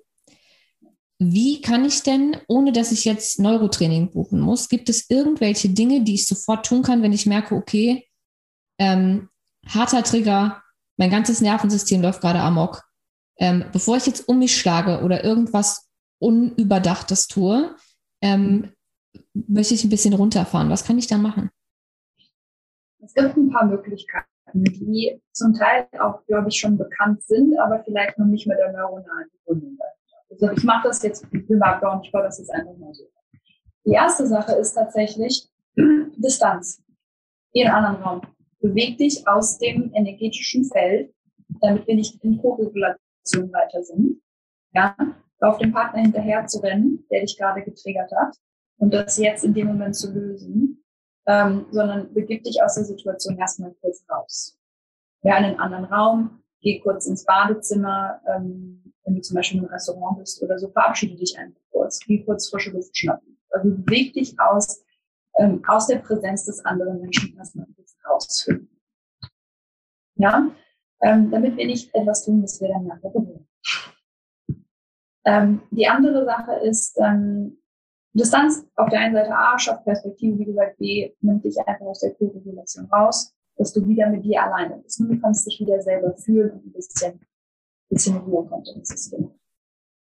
Wie 1.19 1.61
kann 1.61 1.85
ich 1.85 2.01
denn, 2.03 2.37
ohne 2.47 2.71
dass 2.71 2.91
ich 2.91 3.05
jetzt 3.05 3.39
Neurotraining 3.39 4.11
buchen 4.11 4.39
muss, 4.39 4.69
gibt 4.69 4.89
es 4.89 5.09
irgendwelche 5.09 5.69
Dinge, 5.69 6.03
die 6.03 6.15
ich 6.15 6.25
sofort 6.25 6.65
tun 6.65 6.81
kann, 6.81 7.03
wenn 7.03 7.13
ich 7.13 7.27
merke, 7.27 7.55
okay, 7.55 8.07
ähm, 8.79 9.29
harter 9.67 10.03
Trigger, 10.03 10.63
mein 10.97 11.11
ganzes 11.11 11.41
Nervensystem 11.41 12.01
läuft 12.01 12.21
gerade 12.21 12.39
amok. 12.39 12.83
Ähm, 13.37 13.65
bevor 13.71 13.97
ich 13.97 14.05
jetzt 14.05 14.27
um 14.27 14.39
mich 14.39 14.57
schlage 14.57 15.03
oder 15.03 15.23
irgendwas 15.23 15.89
Unüberdachtes 16.19 17.27
tue, 17.27 17.75
ähm, 18.21 18.71
möchte 19.33 19.73
ich 19.73 19.83
ein 19.83 19.89
bisschen 19.89 20.13
runterfahren. 20.13 20.69
Was 20.69 20.83
kann 20.83 20.97
ich 20.97 21.07
da 21.07 21.17
machen? 21.17 21.49
Es 23.03 23.13
gibt 23.13 23.35
ein 23.35 23.49
paar 23.49 23.65
Möglichkeiten 23.65 24.30
die 24.53 25.21
zum 25.31 25.53
Teil 25.53 25.87
auch, 25.99 26.25
glaube 26.25 26.49
ich, 26.49 26.59
schon 26.59 26.77
bekannt 26.77 27.23
sind, 27.23 27.57
aber 27.59 27.83
vielleicht 27.83 28.17
noch 28.17 28.25
nicht 28.25 28.47
mit 28.47 28.57
der 28.57 28.71
neuronalen 28.71 29.29
Begründung. 29.31 29.77
Also 30.29 30.51
ich 30.51 30.63
mache 30.63 30.87
das 30.87 31.03
jetzt 31.03 31.29
privat 31.29 31.83
und 31.83 32.05
ich 32.05 32.11
baue 32.11 32.23
das 32.23 32.39
jetzt 32.39 32.51
einfach 32.51 32.75
mal 32.77 32.93
so. 32.93 33.03
Die 33.85 33.91
erste 33.91 34.27
Sache 34.27 34.53
ist 34.53 34.73
tatsächlich 34.73 35.49
Distanz. 35.75 36.83
Geh 37.53 37.61
in 37.61 37.67
einen 37.67 37.85
anderen 37.85 38.03
Raum. 38.03 38.21
Beweg 38.59 38.97
dich 38.97 39.27
aus 39.27 39.57
dem 39.57 39.91
energetischen 39.93 40.65
Feld, 40.65 41.13
damit 41.61 41.87
wir 41.87 41.95
nicht 41.95 42.23
in 42.23 42.37
Co-Regulation 42.37 43.51
weiter 43.51 43.83
sind. 43.83 44.21
Ja, 44.73 44.95
auf 45.41 45.57
dem 45.57 45.73
Partner 45.73 46.01
hinterher 46.01 46.45
zu 46.45 46.59
rennen, 46.59 47.05
der 47.11 47.21
dich 47.21 47.37
gerade 47.37 47.63
getriggert 47.63 48.11
hat 48.11 48.37
und 48.77 48.93
das 48.93 49.17
jetzt 49.17 49.43
in 49.43 49.53
dem 49.53 49.67
Moment 49.67 49.95
zu 49.95 50.13
lösen 50.13 50.80
ähm, 51.27 51.65
sondern 51.71 52.13
begib 52.13 52.43
dich 52.43 52.61
aus 52.63 52.75
der 52.75 52.85
Situation 52.85 53.37
erstmal 53.37 53.73
kurz 53.81 54.03
raus. 54.09 54.57
Ja, 55.23 55.37
in 55.37 55.45
einen 55.45 55.59
anderen 55.59 55.85
Raum, 55.85 56.43
geh 56.61 56.79
kurz 56.79 57.05
ins 57.05 57.25
Badezimmer, 57.25 58.21
ähm, 58.27 58.93
wenn 59.03 59.15
du 59.15 59.21
zum 59.21 59.35
Beispiel 59.35 59.59
im 59.59 59.65
Restaurant 59.65 60.19
bist 60.19 60.41
oder 60.41 60.57
so, 60.57 60.69
verabschiede 60.69 61.15
dich 61.15 61.37
einfach 61.37 61.61
kurz, 61.71 61.99
geh 61.99 62.23
kurz 62.23 62.49
frische 62.49 62.71
Luft 62.71 62.95
schnappen. 62.97 63.37
Also 63.49 63.69
beweg 63.69 64.13
dich 64.13 64.39
aus, 64.39 64.83
ähm, 65.37 65.63
aus 65.67 65.87
der 65.87 65.99
Präsenz 65.99 66.45
des 66.45 66.63
anderen 66.65 67.01
Menschen 67.01 67.35
erstmal 67.37 67.67
kurz 67.75 67.95
rausfinden. 68.07 68.69
Ja, 70.15 70.51
ähm, 71.01 71.31
damit 71.31 71.57
wir 71.57 71.65
nicht 71.65 71.93
etwas 71.95 72.25
tun, 72.25 72.43
was 72.43 72.61
wir 72.61 72.69
dann 72.69 72.85
nachher 72.85 73.09
bereuen. 73.09 73.47
Ähm, 75.25 75.61
die 75.71 75.87
andere 75.87 76.25
Sache 76.25 76.53
ist, 76.63 76.97
ähm, 76.99 77.60
Distanz 78.13 78.65
auf 78.75 78.89
der 78.89 78.99
einen 78.99 79.15
Seite 79.15 79.33
A 79.35 79.57
schafft 79.57 79.85
Perspektive, 79.85 80.37
wie 80.37 80.45
gesagt, 80.45 80.77
B 80.77 81.13
nimmt 81.21 81.45
dich 81.45 81.57
einfach 81.65 81.85
aus 81.85 81.99
der 81.99 82.13
Co-Regulation 82.15 82.85
raus, 82.85 83.33
dass 83.57 83.71
du 83.73 83.87
wieder 83.87 84.09
mit 84.09 84.25
dir 84.25 84.43
alleine 84.43 84.77
bist. 84.77 84.99
Und 84.99 85.09
du 85.09 85.19
kannst 85.19 85.45
dich 85.47 85.59
wieder 85.59 85.81
selber 85.81 86.15
fühlen 86.17 86.51
und 86.51 86.65
ein 86.65 86.73
bisschen, 86.73 87.13
ein 87.13 87.19
bisschen 87.89 88.17
Ruhe 88.17 88.45
kommt 88.47 88.67
ins 88.75 88.89
System. 88.89 89.31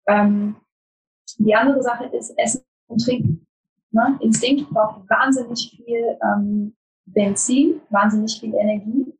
Ähm, 0.07 0.55
die 1.39 1.55
andere 1.55 1.81
Sache 1.81 2.05
ist 2.15 2.37
Essen 2.37 2.61
und 2.87 3.03
Trinken. 3.03 3.47
Ne? 3.91 4.17
Instinkt 4.21 4.69
braucht 4.69 5.09
wahnsinnig 5.09 5.75
viel 5.75 6.17
ähm, 6.21 6.75
Benzin, 7.05 7.81
wahnsinnig 7.89 8.39
viel 8.39 8.53
Energie. 8.53 9.13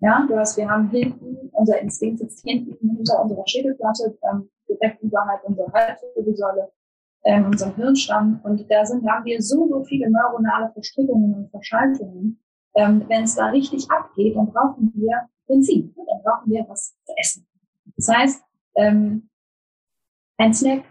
Ja, 0.00 0.26
du 0.26 0.36
hast, 0.36 0.56
wir 0.56 0.68
haben 0.68 0.90
hinten, 0.90 1.50
unser 1.52 1.78
Instinkt 1.80 2.20
sitzt 2.20 2.42
hinten 2.42 2.96
hinter 2.96 3.22
unserer 3.22 3.46
Schädelplatte, 3.46 4.18
ähm, 4.30 4.48
direkt 4.68 5.02
überhalb 5.02 5.44
unserer 5.44 5.72
Halswirbelsäule 5.72 6.70
ähm, 7.24 7.46
unserem 7.46 7.74
Hirnstamm. 7.76 8.40
Und 8.42 8.64
da 8.70 8.84
sind, 8.84 9.08
haben 9.08 9.24
wir 9.24 9.40
so, 9.42 9.68
so 9.68 9.84
viele 9.84 10.10
neuronale 10.10 10.70
Verstrickungen 10.72 11.34
und 11.34 11.50
Verschaltungen. 11.50 12.40
Ähm, 12.74 13.04
Wenn 13.08 13.24
es 13.24 13.34
da 13.34 13.46
richtig 13.46 13.90
abgeht, 13.90 14.36
dann 14.36 14.52
brauchen 14.52 14.92
wir 14.94 15.28
Benzin. 15.46 15.94
Dann 15.96 16.22
brauchen 16.22 16.50
wir 16.50 16.64
was 16.68 16.94
zu 17.04 17.12
essen. 17.16 17.46
Das 17.96 18.08
heißt, 18.08 18.42
ähm, 18.76 19.28
ein 20.38 20.54
Snack, 20.54 20.84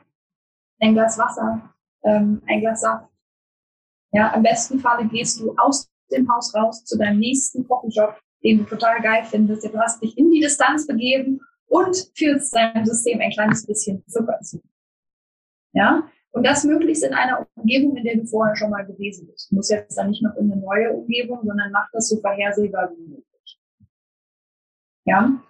ein 0.80 0.94
Glas 0.94 1.18
Wasser, 1.18 1.74
ähm, 2.04 2.42
ein 2.48 2.60
Glas 2.60 2.82
Saft. 2.82 3.10
Ja, 4.12 4.34
im 4.34 4.44
besten 4.44 4.80
Falle 4.80 5.08
gehst 5.08 5.40
du 5.40 5.56
aus 5.58 5.90
dem 6.12 6.32
Haus 6.32 6.54
raus 6.56 6.84
zu 6.84 6.98
deinem 6.98 7.20
nächsten 7.20 7.68
Kochjob, 7.68 8.16
den 8.44 8.60
du 8.60 8.64
total 8.66 9.02
geil 9.02 9.24
findest. 9.24 9.64
Du 9.64 9.80
hast 9.80 10.02
dich 10.02 10.18
in 10.18 10.32
die 10.32 10.40
Distanz 10.40 10.88
begeben 10.88 11.40
und 11.68 12.12
führst 12.16 12.56
deinem 12.56 12.86
System 12.86 13.20
ein 13.22 13.32
kleines 13.32 13.66
bisschen 13.66 14.04
Zucker 14.08 14.40
zu. 14.42 14.62
Ja, 15.74 16.10
und 16.32 16.46
das 16.46 16.64
möglichst 16.64 17.04
in 17.04 17.14
einer 17.14 17.48
Umgebung, 17.56 17.98
in 17.98 18.04
der 18.04 18.18
du 18.18 18.26
vorher 18.26 18.56
schon 18.56 18.70
mal 18.70 18.86
gewesen 18.86 19.28
bist. 19.28 19.52
Du 19.52 19.56
musst 19.56 19.72
jetzt 19.72 19.98
dann 19.98 20.10
nicht 20.10 20.22
noch 20.22 20.36
in 20.36 20.52
eine 20.52 20.62
neue 20.62 20.94
Umgebung, 20.94 21.40
sondern 21.44 21.72
mach 21.72 21.90
das 21.92 22.10
so 22.10 22.20
vorhersehbar 22.22 22.92
wie 22.96 23.02
möglich. 23.02 23.60
Ja. 25.06 25.42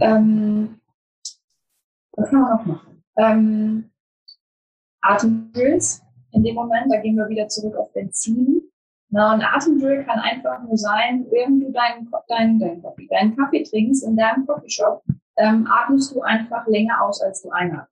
Ähm, 0.00 0.80
was 2.12 2.30
kann 2.30 2.40
man 2.40 2.56
noch 2.56 2.66
machen? 2.66 3.04
Ähm, 3.16 3.90
Atemdrills 5.02 6.02
in 6.32 6.42
dem 6.42 6.54
Moment, 6.54 6.90
da 6.90 6.98
gehen 7.00 7.16
wir 7.16 7.28
wieder 7.28 7.48
zurück 7.48 7.76
auf 7.76 7.92
Benzin. 7.92 8.62
Na, 9.10 9.34
und 9.34 9.42
Atemdrill 9.42 10.04
kann 10.04 10.18
einfach 10.20 10.62
nur 10.62 10.78
sein, 10.78 11.26
während 11.30 11.62
du 11.62 11.70
deinen, 11.70 12.10
deinen, 12.28 12.58
deinen, 12.58 12.82
Kaffee, 12.82 13.06
deinen 13.08 13.36
Kaffee 13.36 13.62
trinkst 13.62 14.04
in 14.04 14.16
deinem 14.16 14.46
Coffeeshop, 14.46 15.02
ähm, 15.36 15.68
atmest 15.70 16.14
du 16.14 16.22
einfach 16.22 16.66
länger 16.66 17.02
aus, 17.04 17.20
als 17.20 17.42
du 17.42 17.50
einatmest. 17.50 17.91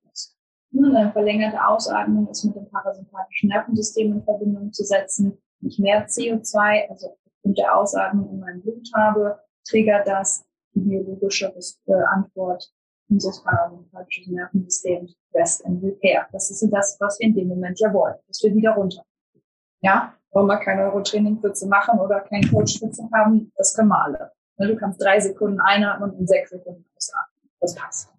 Eine 0.72 1.12
verlängerte 1.12 1.66
Ausatmung 1.66 2.28
ist 2.28 2.44
mit 2.44 2.54
dem 2.54 2.68
parasympathischen 2.70 3.48
Nervensystem 3.48 4.12
in 4.12 4.22
Verbindung 4.22 4.72
zu 4.72 4.84
setzen. 4.84 5.36
Nicht 5.60 5.80
mehr 5.80 6.06
CO2, 6.06 6.88
also 6.88 7.16
aufgrund 7.26 7.58
der 7.58 7.76
Ausatmung 7.76 8.30
in 8.30 8.40
meinem 8.40 8.62
Blut 8.62 8.88
habe, 8.94 9.38
triggert 9.68 10.06
das 10.06 10.44
die 10.74 10.80
biologische 10.80 11.52
äh, 11.86 11.92
Antwort 12.12 12.72
unseres 13.08 13.42
parasympathischen 13.42 14.34
Nervensystems 14.34 15.16
Rest 15.34 15.64
and 15.66 15.82
Repair. 15.82 16.26
Das 16.32 16.50
ist 16.50 16.66
das, 16.70 16.96
was 17.00 17.18
wir 17.18 17.26
in 17.26 17.34
dem 17.34 17.48
Moment 17.48 17.78
ja 17.80 17.92
wollen, 17.92 18.14
dass 18.28 18.42
wir 18.42 18.54
wieder 18.54 18.72
runter. 18.72 19.04
Ja, 19.82 20.14
wollen 20.32 20.46
wir 20.46 20.58
kein 20.58 20.78
Neurotraining 20.78 21.40
für 21.40 21.52
zu 21.52 21.66
machen 21.66 21.98
oder 21.98 22.20
kein 22.20 22.42
Coach 22.50 22.78
für 22.78 22.90
zu 22.90 23.08
haben, 23.12 23.52
das 23.56 23.74
können 23.74 23.88
wir 23.88 24.02
alle. 24.02 24.32
Ne, 24.58 24.68
du 24.68 24.76
kannst 24.76 25.02
drei 25.02 25.18
Sekunden 25.18 25.60
einatmen 25.60 26.10
und 26.10 26.28
sechs 26.28 26.50
Sekunden 26.50 26.84
ausatmen. 26.96 27.50
Das 27.60 27.74
passt. 27.74 28.09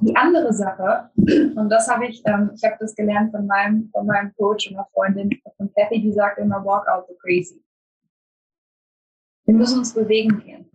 Die 0.00 0.14
andere 0.16 0.52
Sache, 0.52 1.10
und 1.16 1.68
das 1.70 1.88
habe 1.88 2.06
ich, 2.06 2.22
ähm, 2.26 2.50
ich 2.54 2.62
habe 2.62 2.76
das 2.78 2.94
gelernt 2.94 3.30
von 3.30 3.46
meinem, 3.46 3.88
von 3.90 4.06
meinem 4.06 4.34
Coach 4.36 4.68
und 4.68 4.76
einer 4.76 4.86
Freundin, 4.92 5.30
von 5.56 5.72
Kathy, 5.74 6.02
die 6.02 6.12
sagt 6.12 6.38
immer, 6.38 6.64
walk 6.64 6.86
out 6.88 7.06
the 7.08 7.14
crazy. 7.20 7.64
Wir 9.46 9.54
müssen 9.54 9.78
uns 9.78 9.94
bewegen 9.94 10.40
gehen. 10.40 10.70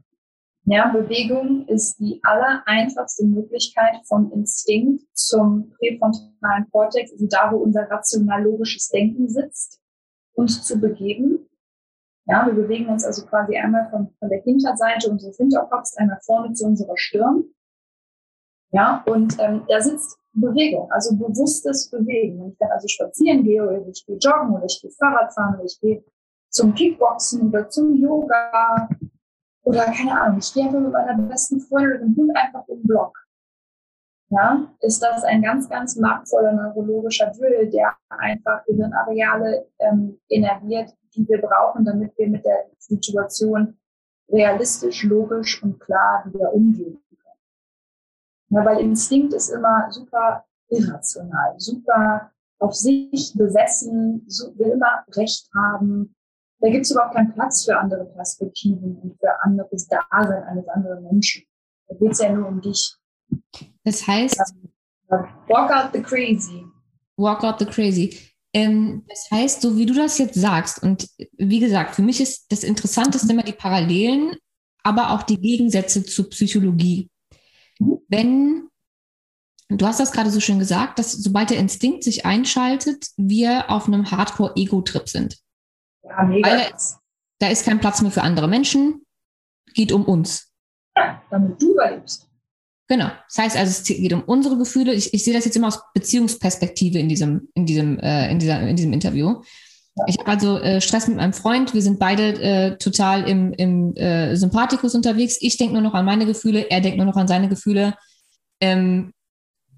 Ja, 0.66 0.88
Bewegung 0.88 1.68
ist 1.68 2.00
die 2.00 2.22
allereinfachste 2.24 3.26
Möglichkeit 3.26 3.96
vom 4.06 4.32
Instinkt 4.32 5.04
zum 5.14 5.70
präfrontalen 5.78 6.70
Kortex, 6.72 7.12
also 7.12 7.28
da, 7.28 7.52
wo 7.52 7.58
unser 7.58 7.90
rational-logisches 7.92 8.90
Denken 8.90 9.30
sitzt, 9.30 9.82
uns 10.34 10.64
zu 10.64 10.80
begeben. 10.80 11.50
Ja, 12.26 12.46
wir 12.46 12.54
bewegen 12.54 12.88
uns 12.88 13.04
also 13.04 13.26
quasi 13.26 13.58
einmal 13.58 13.90
von, 13.90 14.10
von 14.18 14.30
der 14.30 14.42
Hinterseite 14.42 15.12
unseres 15.12 15.36
Hinterkopfs 15.36 15.98
einmal 15.98 16.20
vorne 16.26 16.54
zu 16.54 16.66
unserer 16.66 16.98
Stirn. 16.98 17.44
Ja, 18.74 19.04
und 19.06 19.38
ähm, 19.40 19.64
da 19.68 19.80
sitzt 19.80 20.18
Bewegung, 20.34 20.92
also 20.92 21.16
bewusstes 21.16 21.90
Bewegen. 21.92 22.40
Wenn 22.40 22.50
ich 22.50 22.58
dann 22.58 22.72
also 22.72 22.88
spazieren 22.88 23.44
gehe 23.44 23.62
oder 23.62 23.88
ich 23.88 24.04
gehe 24.06 24.18
joggen 24.18 24.56
oder 24.56 24.66
ich 24.66 24.80
gehe 24.82 24.90
Fahrrad 24.92 25.32
fahren 25.32 25.56
oder 25.56 25.66
ich 25.66 25.80
gehe 25.80 26.04
zum 26.50 26.74
Kickboxen 26.74 27.50
oder 27.50 27.70
zum 27.70 27.96
Yoga 27.96 28.90
oder 29.64 29.86
keine 29.86 30.20
Ahnung, 30.20 30.40
ich 30.40 30.52
gehe 30.54 30.66
einfach 30.66 30.80
mit 30.80 30.92
meiner 30.92 31.22
besten 31.22 31.60
Freundin 31.62 32.02
und 32.02 32.16
dem 32.16 32.18
Hund 32.18 32.36
einfach 32.36 32.68
im 32.68 32.82
Block. 32.84 33.16
Ja, 34.30 34.68
ist 34.80 35.04
das 35.04 35.24
ein 35.24 35.44
ganz, 35.44 35.70
ganz 35.70 35.96
machtvoller 35.96 36.54
neurologischer 36.54 37.32
Drill, 37.38 37.70
der 37.70 37.96
einfach 38.10 38.66
Gehirnareale 38.66 39.68
ähm, 39.78 40.20
innerviert, 40.28 40.90
die 41.16 41.28
wir 41.28 41.40
brauchen, 41.40 41.86
damit 41.86 42.18
wir 42.18 42.28
mit 42.28 42.44
der 42.44 42.66
Situation 42.80 43.78
realistisch, 44.32 45.04
logisch 45.04 45.62
und 45.62 45.80
klar 45.80 46.24
wieder 46.26 46.52
umgehen. 46.52 46.98
Ja, 48.54 48.66
weil 48.66 48.80
Instinkt 48.80 49.34
ist 49.34 49.50
immer 49.50 49.88
super 49.92 50.46
irrational, 50.70 51.56
super 51.58 52.32
auf 52.60 52.74
sich 52.76 53.34
besessen, 53.36 54.26
will 54.56 54.72
immer 54.72 55.04
Recht 55.16 55.50
haben, 55.56 56.16
da 56.64 56.70
gibt 56.70 56.86
es 56.86 56.92
überhaupt 56.92 57.14
keinen 57.14 57.34
Platz 57.34 57.66
für 57.66 57.78
andere 57.78 58.06
Perspektiven 58.06 58.96
und 58.96 59.20
für 59.20 59.42
anderes 59.42 59.86
Dasein 59.86 60.44
eines 60.44 60.66
anderen 60.70 61.04
Menschen. 61.04 61.44
Da 61.90 61.96
geht 61.96 62.14
es 62.14 62.20
ja 62.20 62.32
nur 62.32 62.48
um 62.48 62.62
dich. 62.62 62.96
Das 63.84 64.08
heißt, 64.08 64.40
walk 65.10 65.72
out 65.72 65.92
the 65.94 66.02
crazy. 66.02 66.64
Walk 67.18 67.44
out 67.44 67.60
the 67.60 67.66
crazy. 67.66 68.18
Ähm, 68.54 69.04
das 69.10 69.30
heißt, 69.30 69.62
so 69.62 69.76
wie 69.76 69.86
du 69.86 69.94
das 69.94 70.18
jetzt 70.20 70.36
sagst, 70.36 70.82
und 70.82 71.10
wie 71.34 71.60
gesagt, 71.60 71.96
für 71.96 72.02
mich 72.02 72.22
ist 72.22 72.50
das 72.50 72.64
Interessanteste 72.64 73.34
immer 73.34 73.44
die 73.44 73.52
Parallelen, 73.52 74.38
aber 74.84 75.12
auch 75.12 75.24
die 75.24 75.42
Gegensätze 75.42 76.06
zur 76.06 76.30
Psychologie. 76.30 77.10
Wenn, 77.80 78.70
du 79.70 79.86
hast 79.86 80.00
das 80.00 80.12
gerade 80.12 80.30
so 80.30 80.40
schön 80.40 80.60
gesagt, 80.60 81.00
dass 81.00 81.12
sobald 81.12 81.50
der 81.50 81.58
Instinkt 81.58 82.04
sich 82.04 82.26
einschaltet, 82.26 83.08
wir 83.18 83.70
auf 83.70 83.88
einem 83.88 84.12
Hardcore-Ego-Trip 84.12 85.10
sind. 85.10 85.38
Ja, 86.04 86.24
mega. 86.24 86.50
Weil 86.50 86.72
da 87.40 87.48
ist 87.48 87.66
kein 87.66 87.80
Platz 87.80 88.02
mehr 88.02 88.12
für 88.12 88.22
andere 88.22 88.48
Menschen, 88.48 89.06
geht 89.74 89.92
um 89.92 90.06
uns. 90.06 90.52
Ja, 90.96 91.22
damit 91.30 91.62
du 91.62 91.74
überlebst. 91.74 92.30
Genau. 92.88 93.10
Das 93.28 93.38
heißt 93.38 93.58
also, 93.58 93.72
es 93.72 93.84
geht 93.84 94.14
um 94.14 94.24
unsere 94.24 94.58
Gefühle. 94.58 94.94
Ich, 94.94 95.14
ich 95.14 95.24
sehe 95.24 95.34
das 95.34 95.46
jetzt 95.46 95.56
immer 95.56 95.68
aus 95.68 95.82
Beziehungsperspektive 95.94 97.00
in 97.00 97.10
diesem, 97.10 97.50
in 97.54 97.66
diesem, 97.66 97.98
äh, 98.00 98.30
in 98.32 98.40
dieser, 98.40 98.62
in 98.62 98.76
diesem 98.76 98.94
Interview. 98.94 99.42
Ich 100.08 100.18
habe 100.18 100.32
also 100.32 100.58
äh, 100.58 100.82
Stress 100.82 101.08
mit 101.08 101.18
meinem 101.18 101.34
Freund. 101.34 101.74
Wir 101.74 101.82
sind 101.82 102.00
beide 102.00 102.42
äh, 102.42 102.78
total 102.78 103.30
im, 103.30 103.54
im 103.54 103.96
äh, 103.96 104.36
Sympathikus 104.36 104.96
unterwegs. 104.96 105.38
Ich 105.40 105.58
denke 105.58 105.74
nur 105.74 105.84
noch 105.84 105.94
an 105.94 106.06
meine 106.06 106.26
Gefühle, 106.26 106.70
er 106.70 106.82
denkt 106.82 106.98
nur 106.98 107.06
noch 107.06 107.16
an 107.16 107.28
seine 107.28 107.48
Gefühle. 107.48 107.96
Ähm, 108.60 109.14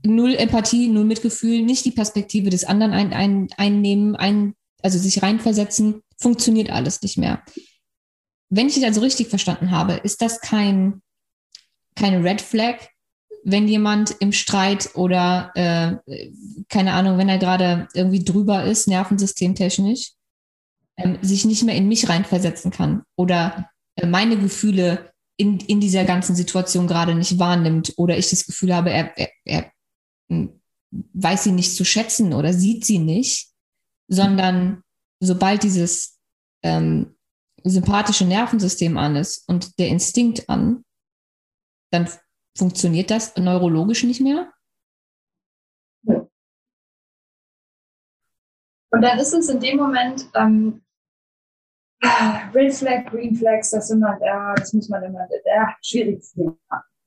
null 0.03 0.35
Empathie, 0.35 0.87
null 0.87 1.03
Mitgefühl, 1.03 1.63
nicht 1.63 1.83
die 1.83 1.91
Perspektive 1.91 2.49
des 2.49 2.63
anderen 2.63 2.93
ein, 2.93 3.11
ein, 3.13 3.47
einnehmen, 3.57 4.15
ein, 4.15 4.53
also 4.81 4.97
sich 4.97 5.21
reinversetzen 5.21 6.01
funktioniert 6.17 6.69
alles 6.69 7.01
nicht 7.01 7.17
mehr. 7.17 7.43
Wenn 8.49 8.67
ich 8.67 8.75
dich 8.75 8.85
also 8.85 9.01
richtig 9.01 9.27
verstanden 9.27 9.71
habe, 9.71 9.93
ist 9.93 10.21
das 10.21 10.39
kein, 10.39 11.01
keine 11.95 12.23
Red 12.23 12.41
Flag, 12.41 12.77
wenn 13.45 13.67
jemand 13.67 14.15
im 14.19 14.31
Streit 14.31 14.95
oder 14.95 15.51
äh, 15.53 15.97
keine 16.67 16.93
Ahnung, 16.93 17.19
wenn 17.19 17.29
er 17.29 17.37
gerade 17.37 17.87
irgendwie 17.93 18.23
drüber 18.23 18.63
ist, 18.63 18.87
nervensystemtechnisch, 18.87 20.13
ähm, 20.97 21.19
sich 21.21 21.45
nicht 21.45 21.63
mehr 21.63 21.75
in 21.75 21.87
mich 21.87 22.09
reinversetzen 22.09 22.71
kann 22.71 23.03
oder 23.15 23.69
äh, 23.97 24.07
meine 24.07 24.37
Gefühle 24.37 25.13
in, 25.37 25.59
in 25.59 25.79
dieser 25.79 26.05
ganzen 26.05 26.35
Situation 26.35 26.87
gerade 26.87 27.13
nicht 27.13 27.37
wahrnimmt 27.37 27.93
oder 27.97 28.17
ich 28.17 28.31
das 28.31 28.47
Gefühl 28.47 28.73
habe, 28.73 28.89
er, 28.89 29.15
er, 29.15 29.29
er 29.43 29.71
hm, 30.31 30.59
weiß 31.13 31.43
sie 31.43 31.51
nicht 31.51 31.75
zu 31.75 31.85
schätzen 31.85 32.33
oder 32.33 32.51
sieht 32.51 32.83
sie 32.83 32.99
nicht, 32.99 33.49
sondern 34.07 34.81
sobald 35.19 35.61
dieses 35.61 36.17
ähm, 36.63 37.15
sympathische 37.63 38.25
Nervensystem 38.25 38.97
an 38.97 39.15
ist 39.15 39.47
und 39.47 39.77
der 39.77 39.89
Instinkt 39.89 40.49
an, 40.49 40.83
dann 41.91 42.09
funktioniert 42.57 43.11
das 43.11 43.35
neurologisch 43.35 44.03
nicht 44.03 44.21
mehr. 44.21 44.51
Und 48.95 49.01
dann 49.01 49.19
ist 49.19 49.33
es 49.33 49.49
in 49.49 49.59
dem 49.59 49.77
Moment 49.77 50.29
ähm, 50.35 50.81
Red 52.53 52.73
Flag, 52.73 53.05
Green 53.07 53.35
Flags, 53.35 53.71
das 53.71 53.89
immer, 53.89 54.17
ja, 54.23 54.53
das 54.55 54.71
muss 54.73 54.87
man 54.89 55.03
immer, 55.03 55.27
ja, 55.45 55.75
schwieriges 55.81 56.31
Thema. 56.31 56.57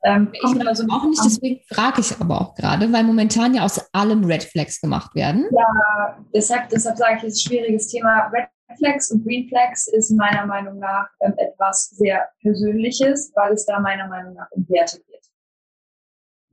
Ähm, 0.05 0.28
ich 0.32 0.40
so 0.40 0.84
auch 0.90 1.05
nicht, 1.05 1.24
deswegen 1.24 1.61
frage 1.68 2.01
ich 2.01 2.20
aber 2.20 2.40
auch 2.40 2.55
gerade, 2.55 2.92
weil 2.92 3.03
momentan 3.05 3.55
ja 3.55 3.64
aus 3.64 3.80
allem 3.92 4.24
Red 4.24 4.44
Flags 4.44 4.80
gemacht 4.80 5.14
werden. 5.14 5.49
Ja, 5.51 6.18
deshalb, 6.32 6.68
deshalb 6.68 6.96
sage 6.96 7.16
ich, 7.16 7.24
es 7.24 7.34
ist 7.34 7.46
ein 7.46 7.49
schwieriges 7.49 7.88
Thema. 7.88 8.30
Red 8.32 8.49
Flags 8.76 9.11
und 9.11 9.24
Green 9.24 9.49
Flags 9.49 9.88
ist 9.88 10.11
meiner 10.11 10.46
Meinung 10.46 10.78
nach 10.78 11.09
ähm, 11.20 11.34
etwas 11.38 11.90
sehr 11.90 12.28
Persönliches, 12.42 13.32
weil 13.34 13.55
es 13.55 13.66
da 13.66 13.80
meiner 13.80 14.07
Meinung 14.09 14.34
nach 14.34 14.51
um 14.51 14.68
Werte 14.68 14.99
geht. 14.99 15.07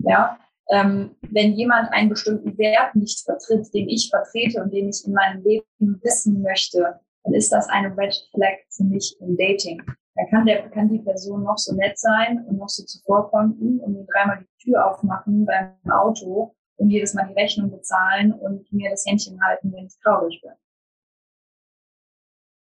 Ja, 0.07 0.37
ähm, 0.69 1.15
wenn 1.29 1.53
jemand 1.53 1.91
einen 1.91 2.09
bestimmten 2.09 2.57
Wert 2.57 2.95
nicht 2.95 3.23
vertritt, 3.23 3.73
den 3.73 3.89
ich 3.89 4.09
vertrete 4.09 4.61
und 4.61 4.73
den 4.73 4.89
ich 4.89 5.05
in 5.05 5.13
meinem 5.13 5.43
Leben 5.43 5.65
wissen 6.01 6.41
möchte, 6.41 6.99
dann 7.23 7.33
ist 7.33 7.51
das 7.51 7.67
eine 7.69 7.95
Red 7.97 8.15
Flag 8.33 8.57
für 8.69 8.83
mich 8.83 9.15
im 9.19 9.35
Dating. 9.37 9.81
Da 10.15 10.25
kann, 10.29 10.45
der, 10.45 10.69
kann 10.69 10.89
die 10.89 10.99
Person 10.99 11.43
noch 11.43 11.57
so 11.57 11.75
nett 11.75 11.99
sein 11.99 12.45
und 12.47 12.57
noch 12.57 12.69
so 12.69 12.83
zuvorkommen 12.85 13.79
und 13.79 13.93
mir 13.93 14.05
dreimal 14.05 14.39
die 14.39 14.63
Tür 14.63 14.89
aufmachen 14.89 15.45
beim 15.45 15.73
Auto 15.91 16.55
und 16.77 16.89
jedes 16.89 17.13
Mal 17.13 17.27
die 17.27 17.33
Rechnung 17.33 17.71
bezahlen 17.71 18.31
und 18.31 18.71
mir 18.71 18.91
das 18.91 19.05
Händchen 19.05 19.39
halten, 19.43 19.73
wenn 19.73 19.87
ich 19.87 19.99
traurig 20.01 20.39
bin. 20.41 20.51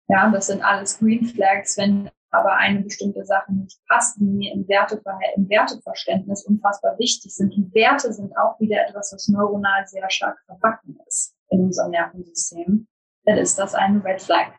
Ja, 0.09 0.31
das 0.31 0.47
sind 0.47 0.63
alles 0.63 0.99
Green 0.99 1.25
Flags, 1.27 1.77
wenn 1.77 2.11
aber 2.31 2.55
eine 2.55 2.83
bestimmte 2.83 3.25
Sache 3.25 3.53
nicht 3.53 3.81
passt, 3.87 4.19
die 4.19 4.25
mir 4.25 4.53
im, 4.53 4.67
im 4.67 5.49
Werteverständnis 5.49 6.45
unfassbar 6.45 6.99
wichtig 6.99 7.35
sind. 7.35 7.55
Und 7.55 7.75
Werte 7.75 8.13
sind 8.13 8.37
auch 8.37 8.59
wieder 8.61 8.87
etwas, 8.87 9.13
was 9.13 9.29
neuronal 9.29 9.87
sehr 9.87 10.09
stark 10.11 10.39
verbacken 10.47 10.99
ist 11.07 11.35
in 11.51 11.61
unserem 11.61 11.91
Nervensystem. 11.91 12.87
Dann 13.25 13.39
ist 13.39 13.59
das 13.59 13.75
eine 13.75 14.05
Red 14.05 14.21
Flag. 14.21 14.53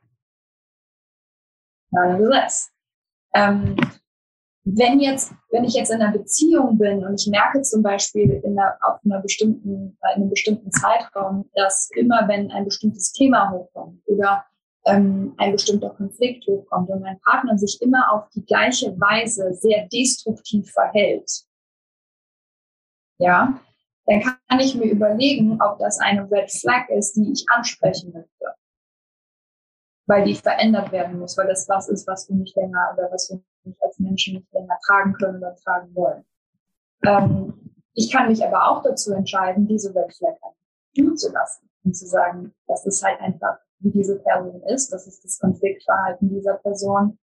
Nonetheless. 1.91 2.72
Ähm, 3.34 3.76
wenn 4.63 4.99
jetzt, 4.99 5.34
wenn 5.51 5.63
ich 5.63 5.74
jetzt 5.74 5.89
in 5.89 6.01
einer 6.01 6.11
Beziehung 6.11 6.78
bin 6.78 7.03
und 7.03 7.20
ich 7.20 7.28
merke 7.28 7.61
zum 7.61 7.82
Beispiel 7.82 8.41
in 8.43 8.59
einer, 8.59 8.78
auf 8.82 8.99
einer 9.03 9.20
bestimmten, 9.22 9.70
in 9.70 9.97
einem 10.01 10.30
bestimmten 10.30 10.72
Zeitraum, 10.72 11.49
dass 11.55 11.89
immer 11.95 12.28
wenn 12.28 12.51
ein 12.51 12.65
bestimmtes 12.65 13.11
Thema 13.11 13.51
hochkommt 13.51 14.01
oder 14.05 14.45
ähm, 14.86 15.34
ein 15.38 15.51
bestimmter 15.51 15.89
Konflikt 15.91 16.47
hochkommt 16.47 16.89
und 16.89 17.01
mein 17.01 17.19
Partner 17.21 17.57
sich 17.57 17.82
immer 17.82 18.11
auf 18.11 18.30
die 18.30 18.45
gleiche 18.45 18.99
Weise 18.99 19.53
sehr 19.53 19.88
destruktiv 19.88 20.71
verhält, 20.71 21.30
ja, 23.19 23.59
dann 24.05 24.21
kann 24.21 24.59
ich 24.59 24.75
mir 24.75 24.86
überlegen, 24.91 25.61
ob 25.61 25.77
das 25.80 25.99
eine 25.99 26.30
Red 26.32 26.51
Flag 26.51 26.89
ist, 26.89 27.15
die 27.15 27.32
ich 27.32 27.45
ansprechen 27.49 28.13
möchte. 28.13 28.55
weil 30.07 30.23
die 30.25 30.34
verändert 30.36 30.91
werden 30.91 31.19
muss, 31.19 31.38
weil 31.38 31.47
das 31.47 31.69
was 31.69 31.88
ist, 31.88 32.07
was 32.07 32.25
du 32.27 32.34
nicht 32.36 32.55
länger 32.55 32.93
oder 32.93 33.11
was 33.11 33.30
wir 33.30 33.41
nicht 33.63 33.82
als 33.84 33.99
Menschen 33.99 34.36
nicht 34.38 34.51
länger 34.53 34.77
tragen 34.86 35.13
können 35.13 35.38
oder 35.38 35.55
tragen 35.55 35.93
wollen. 35.93 36.25
Ähm, 37.05 37.75
ich 37.93 38.11
kann 38.11 38.27
mich 38.27 38.43
aber 38.43 38.69
auch 38.69 38.82
dazu 38.82 39.13
entscheiden, 39.13 39.67
diese 39.67 39.93
Red 39.93 40.11
Flag 40.15 40.38
zuzulassen 40.95 41.69
und 41.84 41.95
zu 41.95 42.07
sagen, 42.07 42.55
das 42.67 42.86
ist 42.86 43.03
halt 43.03 43.21
einfach, 43.21 43.59
wie 43.80 43.91
diese 43.91 44.19
Person 44.19 44.61
ist, 44.63 44.91
das 44.91 45.07
ist 45.07 45.23
das 45.23 45.39
Konfliktverhalten 45.39 46.30
dieser 46.30 46.55
Person. 46.55 47.17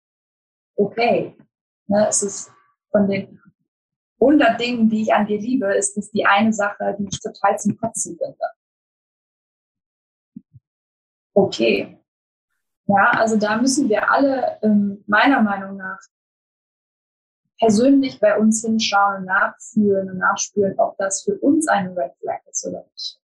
Okay, 0.75 1.35
ne, 1.87 2.07
es 2.07 2.23
ist 2.23 2.51
von 2.91 3.07
den 3.07 3.39
100 4.19 4.59
Dingen, 4.59 4.89
die 4.89 5.03
ich 5.03 5.13
an 5.13 5.27
dir 5.27 5.39
liebe, 5.39 5.73
ist 5.75 5.97
es 5.97 6.11
die 6.11 6.25
eine 6.25 6.51
Sache, 6.51 6.95
die 6.99 7.07
ich 7.11 7.19
total 7.19 7.57
zum 7.59 7.77
Kotzen 7.77 8.17
finde. 8.17 8.37
Okay. 11.33 11.99
Ja, 12.87 13.11
also 13.11 13.37
da 13.37 13.57
müssen 13.57 13.89
wir 13.89 14.09
alle 14.09 14.59
ähm, 14.63 15.03
meiner 15.07 15.41
Meinung 15.41 15.77
nach 15.77 15.99
persönlich 17.59 18.19
bei 18.19 18.37
uns 18.37 18.63
hinschauen, 18.63 19.25
nachfühlen 19.25 20.09
und 20.09 20.17
nachspüren, 20.17 20.79
ob 20.79 20.97
das 20.97 21.23
für 21.23 21.37
uns 21.39 21.67
eine 21.67 21.95
Red 21.95 22.13
Flag 22.19 22.39
ist 22.49 22.65
oder 22.65 22.85
nicht. 22.91 23.19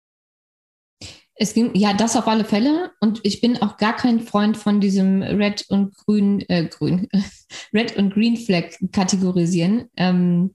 Es 1.40 1.54
ging, 1.54 1.72
ja, 1.74 1.94
das 1.94 2.16
auf 2.16 2.26
alle 2.26 2.44
Fälle. 2.44 2.92
Und 3.00 3.20
ich 3.22 3.40
bin 3.40 3.62
auch 3.62 3.76
gar 3.76 3.94
kein 3.94 4.20
Freund 4.20 4.56
von 4.56 4.80
diesem 4.80 5.22
Red 5.22 5.66
und 5.68 5.94
Grün, 5.96 6.40
äh, 6.48 6.66
Grün, 6.66 7.08
Red 7.72 7.96
und 7.96 8.12
Green 8.12 8.36
Flag 8.36 8.72
kategorisieren, 8.92 9.88
ähm, 9.96 10.54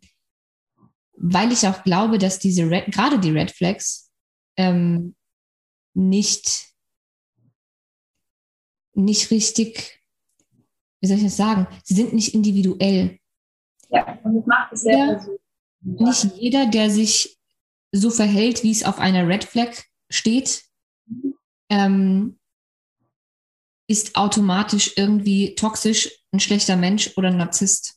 weil 1.15 1.53
ich 1.53 1.65
auch 1.67 1.83
glaube, 1.83 2.17
dass 2.17 2.39
diese 2.39 2.69
Red, 2.69 2.91
gerade 2.91 3.17
die 3.17 3.31
Red 3.31 3.51
Flags 3.51 4.11
ähm, 4.57 5.15
nicht, 5.93 6.73
nicht 8.93 9.31
richtig, 9.31 10.01
wie 10.99 11.07
soll 11.07 11.17
ich 11.17 11.23
das 11.23 11.37
sagen, 11.37 11.67
sie 11.83 11.93
sind 11.93 12.13
nicht 12.13 12.33
individuell. 12.33 13.19
Ja, 13.89 14.19
und 14.23 14.35
das 14.35 14.45
macht 14.45 14.73
es 14.73 14.81
sehr 14.81 14.97
ja, 14.97 15.13
persönlich. 15.13 15.39
Nicht 15.83 16.37
jeder, 16.37 16.65
der 16.67 16.89
sich 16.89 17.37
so 17.91 18.09
verhält, 18.09 18.63
wie 18.63 18.71
es 18.71 18.83
auf 18.83 18.99
einer 18.99 19.27
Red 19.27 19.43
Flag 19.43 19.71
steht, 20.09 20.63
ähm, 21.73 22.37
ist 23.87 24.15
automatisch 24.15 24.93
irgendwie 24.95 25.55
toxisch, 25.55 26.09
ein 26.31 26.39
schlechter 26.39 26.77
Mensch 26.77 27.11
oder 27.17 27.29
ein 27.29 27.37
Narzisst. 27.37 27.95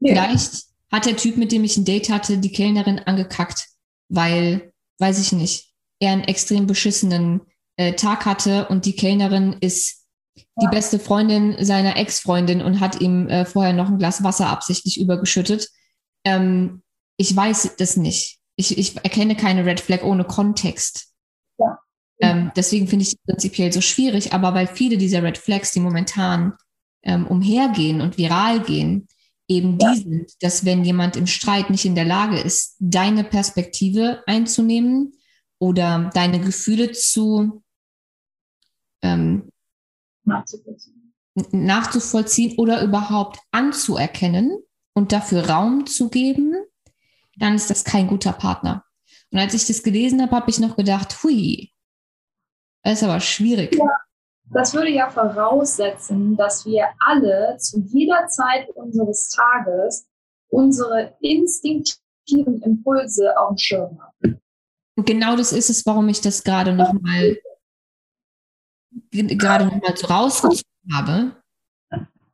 Ja. 0.00 0.14
Vielleicht 0.14 0.64
hat 0.90 1.06
der 1.06 1.16
Typ, 1.16 1.36
mit 1.36 1.52
dem 1.52 1.62
ich 1.62 1.76
ein 1.76 1.84
Date 1.84 2.08
hatte, 2.08 2.38
die 2.38 2.52
Kellnerin 2.52 3.00
angekackt, 3.00 3.68
weil, 4.08 4.72
weiß 4.98 5.20
ich 5.20 5.32
nicht, 5.32 5.72
er 6.00 6.12
einen 6.12 6.24
extrem 6.24 6.66
beschissenen 6.66 7.42
äh, 7.76 7.92
Tag 7.92 8.24
hatte 8.24 8.68
und 8.68 8.86
die 8.86 8.96
Kellnerin 8.96 9.56
ist 9.60 10.06
die 10.36 10.68
beste 10.70 10.98
Freundin 10.98 11.62
seiner 11.64 11.96
Ex-Freundin 11.96 12.62
und 12.62 12.80
hat 12.80 13.00
ihm 13.00 13.28
äh, 13.28 13.44
vorher 13.44 13.72
noch 13.72 13.88
ein 13.88 13.98
Glas 13.98 14.22
Wasser 14.22 14.48
absichtlich 14.48 14.98
übergeschüttet. 14.98 15.68
Ähm, 16.24 16.82
ich 17.16 17.34
weiß 17.34 17.76
das 17.76 17.96
nicht. 17.96 18.40
Ich, 18.56 18.78
ich 18.78 18.96
erkenne 18.96 19.36
keine 19.36 19.66
Red 19.66 19.80
Flag 19.80 20.02
ohne 20.02 20.24
Kontext. 20.24 21.12
Ja. 21.58 21.78
Ähm, 22.20 22.52
deswegen 22.54 22.86
finde 22.86 23.02
ich 23.02 23.08
es 23.08 23.16
prinzipiell 23.16 23.72
so 23.72 23.80
schwierig, 23.80 24.32
aber 24.32 24.54
weil 24.54 24.66
viele 24.66 24.96
dieser 24.96 25.22
Red 25.22 25.38
Flags, 25.38 25.72
die 25.72 25.80
momentan 25.80 26.54
ähm, 27.02 27.26
umhergehen 27.26 28.00
und 28.00 28.18
viral 28.18 28.62
gehen, 28.62 29.08
eben 29.48 29.78
ja. 29.78 29.92
die 29.92 30.00
sind, 30.00 30.32
dass 30.40 30.64
wenn 30.64 30.84
jemand 30.84 31.16
im 31.16 31.26
Streit 31.26 31.70
nicht 31.70 31.84
in 31.84 31.94
der 31.94 32.04
Lage 32.04 32.38
ist, 32.38 32.76
deine 32.78 33.24
Perspektive 33.24 34.22
einzunehmen 34.26 35.12
oder 35.58 36.10
deine 36.14 36.40
Gefühle 36.40 36.92
zu 36.92 37.62
ähm, 39.02 39.50
nachzuvollziehen. 40.24 41.14
nachzuvollziehen 41.50 42.58
oder 42.58 42.82
überhaupt 42.82 43.40
anzuerkennen 43.50 44.58
und 44.94 45.12
dafür 45.12 45.50
Raum 45.50 45.86
zu 45.86 46.08
geben, 46.08 46.54
dann 47.36 47.54
ist 47.54 47.68
das 47.68 47.84
kein 47.84 48.06
guter 48.06 48.32
Partner. 48.32 48.84
Und 49.30 49.38
als 49.38 49.54
ich 49.54 49.66
das 49.66 49.82
gelesen 49.82 50.22
habe, 50.22 50.34
habe 50.36 50.50
ich 50.50 50.60
noch 50.60 50.76
gedacht, 50.76 51.22
hui, 51.22 51.73
das 52.84 53.00
ist 53.00 53.02
aber 53.02 53.20
schwierig. 53.20 53.74
Ja, 53.74 53.96
das 54.52 54.74
würde 54.74 54.90
ja 54.90 55.10
voraussetzen, 55.10 56.36
dass 56.36 56.64
wir 56.66 56.88
alle 56.98 57.56
zu 57.58 57.80
jeder 57.80 58.28
Zeit 58.28 58.68
unseres 58.70 59.30
Tages 59.30 60.06
unsere 60.48 61.16
instinktiven 61.20 62.62
Impulse 62.62 63.36
auf 63.38 63.48
dem 63.48 63.58
Schirm 63.58 64.00
haben. 64.00 64.40
Und 64.96 65.06
genau 65.06 65.34
das 65.34 65.52
ist 65.52 65.70
es, 65.70 65.84
warum 65.86 66.08
ich 66.08 66.20
das 66.20 66.44
gerade 66.44 66.72
nochmal 66.72 67.36
gerade 69.10 69.66
nochmal 69.66 69.96
so 69.96 70.06
rausgezogen 70.06 70.92
habe. 70.92 71.42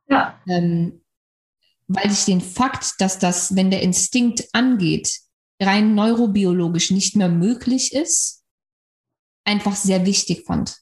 Ja. 0.07 0.39
Ähm, 0.47 1.01
weil 1.87 2.11
ich 2.11 2.25
den 2.25 2.41
Fakt, 2.41 2.99
dass 2.99 3.17
das, 3.17 3.55
wenn 3.55 3.71
der 3.71 3.81
Instinkt 3.81 4.47
angeht, 4.53 5.21
rein 5.59 5.95
neurobiologisch 5.95 6.91
nicht 6.91 7.15
mehr 7.15 7.29
möglich 7.29 7.93
ist, 7.93 8.40
einfach 9.45 9.75
sehr 9.75 10.05
wichtig 10.05 10.45
fand. 10.45 10.77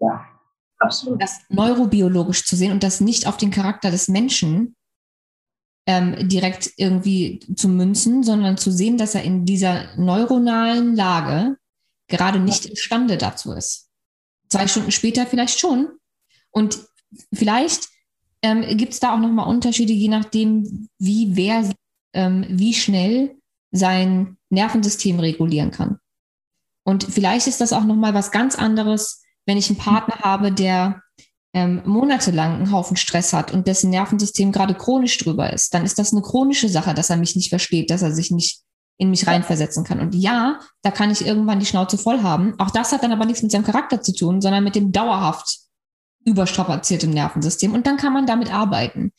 Ja, 0.00 0.24
absolut. 0.78 1.20
Das 1.22 1.40
neurobiologisch 1.48 2.46
zu 2.46 2.56
sehen 2.56 2.72
und 2.72 2.82
das 2.82 3.00
nicht 3.00 3.26
auf 3.26 3.36
den 3.36 3.50
Charakter 3.50 3.90
des 3.90 4.08
Menschen 4.08 4.76
ähm, 5.86 6.28
direkt 6.28 6.70
irgendwie 6.76 7.40
zu 7.56 7.68
münzen, 7.68 8.22
sondern 8.22 8.56
zu 8.56 8.70
sehen, 8.70 8.96
dass 8.96 9.14
er 9.14 9.22
in 9.22 9.44
dieser 9.44 9.96
neuronalen 9.96 10.94
Lage 10.94 11.56
gerade 12.08 12.38
nicht 12.38 12.66
imstande 12.66 13.16
dazu 13.16 13.52
ist. 13.52 13.88
Zwei 14.48 14.66
Stunden 14.66 14.90
später 14.90 15.26
vielleicht 15.26 15.58
schon. 15.58 15.88
Und 16.50 16.86
vielleicht 17.32 17.88
ähm, 18.42 18.76
gibt 18.76 18.92
es 18.92 19.00
da 19.00 19.14
auch 19.14 19.20
nochmal 19.20 19.48
Unterschiede, 19.48 19.92
je 19.92 20.08
nachdem, 20.08 20.88
wie 20.98 21.36
wer 21.36 21.70
ähm, 22.12 22.44
wie 22.48 22.74
schnell 22.74 23.36
sein 23.70 24.36
Nervensystem 24.50 25.20
regulieren 25.20 25.70
kann. 25.70 25.98
Und 26.90 27.04
vielleicht 27.04 27.46
ist 27.46 27.60
das 27.60 27.72
auch 27.72 27.84
nochmal 27.84 28.14
was 28.14 28.32
ganz 28.32 28.56
anderes, 28.56 29.22
wenn 29.46 29.56
ich 29.56 29.70
einen 29.70 29.78
Partner 29.78 30.18
habe, 30.22 30.50
der 30.50 31.02
ähm, 31.52 31.82
monatelang 31.84 32.54
einen 32.54 32.72
Haufen 32.72 32.96
Stress 32.96 33.32
hat 33.32 33.52
und 33.52 33.68
dessen 33.68 33.90
Nervensystem 33.90 34.50
gerade 34.50 34.74
chronisch 34.74 35.16
drüber 35.18 35.52
ist, 35.52 35.72
dann 35.72 35.84
ist 35.84 36.00
das 36.00 36.12
eine 36.12 36.22
chronische 36.22 36.68
Sache, 36.68 36.92
dass 36.92 37.08
er 37.08 37.16
mich 37.16 37.36
nicht 37.36 37.48
versteht, 37.48 37.90
dass 37.90 38.02
er 38.02 38.12
sich 38.12 38.32
nicht 38.32 38.62
in 38.98 39.10
mich 39.10 39.26
reinversetzen 39.28 39.84
kann. 39.84 40.00
Und 40.00 40.16
ja, 40.16 40.58
da 40.82 40.90
kann 40.90 41.12
ich 41.12 41.24
irgendwann 41.24 41.60
die 41.60 41.66
Schnauze 41.66 41.96
voll 41.96 42.22
haben. 42.22 42.58
Auch 42.58 42.70
das 42.70 42.90
hat 42.90 43.04
dann 43.04 43.12
aber 43.12 43.24
nichts 43.24 43.42
mit 43.42 43.52
seinem 43.52 43.64
Charakter 43.64 44.02
zu 44.02 44.12
tun, 44.12 44.40
sondern 44.40 44.64
mit 44.64 44.74
dem 44.74 44.90
dauerhaft 44.90 45.60
überstrapazierten 46.24 47.10
Nervensystem. 47.10 47.72
Und 47.72 47.86
dann 47.86 47.98
kann 47.98 48.12
man 48.12 48.26
damit 48.26 48.52
arbeiten. 48.52 49.12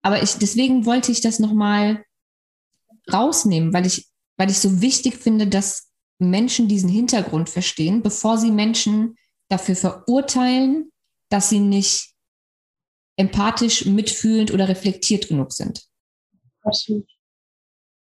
Aber 0.00 0.22
ich, 0.22 0.34
deswegen 0.34 0.86
wollte 0.86 1.10
ich 1.10 1.20
das 1.20 1.40
nochmal 1.40 2.04
rausnehmen, 3.12 3.72
weil 3.74 3.84
ich, 3.84 4.08
weil 4.36 4.48
ich 4.48 4.60
so 4.60 4.80
wichtig 4.80 5.16
finde, 5.16 5.48
dass 5.48 5.90
Menschen 6.18 6.68
diesen 6.68 6.88
Hintergrund 6.88 7.50
verstehen, 7.50 8.02
bevor 8.02 8.38
sie 8.38 8.50
Menschen 8.50 9.16
dafür 9.48 9.76
verurteilen, 9.76 10.90
dass 11.28 11.50
sie 11.50 11.60
nicht 11.60 12.12
empathisch, 13.16 13.86
mitfühlend 13.86 14.52
oder 14.52 14.68
reflektiert 14.68 15.28
genug 15.28 15.52
sind. 15.52 15.86
Absolut 16.62 17.06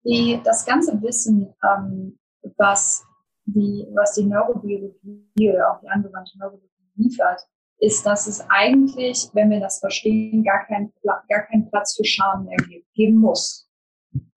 die, 0.06 0.40
das 0.44 0.64
ganze 0.64 1.00
Wissen, 1.02 1.52
ähm, 1.64 2.18
was, 2.56 3.04
die, 3.44 3.86
was 3.92 4.14
die 4.14 4.24
Neurobiologie 4.24 5.50
oder 5.50 5.72
auch 5.72 5.80
die 5.80 5.88
angewandte 5.88 6.38
Neurologie 6.38 6.70
liefert, 6.94 7.40
ist, 7.78 8.06
dass 8.06 8.26
es 8.26 8.40
eigentlich, 8.48 9.28
wenn 9.34 9.50
wir 9.50 9.60
das 9.60 9.80
verstehen, 9.80 10.44
gar, 10.44 10.64
kein, 10.66 10.92
gar 11.02 11.42
keinen 11.46 11.68
Platz 11.68 11.96
für 11.96 12.04
Scham 12.04 12.46
mehr 12.46 12.56
geben 12.94 13.16
muss. 13.16 13.65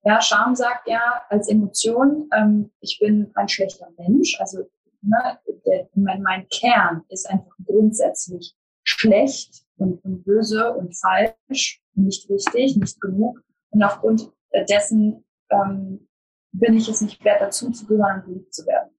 Ja, 0.02 0.20
Scham 0.22 0.54
sagt 0.54 0.88
ja 0.88 1.22
als 1.28 1.48
Emotion, 1.48 2.28
ähm, 2.34 2.70
ich 2.80 2.98
bin 2.98 3.30
ein 3.34 3.48
schlechter 3.48 3.88
Mensch. 3.98 4.38
Also 4.40 4.70
ne, 5.02 5.38
der, 5.66 5.88
mein, 5.94 6.22
mein 6.22 6.48
Kern 6.48 7.04
ist 7.08 7.28
einfach 7.28 7.54
grundsätzlich 7.64 8.56
schlecht 8.82 9.64
und, 9.76 10.02
und 10.04 10.24
böse 10.24 10.72
und 10.72 10.96
falsch, 10.96 11.82
nicht 11.94 12.30
richtig, 12.30 12.76
nicht 12.76 13.00
genug. 13.00 13.42
Und 13.70 13.82
aufgrund 13.82 14.32
dessen 14.68 15.24
ähm, 15.50 16.08
bin 16.52 16.74
ich 16.74 16.88
es 16.88 17.00
nicht 17.00 17.24
wert, 17.24 17.40
dazu 17.40 17.70
zu 17.70 17.86
gehören 17.86 18.20
und 18.20 18.26
geliebt 18.26 18.54
zu 18.54 18.66
werden. 18.66 18.90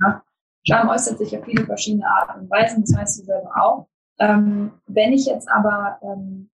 Ja? 0.00 0.24
Scham 0.66 0.88
äußert 0.88 1.18
sich 1.18 1.36
auf 1.38 1.44
viele 1.44 1.64
verschiedene 1.64 2.06
Arten 2.06 2.40
und 2.40 2.50
Weisen, 2.50 2.82
das 2.82 2.94
weißt 2.94 3.20
du 3.20 3.24
selber 3.24 3.52
auch. 3.62 3.88
Ähm, 4.18 4.72
wenn 4.86 5.12
ich 5.12 5.26
jetzt 5.26 5.48
aber 5.48 5.98
ähm, 6.02 6.50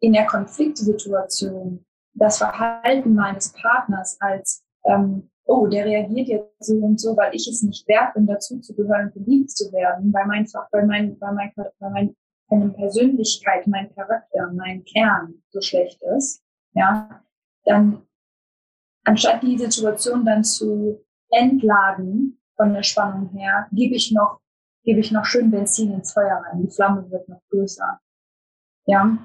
in 0.00 0.14
der 0.14 0.26
Konfliktsituation 0.26 1.84
das 2.14 2.38
Verhalten 2.38 3.14
meines 3.14 3.52
Partners 3.52 4.16
als, 4.20 4.64
ähm, 4.84 5.30
oh, 5.44 5.66
der 5.66 5.84
reagiert 5.84 6.28
jetzt 6.28 6.64
so 6.64 6.74
und 6.76 7.00
so, 7.00 7.16
weil 7.16 7.34
ich 7.34 7.48
es 7.48 7.62
nicht 7.62 7.86
wert 7.88 8.14
bin, 8.14 8.26
dazu 8.26 8.60
zu 8.60 8.74
gehören 8.74 9.06
und 9.06 9.24
geliebt 9.24 9.50
zu 9.50 9.72
werden, 9.72 10.12
weil 10.12 10.26
mein, 10.26 10.46
weil 10.72 10.86
mein, 10.86 11.20
weil 11.20 11.34
mein, 11.34 11.52
weil 11.56 11.90
mein, 11.90 12.16
meine 12.50 12.70
Persönlichkeit, 12.70 13.66
mein 13.66 13.94
Charakter, 13.94 14.52
mein 14.52 14.84
Kern 14.84 15.42
so 15.50 15.60
schlecht 15.60 16.02
ist, 16.16 16.42
ja, 16.74 17.22
dann 17.64 18.02
anstatt 19.04 19.42
die 19.42 19.58
Situation 19.58 20.24
dann 20.24 20.44
zu 20.44 21.04
entladen 21.30 22.40
von 22.56 22.72
der 22.72 22.82
Spannung 22.82 23.30
her, 23.30 23.68
gebe 23.72 23.94
ich 23.94 24.12
noch 24.12 24.40
gebe 24.88 25.00
ich 25.00 25.12
noch 25.12 25.26
schön 25.26 25.50
Benzin 25.50 25.92
ins 25.92 26.14
Feuer 26.14 26.42
rein. 26.46 26.62
Die 26.62 26.70
Flamme 26.70 27.10
wird 27.10 27.28
noch 27.28 27.42
größer. 27.50 28.00
Ja. 28.86 29.18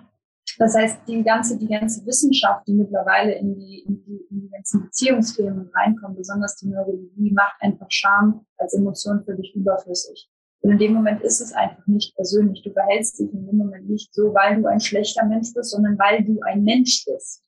Das 0.58 0.76
heißt, 0.76 1.00
die 1.08 1.24
ganze, 1.24 1.58
die 1.58 1.68
ganze 1.68 2.06
Wissenschaft, 2.06 2.68
die 2.68 2.74
mittlerweile 2.74 3.34
in 3.34 3.56
die, 3.56 3.80
in 3.88 4.04
die, 4.04 4.26
in 4.30 4.42
die 4.42 4.50
ganzen 4.50 4.84
Beziehungsthemen 4.84 5.70
reinkommt, 5.74 6.18
besonders 6.18 6.56
die 6.58 6.68
Neurologie, 6.68 7.32
macht 7.32 7.56
einfach 7.62 7.88
Scham 7.90 8.46
als 8.58 8.74
Emotion 8.74 9.24
völlig 9.26 9.54
überflüssig. 9.56 10.30
Und 10.62 10.72
in 10.72 10.78
dem 10.78 10.94
Moment 10.94 11.22
ist 11.24 11.42
es 11.42 11.52
einfach 11.54 11.86
nicht 11.88 12.16
persönlich. 12.16 12.62
Du 12.64 12.72
verhältst 12.72 13.20
dich 13.20 13.34
in 13.34 13.46
dem 13.46 13.58
Moment 13.58 13.90
nicht 13.90 14.14
so, 14.14 14.34
weil 14.34 14.62
du 14.62 14.68
ein 14.68 14.80
schlechter 14.80 15.26
Mensch 15.26 15.54
bist, 15.54 15.72
sondern 15.72 15.98
weil 16.00 16.24
du 16.24 16.40
ein 16.42 16.64
Mensch 16.64 17.04
bist. 17.06 17.44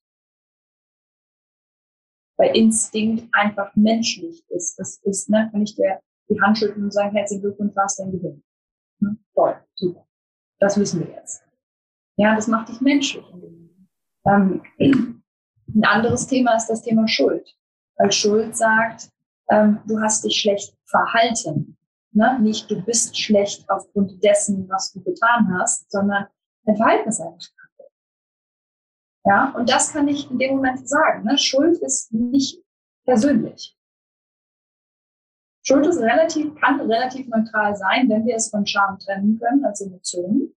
Weil 2.37 2.57
Instinkt 2.57 3.29
einfach 3.33 3.73
menschlich 3.75 4.43
ist. 4.49 4.77
Das 4.77 4.97
ist, 5.03 5.29
ne, 5.29 5.49
wenn 5.53 5.61
ich 5.61 5.75
dir 5.75 5.99
die 6.29 6.41
Hand 6.41 6.57
schütteln 6.57 6.83
und 6.83 6.91
sagen, 6.91 7.15
herzlichen 7.15 7.43
Glückwunsch, 7.43 7.73
was 7.75 7.95
dein 7.95 8.11
Gehirn. 8.11 8.43
Hm? 8.99 9.19
Toll, 9.33 9.55
super. 9.75 10.05
Das 10.59 10.77
wissen 10.77 10.99
wir 10.99 11.15
jetzt. 11.15 11.44
Ja, 12.17 12.35
das 12.35 12.47
macht 12.47 12.69
dich 12.69 12.81
menschlich. 12.81 13.25
Ähm, 14.25 14.61
ein 14.79 15.83
anderes 15.83 16.27
Thema 16.27 16.55
ist 16.55 16.67
das 16.67 16.81
Thema 16.81 17.07
Schuld. 17.07 17.55
Weil 17.97 18.11
Schuld 18.11 18.55
sagt, 18.55 19.09
ähm, 19.49 19.79
du 19.85 19.99
hast 19.99 20.23
dich 20.23 20.39
schlecht 20.39 20.75
verhalten. 20.85 21.77
Ne? 22.11 22.39
Nicht, 22.41 22.69
du 22.71 22.81
bist 22.81 23.17
schlecht 23.17 23.69
aufgrund 23.69 24.23
dessen, 24.23 24.67
was 24.69 24.93
du 24.93 25.03
getan 25.03 25.53
hast, 25.57 25.91
sondern 25.91 26.27
dein 26.63 26.77
Verhalten 26.77 27.09
ist 27.09 27.19
einfach 27.19 27.37
kacke. 27.37 27.89
Ja, 29.25 29.53
und 29.57 29.69
das 29.69 29.91
kann 29.91 30.07
ich 30.07 30.29
in 30.31 30.39
dem 30.39 30.55
Moment 30.55 30.87
sagen. 30.87 31.25
Ne? 31.25 31.37
Schuld 31.37 31.77
ist 31.79 32.13
nicht 32.13 32.61
persönlich. 33.05 33.77
Schuld 35.63 35.87
ist 35.87 35.99
relativ, 35.99 36.55
kann 36.55 36.79
relativ 36.79 37.27
neutral 37.27 37.75
sein, 37.75 38.07
wenn 38.07 38.25
wir 38.25 38.35
es 38.35 38.49
von 38.49 38.65
Scham 38.65 38.99
trennen 38.99 39.39
können 39.39 39.65
als 39.65 39.81
Emotion. 39.81 40.53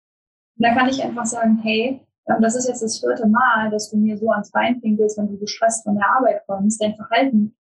Und 0.58 0.64
da 0.64 0.74
kann 0.74 0.88
ich 0.88 1.02
einfach 1.02 1.24
sagen, 1.24 1.60
hey, 1.62 2.04
ähm, 2.28 2.42
das 2.42 2.56
ist 2.56 2.68
jetzt 2.68 2.82
das 2.82 2.98
vierte 2.98 3.28
Mal, 3.28 3.70
dass 3.70 3.90
du 3.90 3.96
mir 3.96 4.18
so 4.18 4.30
ans 4.30 4.50
Bein 4.50 4.80
pinkelst, 4.80 5.16
wenn 5.18 5.28
du 5.28 5.38
gestresst 5.38 5.84
von 5.84 5.94
der 5.94 6.08
Arbeit 6.08 6.42
kommst. 6.46 6.82
Dein 6.82 6.96
Verhalten 6.96 7.56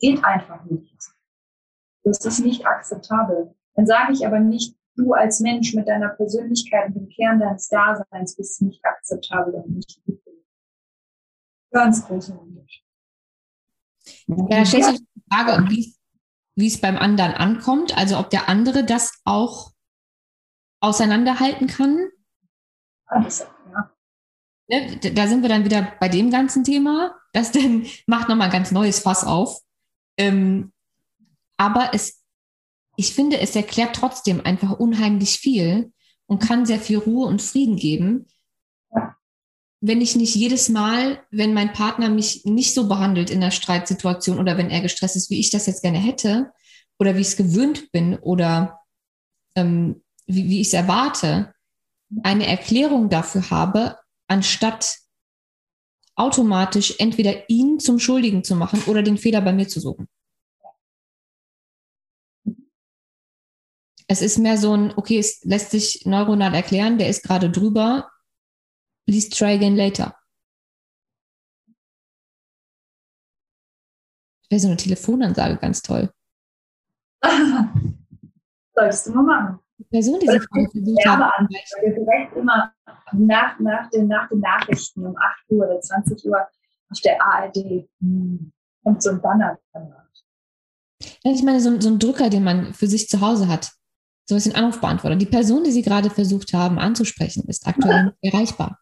geht 0.00 0.24
einfach 0.24 0.64
nicht. 0.64 0.96
Das 2.04 2.24
ist 2.24 2.40
nicht 2.40 2.66
akzeptabel. 2.66 3.54
Dann 3.74 3.86
sage 3.86 4.12
ich 4.12 4.26
aber 4.26 4.38
nicht, 4.38 4.76
du 4.96 5.12
als 5.12 5.40
Mensch 5.40 5.74
mit 5.74 5.88
deiner 5.88 6.10
Persönlichkeit 6.10 6.88
und 6.88 6.94
dem 6.94 7.08
Kern 7.08 7.40
deines 7.40 7.68
Daseins 7.68 8.36
bist 8.36 8.62
nicht 8.62 8.84
akzeptabel 8.84 9.54
und 9.54 9.70
nicht 9.70 10.00
gut. 10.04 10.20
Ganz 11.72 12.06
großer 12.06 12.40
Unterschied. 12.40 12.84
Ja, 14.26 14.64
stellt 14.64 14.84
sich 14.84 15.00
die 15.00 15.22
Frage, 15.28 15.68
wie 16.56 16.66
es 16.66 16.80
beim 16.80 16.96
anderen 16.96 17.32
ankommt, 17.32 17.96
also 17.98 18.18
ob 18.18 18.30
der 18.30 18.48
andere 18.48 18.84
das 18.84 19.20
auch 19.24 19.73
auseinanderhalten 20.84 21.66
kann. 21.66 22.08
Ja. 23.10 23.90
Ne, 24.68 24.96
da 24.96 25.26
sind 25.26 25.42
wir 25.42 25.48
dann 25.48 25.64
wieder 25.64 25.92
bei 26.00 26.08
dem 26.08 26.30
ganzen 26.30 26.64
Thema. 26.64 27.16
Das 27.32 27.52
denn 27.52 27.86
macht 28.06 28.28
nochmal 28.28 28.48
ein 28.48 28.52
ganz 28.52 28.70
neues 28.70 29.00
Fass 29.00 29.24
auf. 29.24 29.60
Ähm, 30.16 30.72
aber 31.56 31.90
es, 31.92 32.22
ich 32.96 33.14
finde, 33.14 33.40
es 33.40 33.54
erklärt 33.56 33.96
trotzdem 33.96 34.40
einfach 34.40 34.78
unheimlich 34.78 35.38
viel 35.38 35.92
und 36.26 36.40
kann 36.40 36.66
sehr 36.66 36.80
viel 36.80 36.98
Ruhe 36.98 37.26
und 37.26 37.42
Frieden 37.42 37.76
geben, 37.76 38.26
wenn 39.86 40.00
ich 40.00 40.16
nicht 40.16 40.34
jedes 40.34 40.70
Mal, 40.70 41.22
wenn 41.30 41.52
mein 41.52 41.74
Partner 41.74 42.08
mich 42.08 42.46
nicht 42.46 42.72
so 42.72 42.88
behandelt 42.88 43.28
in 43.28 43.42
der 43.42 43.50
Streitsituation 43.50 44.38
oder 44.38 44.56
wenn 44.56 44.70
er 44.70 44.80
gestresst 44.80 45.14
ist, 45.14 45.28
wie 45.28 45.38
ich 45.38 45.50
das 45.50 45.66
jetzt 45.66 45.82
gerne 45.82 45.98
hätte 45.98 46.52
oder 46.98 47.16
wie 47.16 47.20
ich 47.20 47.28
es 47.28 47.36
gewöhnt 47.36 47.92
bin 47.92 48.16
oder 48.16 48.80
ähm, 49.56 50.02
wie, 50.26 50.48
wie 50.48 50.60
ich 50.60 50.68
es 50.68 50.72
erwarte, 50.74 51.54
eine 52.22 52.46
Erklärung 52.46 53.08
dafür 53.08 53.50
habe, 53.50 53.98
anstatt 54.28 54.98
automatisch 56.16 56.94
entweder 56.98 57.48
ihn 57.48 57.80
zum 57.80 57.98
Schuldigen 57.98 58.44
zu 58.44 58.54
machen 58.54 58.82
oder 58.86 59.02
den 59.02 59.18
Fehler 59.18 59.40
bei 59.40 59.52
mir 59.52 59.68
zu 59.68 59.80
suchen. 59.80 60.08
Es 64.06 64.20
ist 64.20 64.38
mehr 64.38 64.58
so 64.58 64.76
ein, 64.76 64.92
okay, 64.96 65.18
es 65.18 65.42
lässt 65.44 65.70
sich 65.70 66.04
neuronal 66.04 66.54
erklären, 66.54 66.98
der 66.98 67.08
ist 67.08 67.22
gerade 67.22 67.50
drüber, 67.50 68.10
please 69.06 69.30
try 69.30 69.54
again 69.54 69.76
later. 69.76 70.14
Wäre 74.50 74.60
so 74.60 74.68
eine 74.68 74.76
Telefonansage 74.76 75.56
ganz 75.56 75.80
toll. 75.82 76.12
Solltest 78.74 79.06
du 79.06 79.12
mal 79.12 79.22
machen. 79.22 79.63
Person, 79.84 80.18
die 80.20 80.26
sie 80.26 80.40
vorhin 80.40 80.70
versucht 80.70 81.06
hat. 81.06 81.48
direkt 81.82 82.36
immer 82.36 82.72
nach, 83.12 83.58
nach, 83.58 83.90
den, 83.90 84.08
nach 84.08 84.28
den 84.28 84.40
Nachrichten 84.40 85.06
um 85.06 85.16
8 85.16 85.50
Uhr 85.50 85.66
oder 85.66 85.80
20 85.80 86.24
Uhr 86.26 86.46
auf 86.90 87.00
der 87.00 87.22
ARD 87.22 87.88
hm, 88.00 88.52
und 88.82 89.02
so 89.02 89.10
ein 89.10 89.20
Banner 89.20 89.58
danach. 89.72 90.04
Ich 91.22 91.42
meine, 91.42 91.60
so, 91.60 91.80
so 91.80 91.88
ein 91.88 91.98
Drücker, 91.98 92.30
den 92.30 92.44
man 92.44 92.74
für 92.74 92.86
sich 92.86 93.08
zu 93.08 93.20
Hause 93.20 93.48
hat. 93.48 93.72
So 94.26 94.36
ist 94.36 94.46
ein 94.46 94.54
Anrufbeantworter. 94.54 95.16
Die 95.16 95.26
Person, 95.26 95.64
die 95.64 95.72
Sie 95.72 95.82
gerade 95.82 96.10
versucht 96.10 96.52
haben 96.52 96.78
anzusprechen, 96.78 97.44
ist 97.48 97.66
aktuell 97.66 98.06
nicht 98.06 98.16
erreichbar. 98.22 98.78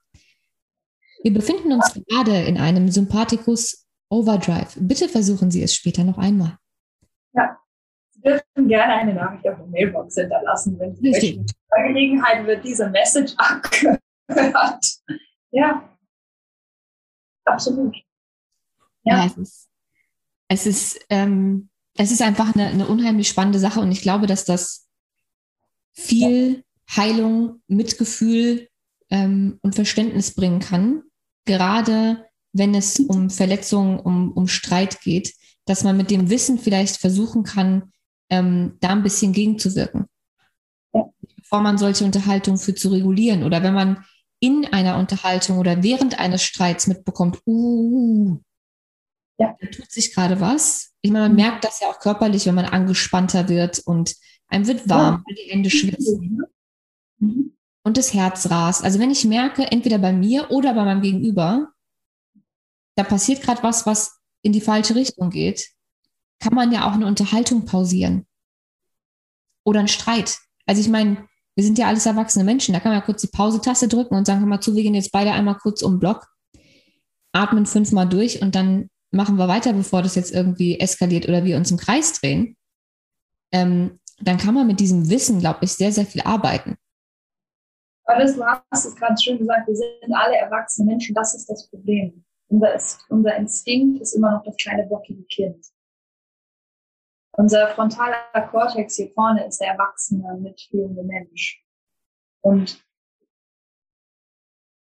Wir 1.23 1.33
befinden 1.33 1.73
uns 1.73 1.95
gerade 2.09 2.43
in 2.43 2.59
einem 2.59 2.91
Sympathikus 2.91 3.87
Overdrive. 4.09 4.77
Bitte 4.77 5.09
versuchen 5.09 5.51
Sie 5.51 5.63
es 5.63 5.75
später 5.75 6.05
noch 6.05 6.19
einmal. 6.19 6.59
Ja 8.25 8.41
dürfen 8.55 8.69
gerne 8.69 8.93
eine 8.95 9.15
Nachricht 9.15 9.47
auf 9.49 9.57
der 9.57 9.67
Mailbox 9.67 10.15
hinterlassen, 10.15 10.79
wenn 10.79 10.95
Sie 10.97 11.11
möchten. 11.11 11.47
Bei 11.69 11.89
Gelegenheit 11.89 12.47
wird 12.47 12.65
diese 12.65 12.89
Message 12.91 13.35
abgehört. 13.37 14.01
Ja, 15.51 15.89
absolut. 17.45 17.97
Ja, 19.05 19.19
ja 19.19 19.27
es 19.27 19.37
ist, 19.37 19.69
es 20.49 20.67
ist, 20.67 21.07
ähm, 21.11 21.69
es 21.97 22.11
ist 22.11 22.23
einfach 22.23 22.55
eine, 22.55 22.69
eine, 22.69 22.87
unheimlich 22.87 23.29
spannende 23.29 23.59
Sache 23.59 23.81
und 23.81 23.93
ich 23.93 24.03
glaube, 24.03 24.27
dass 24.27 24.45
das 24.45 24.89
viel 25.93 26.65
Heilung, 26.91 27.63
Mitgefühl 27.67 28.69
ähm, 29.11 29.59
und 29.63 29.75
Verständnis 29.75 30.35
bringen 30.35 30.61
kann, 30.61 31.03
gerade 31.45 32.27
wenn 32.53 32.75
es 32.75 32.99
um 32.99 33.31
Verletzungen, 33.31 33.99
um, 33.99 34.33
um 34.33 34.47
Streit 34.49 35.01
geht, 35.01 35.35
dass 35.65 35.85
man 35.85 35.97
mit 35.97 36.11
dem 36.11 36.31
Wissen 36.31 36.59
vielleicht 36.59 36.97
versuchen 36.97 37.45
kann, 37.45 37.92
ähm, 38.33 38.79
da 38.81 38.89
ein 38.89 39.03
bisschen 39.03 39.33
gegenzuwirken. 39.33 40.07
Ja. 40.95 41.05
Bevor 41.37 41.61
man 41.61 41.77
solche 41.77 42.05
Unterhaltungen 42.05 42.59
führt, 42.59 42.79
zu 42.79 42.89
regulieren. 42.89 43.45
Oder 43.45 43.63
wenn 43.63 43.75
man 43.75 44.05
in 44.41 44.65
einer 44.73 44.97
Unterhaltung 44.97 45.59
oder 45.59 45.83
während 45.83 46.19
eines 46.19 46.43
Streits 46.43 46.87
mitbekommt, 46.87 47.41
uh, 47.47 48.39
ja. 49.39 49.55
da 49.61 49.67
tut 49.69 49.93
sich 49.93 50.15
gerade 50.15 50.41
was. 50.41 50.95
Ich 51.03 51.11
meine, 51.11 51.27
man 51.27 51.33
mhm. 51.33 51.43
merkt 51.43 51.65
das 51.65 51.81
ja 51.81 51.89
auch 51.89 52.01
körperlich, 52.01 52.47
wenn 52.47 52.55
man 52.55 52.65
angespannter 52.65 53.49
wird 53.51 53.81
und 53.81 54.17
einem 54.49 54.67
wird 54.67 54.89
warm, 54.89 55.23
ja. 55.29 55.35
die 55.37 55.51
Hände 55.51 55.71
schwitzen. 55.71 56.43
Mhm. 57.19 57.55
Und 57.85 57.99
das 57.99 58.15
Herz 58.15 58.51
rast. 58.51 58.83
Also 58.83 58.99
wenn 58.99 59.11
ich 59.11 59.25
merke, 59.25 59.71
entweder 59.71 59.99
bei 59.99 60.13
mir 60.13 60.51
oder 60.51 60.73
bei 60.73 60.85
meinem 60.85 61.03
Gegenüber, 61.03 61.69
da 62.97 63.05
passiert 63.05 63.43
gerade 63.43 63.63
was, 63.63 63.85
was 63.85 64.21
in 64.43 64.53
die 64.53 64.61
falsche 64.61 64.95
Richtung 64.95 65.31
geht, 65.31 65.69
kann 66.43 66.55
man 66.55 66.73
ja 66.73 66.89
auch 66.89 66.95
eine 66.95 67.07
Unterhaltung 67.07 67.65
pausieren. 67.67 68.27
Oder 69.65 69.79
einen 69.79 69.89
Streit. 69.89 70.39
Also 70.67 70.81
ich 70.81 70.89
meine, 70.89 71.29
wir 71.55 71.63
sind 71.63 71.79
ja 71.79 71.87
alles 71.87 72.05
erwachsene 72.05 72.45
Menschen. 72.45 72.73
Da 72.73 72.81
kann 72.81 72.91
man 72.91 73.01
ja 73.01 73.05
kurz 73.05 73.21
die 73.21 73.29
Pause-Taste 73.29 73.87
drücken 73.87 74.17
und 74.17 74.27
sagen, 74.27 74.41
hör 74.41 74.49
mal 74.49 74.61
zu, 74.61 74.75
wir 74.75 74.83
gehen 74.83 74.95
jetzt 74.95 75.13
beide 75.13 75.33
einmal 75.33 75.57
kurz 75.57 75.83
um 75.83 75.95
den 75.95 76.01
Block, 76.01 76.27
atmen 77.33 77.67
fünfmal 77.67 78.09
durch 78.09 78.43
und 78.43 78.55
dann 78.57 78.91
machen 79.13 79.37
wir 79.37 79.47
weiter, 79.47 79.73
bevor 79.73 80.03
das 80.03 80.17
jetzt 80.17 80.33
irgendwie 80.33 80.81
eskaliert 80.81 81.29
oder 81.29 81.45
wir 81.45 81.57
uns 81.57 81.71
im 81.71 81.77
Kreis 81.77 82.21
drehen. 82.21 82.57
Ähm, 83.53 84.01
dann 84.21 84.39
kann 84.39 84.55
man 84.55 84.67
mit 84.67 84.81
diesem 84.81 85.11
Wissen, 85.11 85.39
glaube 85.39 85.61
ich, 85.63 85.73
sehr, 85.73 85.93
sehr 85.93 86.07
viel 86.07 86.23
arbeiten. 86.23 86.77
Aber 88.05 88.25
du 88.25 88.45
hast 88.45 88.85
es 88.85 88.97
gerade 88.97 89.21
schön 89.23 89.39
gesagt, 89.39 89.69
wir 89.69 89.77
sind 89.77 90.13
alle 90.13 90.37
erwachsene 90.37 90.91
Menschen, 90.91 91.15
das 91.15 91.35
ist 91.35 91.49
das 91.49 91.69
Problem. 91.69 92.25
Unser, 92.49 92.79
unser 93.11 93.37
Instinkt 93.37 94.01
ist 94.01 94.15
immer 94.15 94.33
noch 94.33 94.43
das 94.45 94.57
kleine 94.57 94.87
bockige 94.87 95.23
Kind. 95.25 95.72
Unser 97.33 97.69
frontaler 97.69 98.17
Kortex 98.51 98.97
hier 98.97 99.11
vorne 99.13 99.47
ist 99.47 99.61
der 99.61 99.69
erwachsene, 99.69 100.37
mitfühlende 100.39 101.03
Mensch. 101.03 101.65
Und 102.43 102.85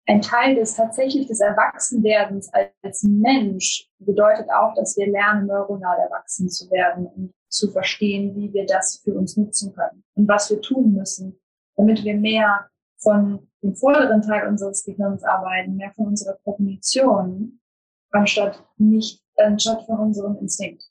ein 0.06 0.22
Teil 0.22 0.56
des 0.56 0.76
tatsächlich 0.76 1.28
des 1.28 1.42
Erwachsenwerdens 1.42 2.50
als 2.82 3.04
Mensch 3.04 3.90
bedeutet 4.00 4.50
auch, 4.50 4.74
dass 4.76 4.96
wir 4.96 5.08
lernen, 5.08 5.48
neuronal 5.48 6.00
erwachsen 6.00 6.50
zu 6.50 6.72
werden 6.72 7.08
und 7.08 7.34
zu 7.50 7.70
verstehen, 7.70 8.34
wie 8.36 8.54
wir 8.54 8.66
das 8.66 9.02
für 9.04 9.14
uns 9.14 9.36
nutzen 9.36 9.74
können 9.76 10.06
und 10.16 10.28
was 10.30 10.50
wir 10.50 10.62
tun 10.62 10.94
müssen, 10.94 11.38
damit 11.76 12.06
wir 12.06 12.16
mehr 12.16 12.70
von 12.98 13.50
dem 13.62 13.76
vorderen 13.76 14.22
Teil 14.22 14.48
unseres 14.48 14.86
Gehirns 14.86 15.24
arbeiten, 15.24 15.76
mehr 15.76 15.92
von 15.94 16.08
unserer 16.08 16.38
Kognition, 16.44 17.60
anstatt 18.12 18.64
nicht, 18.78 19.22
anstatt 19.36 19.86
von 19.86 20.00
unserem 20.00 20.38
Instinkt. 20.38 20.90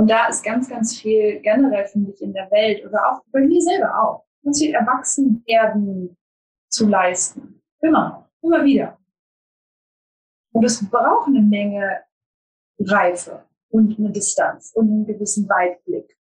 Und 0.00 0.08
da 0.10 0.28
ist 0.28 0.42
ganz, 0.42 0.66
ganz 0.66 0.98
viel 0.98 1.40
generell, 1.40 1.84
finde 1.84 2.12
ich, 2.12 2.22
in 2.22 2.32
der 2.32 2.50
Welt 2.50 2.82
oder 2.86 3.12
auch 3.12 3.22
bei 3.32 3.40
mir 3.40 3.60
selber 3.60 4.02
auch, 4.02 4.24
ganz 4.42 4.58
viel 4.58 4.72
Erwachsenwerden 4.72 6.16
zu 6.70 6.88
leisten. 6.88 7.60
Immer, 7.82 8.26
immer 8.40 8.64
wieder. 8.64 8.98
Und 10.52 10.64
es 10.64 10.88
braucht 10.88 11.28
eine 11.28 11.42
Menge 11.42 12.00
Reife 12.78 13.44
und 13.68 13.98
eine 13.98 14.10
Distanz 14.10 14.72
und 14.74 14.90
einen 14.90 15.06
gewissen 15.06 15.46
Weitblick 15.50 16.16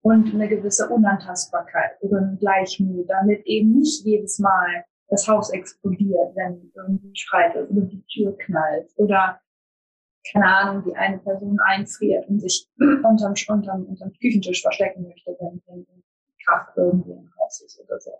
und 0.00 0.34
eine 0.34 0.48
gewisse 0.48 0.88
Unantastbarkeit 0.88 1.92
oder 2.00 2.18
einen 2.18 2.38
Gleichmut, 2.40 3.08
damit 3.08 3.46
eben 3.46 3.78
nicht 3.78 4.04
jedes 4.04 4.40
Mal 4.40 4.84
das 5.10 5.28
Haus 5.28 5.50
explodiert, 5.50 6.34
wenn 6.34 6.72
irgendwie 6.74 7.14
Streit 7.14 7.54
ist 7.54 7.70
oder 7.70 7.82
die 7.82 8.02
Tür 8.12 8.36
knallt 8.36 8.90
oder 8.96 9.40
keine 10.30 10.46
Ahnung, 10.46 10.84
die 10.84 10.94
eine 10.94 11.18
Person 11.18 11.58
einfriert 11.60 12.28
und 12.28 12.40
sich 12.40 12.68
unterm, 12.78 13.34
unterm, 13.48 13.84
unterm 13.86 14.12
Küchentisch 14.20 14.62
verstecken 14.62 15.08
möchte, 15.08 15.36
wenn, 15.40 15.62
wenn 15.66 15.86
Kraft 16.44 16.76
irgendwie 16.76 17.12
im 17.12 17.30
Haus 17.38 17.60
ist 17.60 17.80
oder 17.80 18.00
so. 18.00 18.12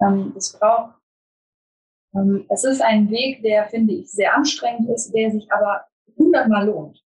Ähm, 0.00 0.32
das 0.34 0.58
braucht, 0.58 0.94
ähm, 2.14 2.46
es 2.48 2.64
ist 2.64 2.82
ein 2.82 3.10
Weg, 3.10 3.42
der, 3.42 3.66
finde 3.68 3.94
ich, 3.94 4.10
sehr 4.10 4.34
anstrengend 4.34 4.88
ist, 4.90 5.12
der 5.12 5.30
sich 5.30 5.50
aber 5.52 5.86
hundertmal 6.16 6.66
lohnt. 6.66 7.04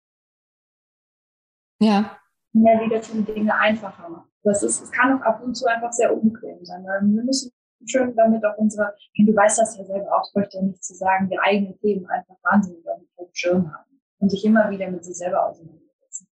Ja. 1.80 2.18
Mehr 2.52 2.80
wieder 2.80 3.02
viele 3.02 3.22
Dinge 3.22 3.54
einfacher 3.54 4.08
macht. 4.08 4.30
Das 4.42 4.62
ist, 4.62 4.82
es 4.82 4.90
kann 4.90 5.18
auch 5.18 5.24
ab 5.24 5.42
und 5.42 5.54
zu 5.54 5.66
einfach 5.66 5.92
sehr 5.92 6.14
unbequem 6.14 6.64
sein, 6.64 6.84
weil 6.84 7.00
wir 7.00 7.24
müssen 7.24 7.50
schön 7.86 8.14
damit 8.14 8.44
auch 8.44 8.56
unsere, 8.56 8.94
du 9.16 9.34
weißt 9.34 9.58
das 9.58 9.76
ja 9.76 9.84
selber 9.84 10.16
auch, 10.16 10.26
ich 10.28 10.34
möchte 10.34 10.56
ja 10.58 10.62
nicht 10.62 10.84
zu 10.84 10.94
sagen, 10.94 11.28
wir 11.28 11.42
eigene 11.42 11.76
Themen 11.78 12.06
einfach 12.06 12.36
wahnsinnig 12.42 12.86
auf 12.88 13.00
dem 13.18 13.28
Schirm 13.32 13.72
haben 13.72 13.93
und 14.24 14.30
sich 14.30 14.44
immer 14.46 14.70
wieder 14.70 14.90
mit 14.90 15.04
sich 15.04 15.16
selber 15.16 15.46
auseinandersetzen. 15.46 16.26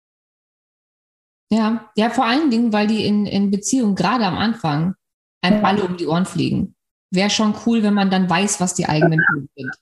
Ja, 1.51 1.91
ja, 1.97 2.11
vor 2.11 2.27
allen 2.27 2.51
Dingen, 2.51 2.71
weil 2.71 2.87
die 2.87 3.07
in, 3.07 3.25
in 3.25 3.51
Beziehungen 3.51 3.95
gerade 3.95 4.27
am 4.27 4.37
Anfang 4.37 4.95
einem 5.41 5.63
ja. 5.63 5.65
alle 5.67 5.85
um 5.85 5.97
die 5.97 6.07
Ohren 6.07 6.27
fliegen. 6.27 6.77
Wäre 7.11 7.31
schon 7.31 7.55
cool, 7.65 7.83
wenn 7.83 7.95
man 7.95 8.11
dann 8.11 8.29
weiß, 8.29 8.61
was 8.61 8.75
die 8.75 8.87
eigenen 8.87 9.21
Themen 9.33 9.49
sind. 9.57 9.75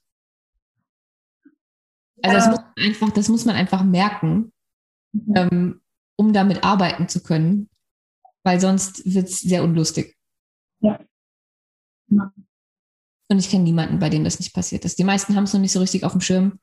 Also 2.23 2.37
das 2.37 2.47
muss 2.49 2.61
man 2.61 2.87
einfach, 2.87 3.11
das 3.11 3.29
muss 3.29 3.45
man 3.45 3.57
einfach 3.57 3.83
merken, 3.83 4.53
mhm. 5.13 5.35
ähm, 5.35 5.81
um 6.17 6.33
damit 6.33 6.63
arbeiten 6.63 7.09
zu 7.09 7.25
können, 7.25 7.69
weil 8.45 8.61
sonst 8.61 9.05
wird 9.05 9.29
es 9.29 9.41
sehr 9.41 9.65
unlustig. 9.65 10.17
Ja. 10.79 11.01
Und 12.09 13.39
ich 13.41 13.51
kenne 13.51 13.65
niemanden, 13.65 13.99
bei 13.99 14.11
dem 14.11 14.23
das 14.23 14.39
nicht 14.39 14.55
passiert 14.55 14.85
ist. 14.85 14.97
Die 15.01 15.05
meisten 15.05 15.35
haben 15.35 15.45
es 15.45 15.53
noch 15.53 15.61
nicht 15.61 15.73
so 15.73 15.81
richtig 15.81 16.05
auf 16.05 16.13
dem 16.13 16.21
Schirm. 16.21 16.61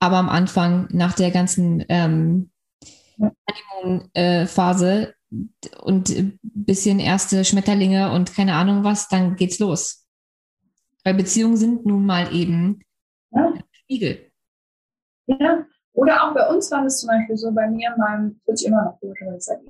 Aber 0.00 0.16
am 0.16 0.28
Anfang, 0.28 0.88
nach 0.90 1.14
der 1.14 1.30
ganzen 1.30 1.84
ähm, 1.88 2.50
Phase 4.46 5.14
und 5.82 6.10
ein 6.10 6.38
bisschen 6.42 7.00
erste 7.00 7.44
Schmetterlinge 7.44 8.12
und 8.12 8.34
keine 8.34 8.54
Ahnung 8.54 8.84
was, 8.84 9.08
dann 9.08 9.36
geht's 9.36 9.58
los. 9.58 10.06
Weil 11.04 11.14
Beziehungen 11.14 11.56
sind 11.56 11.86
nun 11.86 12.06
mal 12.06 12.34
eben 12.34 12.80
ja. 13.30 13.52
Spiegel. 13.72 14.30
Ja, 15.26 15.66
oder 15.92 16.24
auch 16.24 16.34
bei 16.34 16.48
uns 16.48 16.70
war 16.70 16.82
das 16.82 17.00
zum 17.00 17.08
Beispiel 17.08 17.36
so, 17.36 17.52
bei 17.52 17.68
mir, 17.68 17.94
meinem, 17.96 18.40
wird 18.46 18.62
immer 18.62 18.84
noch 18.84 19.00
gut, 19.00 19.16
seit 19.38 19.60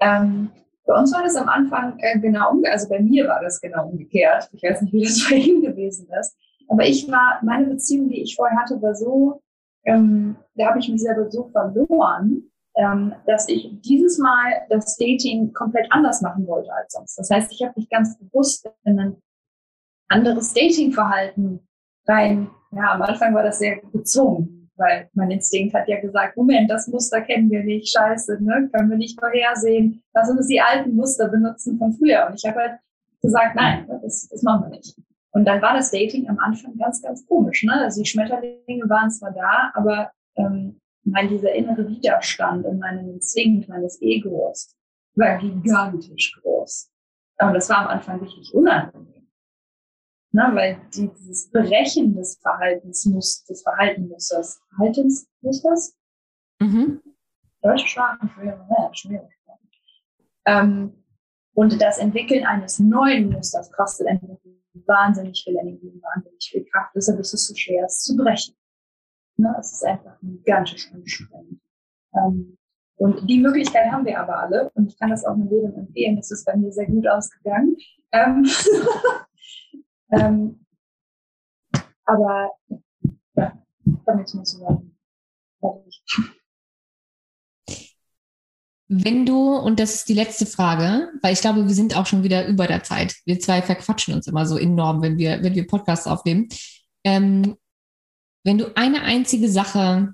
ähm, 0.00 0.50
bei 0.84 0.98
uns 0.98 1.12
war 1.12 1.22
das 1.22 1.36
am 1.36 1.48
Anfang 1.48 1.98
äh, 1.98 2.18
genau 2.18 2.50
umgekehrt, 2.50 2.74
also 2.74 2.88
bei 2.88 3.00
mir 3.00 3.28
war 3.28 3.40
das 3.40 3.60
genau 3.60 3.86
umgekehrt. 3.86 4.50
Ich 4.52 4.62
weiß 4.62 4.82
nicht, 4.82 4.92
wie 4.92 5.04
das 5.04 5.28
bei 5.28 5.36
ihm 5.36 5.62
gewesen 5.62 6.08
ist. 6.18 6.36
Aber 6.72 6.86
ich 6.86 7.06
war, 7.10 7.38
meine 7.42 7.66
Beziehung, 7.66 8.08
die 8.08 8.22
ich 8.22 8.34
vorher 8.34 8.58
hatte, 8.58 8.80
war 8.80 8.94
so, 8.94 9.42
ähm, 9.84 10.36
da 10.54 10.68
habe 10.68 10.78
ich 10.78 10.88
mich 10.88 11.02
selber 11.02 11.30
so 11.30 11.50
verloren, 11.52 12.50
ähm, 12.76 13.12
dass 13.26 13.46
ich 13.50 13.78
dieses 13.82 14.16
Mal 14.16 14.62
das 14.70 14.96
Dating 14.96 15.52
komplett 15.52 15.86
anders 15.90 16.22
machen 16.22 16.46
wollte 16.46 16.72
als 16.72 16.94
sonst. 16.94 17.18
Das 17.18 17.28
heißt, 17.28 17.52
ich 17.52 17.62
habe 17.62 17.74
mich 17.76 17.90
ganz 17.90 18.18
bewusst 18.18 18.66
in 18.84 18.98
ein 18.98 19.16
anderes 20.08 20.54
Datingverhalten 20.54 21.60
rein. 22.08 22.50
Ja, 22.70 22.92
am 22.92 23.02
Anfang 23.02 23.34
war 23.34 23.42
das 23.42 23.58
sehr 23.58 23.82
gezwungen, 23.92 24.70
weil 24.76 25.10
mein 25.12 25.30
Instinkt 25.30 25.74
hat 25.74 25.88
ja 25.88 26.00
gesagt, 26.00 26.38
Moment, 26.38 26.70
das 26.70 26.88
Muster 26.88 27.20
kennen 27.20 27.50
wir 27.50 27.64
nicht, 27.64 27.92
scheiße, 27.92 28.42
ne? 28.42 28.70
können 28.72 28.88
wir 28.88 28.96
nicht 28.96 29.20
vorhersehen. 29.20 30.02
Lass 30.14 30.30
uns 30.30 30.46
die 30.46 30.62
alten 30.62 30.96
Muster 30.96 31.28
benutzen 31.28 31.76
von 31.76 31.92
früher. 31.92 32.28
Und 32.28 32.36
ich 32.36 32.48
habe 32.48 32.60
halt 32.60 32.78
gesagt, 33.20 33.56
nein, 33.56 33.86
das, 34.00 34.26
das 34.30 34.42
machen 34.42 34.70
wir 34.70 34.78
nicht. 34.78 34.96
Und 35.32 35.46
dann 35.46 35.62
war 35.62 35.74
das 35.74 35.90
Dating 35.90 36.28
am 36.28 36.38
Anfang 36.38 36.76
ganz, 36.76 37.02
ganz 37.02 37.26
komisch. 37.26 37.64
Ne? 37.64 37.72
Also 37.72 38.02
die 38.02 38.08
Schmetterlinge 38.08 38.88
waren 38.88 39.10
zwar 39.10 39.32
da, 39.32 39.70
aber 39.74 40.12
ähm, 40.36 40.80
mein, 41.04 41.28
dieser 41.28 41.52
innere 41.52 41.88
Widerstand 41.88 42.66
in 42.66 42.78
meinem 42.78 43.08
Instinkt 43.08 43.68
meines 43.68 44.00
Egos 44.00 44.76
war 45.14 45.38
gigantisch 45.38 46.38
groß. 46.40 46.90
Und 47.40 47.54
das 47.54 47.68
war 47.68 47.78
am 47.78 47.88
Anfang 47.88 48.20
richtig 48.20 48.54
unangenehm. 48.54 49.28
Ne? 50.32 50.50
Weil 50.52 50.80
die, 50.94 51.08
dieses 51.08 51.50
Brechen 51.50 52.14
des 52.14 52.38
Verhaltensmusters, 52.38 53.44
des 53.46 53.62
Verhaltensmusters, 53.62 54.60
Verhaltensmusters? 54.68 55.96
Mhm. 56.60 57.00
Deutsche 57.62 57.86
Sprache, 57.86 58.28
schwere 58.92 59.28
ähm, 60.44 61.01
und 61.54 61.80
das 61.80 61.98
Entwickeln 61.98 62.46
eines 62.46 62.78
neuen 62.78 63.30
Musters 63.30 63.70
kostet 63.72 64.06
einfach 64.06 64.28
wahnsinnig 64.86 65.42
viel 65.44 65.56
Energie, 65.56 66.00
wahnsinnig 66.14 66.48
viel 66.50 66.64
Kraft. 66.64 66.92
Deshalb 66.94 67.18
ist 67.20 67.34
es 67.34 67.46
so 67.46 67.54
schwer, 67.54 67.84
es 67.84 68.02
zu 68.02 68.16
brechen. 68.16 68.54
Ne? 69.36 69.54
Es 69.58 69.72
ist 69.72 69.84
einfach 69.84 70.18
gigantisch 70.20 70.90
anstrengend. 70.92 71.60
Ähm, 72.14 72.56
und 72.96 73.28
die 73.28 73.40
Möglichkeit 73.40 73.90
haben 73.90 74.06
wir 74.06 74.20
aber 74.20 74.38
alle. 74.38 74.70
Und 74.74 74.88
ich 74.88 74.98
kann 74.98 75.10
das 75.10 75.24
auch 75.24 75.36
mit 75.36 75.50
jedem 75.50 75.74
empfehlen. 75.74 76.16
Das 76.16 76.30
ist 76.30 76.44
bei 76.44 76.56
mir 76.56 76.72
sehr 76.72 76.86
gut 76.86 77.06
ausgegangen. 77.06 77.76
Ähm, 78.12 78.46
ähm, 80.12 80.66
aber 82.04 82.50
ja, 83.34 83.58
damit 84.06 84.34
muss 84.34 84.54
ich 84.54 84.60
sagen. 84.60 84.96
Wenn 88.94 89.24
du, 89.24 89.56
und 89.56 89.80
das 89.80 89.94
ist 89.94 90.10
die 90.10 90.14
letzte 90.14 90.44
Frage, 90.44 91.10
weil 91.22 91.32
ich 91.32 91.40
glaube, 91.40 91.66
wir 91.66 91.74
sind 91.74 91.96
auch 91.96 92.04
schon 92.04 92.24
wieder 92.24 92.46
über 92.46 92.66
der 92.66 92.82
Zeit. 92.82 93.16
Wir 93.24 93.40
zwei 93.40 93.62
verquatschen 93.62 94.12
uns 94.12 94.26
immer 94.26 94.44
so 94.44 94.58
enorm, 94.58 95.00
wenn 95.00 95.16
wir, 95.16 95.42
wenn 95.42 95.54
wir 95.54 95.66
Podcasts 95.66 96.06
aufnehmen. 96.06 96.50
Ähm, 97.02 97.56
wenn 98.44 98.58
du 98.58 98.76
eine 98.76 99.00
einzige 99.00 99.48
Sache 99.48 100.12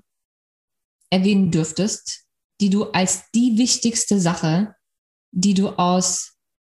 erwähnen 1.09 1.51
dürftest, 1.51 2.25
die 2.61 2.69
du 2.69 2.85
als 2.85 3.29
die 3.35 3.57
wichtigste 3.57 4.17
Sache, 4.17 4.75
die 5.31 5.55
du 5.55 5.77
aus 5.77 6.37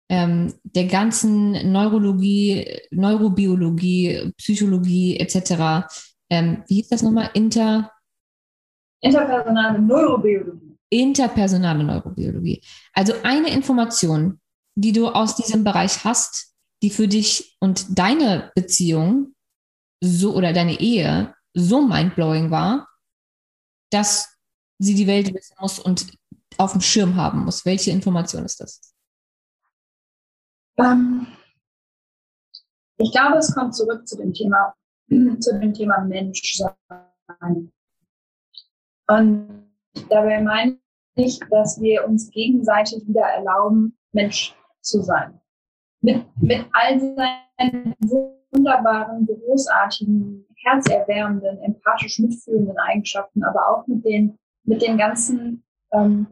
ähm, 0.07 0.53
der 0.63 0.85
ganzen 0.85 1.69
Neurologie, 1.69 2.79
Neurobiologie, 2.91 4.31
Psychologie 4.37 5.17
etc., 5.17 5.85
ähm, 6.29 6.63
wie 6.69 6.75
hieß 6.75 6.87
das 6.87 7.03
nochmal? 7.03 7.29
Inter 7.33 7.91
Interpersonale 9.01 9.79
Neurobiologie 9.79 10.68
interpersonale 10.89 11.83
Neurobiologie. 11.83 12.61
Also 12.93 13.13
eine 13.23 13.53
Information, 13.53 14.39
die 14.75 14.91
du 14.91 15.07
aus 15.07 15.35
diesem 15.35 15.63
Bereich 15.63 16.03
hast, 16.03 16.53
die 16.81 16.89
für 16.89 17.07
dich 17.07 17.57
und 17.59 17.97
deine 17.97 18.51
Beziehung 18.55 19.35
so 20.01 20.35
oder 20.35 20.53
deine 20.53 20.79
Ehe 20.79 21.35
so 21.53 21.85
mindblowing 21.85 22.51
war, 22.51 22.87
dass 23.91 24.37
sie 24.79 24.95
die 24.95 25.07
Welt 25.07 25.33
wissen 25.33 25.55
muss 25.59 25.79
und 25.79 26.07
auf 26.57 26.71
dem 26.71 26.81
Schirm 26.81 27.15
haben 27.15 27.43
muss. 27.45 27.65
Welche 27.65 27.91
Information 27.91 28.45
ist 28.45 28.59
das? 28.61 28.93
Ähm, 30.77 31.27
ich 32.97 33.11
glaube, 33.11 33.37
es 33.37 33.53
kommt 33.53 33.75
zurück 33.75 34.07
zu 34.07 34.17
dem 34.17 34.33
Thema, 34.33 34.73
zu 35.09 35.59
dem 35.59 35.73
Thema 35.73 35.99
Menschsein. 36.01 36.77
Und 39.07 39.68
Dabei 40.09 40.41
meine 40.41 40.77
ich, 41.15 41.39
dass 41.49 41.81
wir 41.81 42.05
uns 42.07 42.29
gegenseitig 42.31 43.07
wieder 43.07 43.21
erlauben, 43.21 43.97
Mensch 44.11 44.55
zu 44.81 45.01
sein. 45.01 45.39
Mit, 46.01 46.25
mit 46.41 46.65
all 46.71 46.99
seinen 46.99 47.95
wunderbaren, 48.51 49.27
großartigen, 49.27 50.45
herzerwärmenden, 50.63 51.59
empathisch 51.59 52.19
mitfühlenden 52.19 52.77
Eigenschaften, 52.77 53.43
aber 53.43 53.67
auch 53.69 53.87
mit 53.87 54.05
den, 54.05 54.37
mit 54.63 54.81
den 54.81 54.97
ganzen, 54.97 55.63
ähm, 55.91 56.27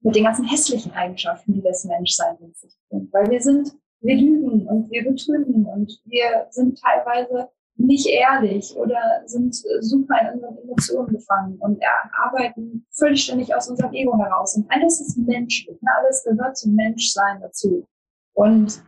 mit 0.00 0.14
den 0.14 0.24
ganzen 0.24 0.46
hässlichen 0.46 0.92
Eigenschaften, 0.92 1.54
die 1.54 1.62
das 1.62 1.84
Menschsein 1.84 2.36
mit 2.40 2.56
sich 2.56 2.74
bringt. 2.88 3.12
Weil 3.12 3.30
wir 3.30 3.40
sind, 3.40 3.72
wir 4.00 4.16
lügen 4.16 4.66
und 4.66 4.90
wir 4.90 5.04
betrügen 5.04 5.66
und 5.66 6.00
wir 6.04 6.46
sind 6.50 6.80
teilweise 6.80 7.50
nicht 7.80 8.06
ehrlich 8.06 8.76
oder 8.76 9.22
sind 9.26 9.56
äh, 9.64 9.82
super 9.82 10.16
in 10.20 10.34
unseren 10.34 10.58
Emotionen 10.58 11.12
gefangen 11.12 11.58
und 11.60 11.80
arbeiten 12.12 12.86
völlig 12.90 13.54
aus 13.54 13.68
unserem 13.68 13.92
Ego 13.94 14.16
heraus. 14.18 14.56
Und 14.56 14.70
alles 14.70 15.00
ist 15.00 15.16
menschlich, 15.16 15.80
ne? 15.80 15.90
alles 15.98 16.24
gehört 16.24 16.56
zum 16.56 16.74
Menschsein 16.74 17.40
dazu. 17.40 17.86
Und 18.34 18.82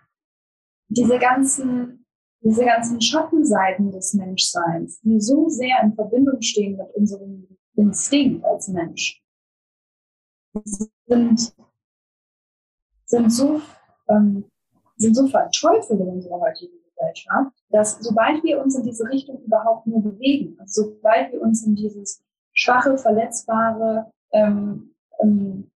diese 0.88 1.18
ganzen, 1.18 2.04
diese 2.40 2.64
ganzen 2.64 3.00
Schattenseiten 3.00 3.90
des 3.90 4.12
Menschseins, 4.14 5.00
die 5.00 5.20
so 5.20 5.48
sehr 5.48 5.82
in 5.82 5.94
Verbindung 5.94 6.40
stehen 6.42 6.76
mit 6.76 6.94
unserem 6.94 7.48
Instinkt 7.76 8.44
als 8.44 8.68
Mensch, 8.68 9.22
sind, 11.06 11.54
sind 13.06 13.32
so, 13.32 13.62
ähm, 14.08 14.44
sind 14.96 15.14
so 15.14 15.26
verteufelt 15.28 15.98
in 16.00 16.08
unserer 16.08 16.40
heutigen 16.40 16.81
Gesellschaft, 17.02 17.52
dass 17.70 17.98
sobald 18.00 18.42
wir 18.44 18.60
uns 18.62 18.76
in 18.76 18.84
diese 18.84 19.08
Richtung 19.08 19.42
überhaupt 19.42 19.86
nur 19.86 20.02
bewegen, 20.02 20.56
also 20.58 20.84
sobald 20.84 21.32
wir 21.32 21.40
uns 21.40 21.66
in 21.66 21.74
dieses 21.74 22.22
schwache, 22.52 22.96
verletzbare, 22.98 24.10
ähm, 24.32 24.94
ähm, 25.20 25.70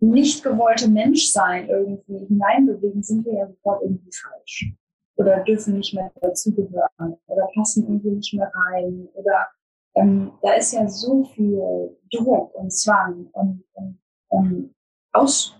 nicht 0.00 0.42
gewollte 0.42 0.88
Menschsein 0.88 1.68
irgendwie 1.68 2.26
hineinbewegen, 2.26 3.02
sind 3.02 3.24
wir 3.24 3.34
ja 3.34 3.46
sofort 3.46 3.82
irgendwie 3.82 4.12
falsch. 4.12 4.72
Oder 5.16 5.40
dürfen 5.44 5.78
nicht 5.78 5.94
mehr 5.94 6.10
dazugehören 6.20 7.16
oder 7.26 7.48
passen 7.54 7.84
irgendwie 7.84 8.10
nicht 8.10 8.34
mehr 8.34 8.50
rein. 8.52 9.08
Oder 9.14 9.46
ähm, 9.94 10.32
da 10.42 10.54
ist 10.54 10.72
ja 10.72 10.88
so 10.88 11.24
viel 11.24 11.96
Druck 12.12 12.54
und 12.54 12.72
Zwang 12.72 13.28
und, 13.32 13.64
und 13.74 13.98
ähm, 14.32 14.74
Aus, 15.12 15.54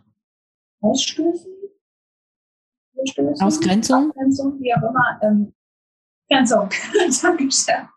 Ausstoßen? 0.81 1.53
Ausgrenzung? 3.41 4.11
Ausgrenzung, 4.11 4.61
wie 4.61 4.75
auch 4.75 4.83
immer. 4.83 5.21
Ähm, 5.23 5.53
Grenzung, 6.29 6.69
Dankeschön. 7.23 7.89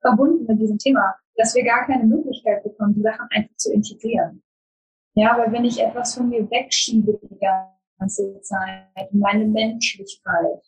Verbunden 0.00 0.46
mit 0.46 0.60
diesem 0.60 0.78
Thema, 0.78 1.14
dass 1.36 1.54
wir 1.54 1.64
gar 1.64 1.86
keine 1.86 2.04
Möglichkeit 2.04 2.62
bekommen, 2.62 2.94
die 2.94 3.02
Sachen 3.02 3.26
einfach 3.30 3.56
zu 3.56 3.72
integrieren. 3.72 4.42
Ja, 5.14 5.38
weil 5.38 5.52
wenn 5.52 5.64
ich 5.64 5.80
etwas 5.80 6.14
von 6.14 6.28
mir 6.28 6.50
wegschiebe 6.50 7.18
die 7.22 7.38
ganze 7.98 8.40
Zeit, 8.42 9.12
meine 9.12 9.46
Menschlichkeit, 9.46 10.62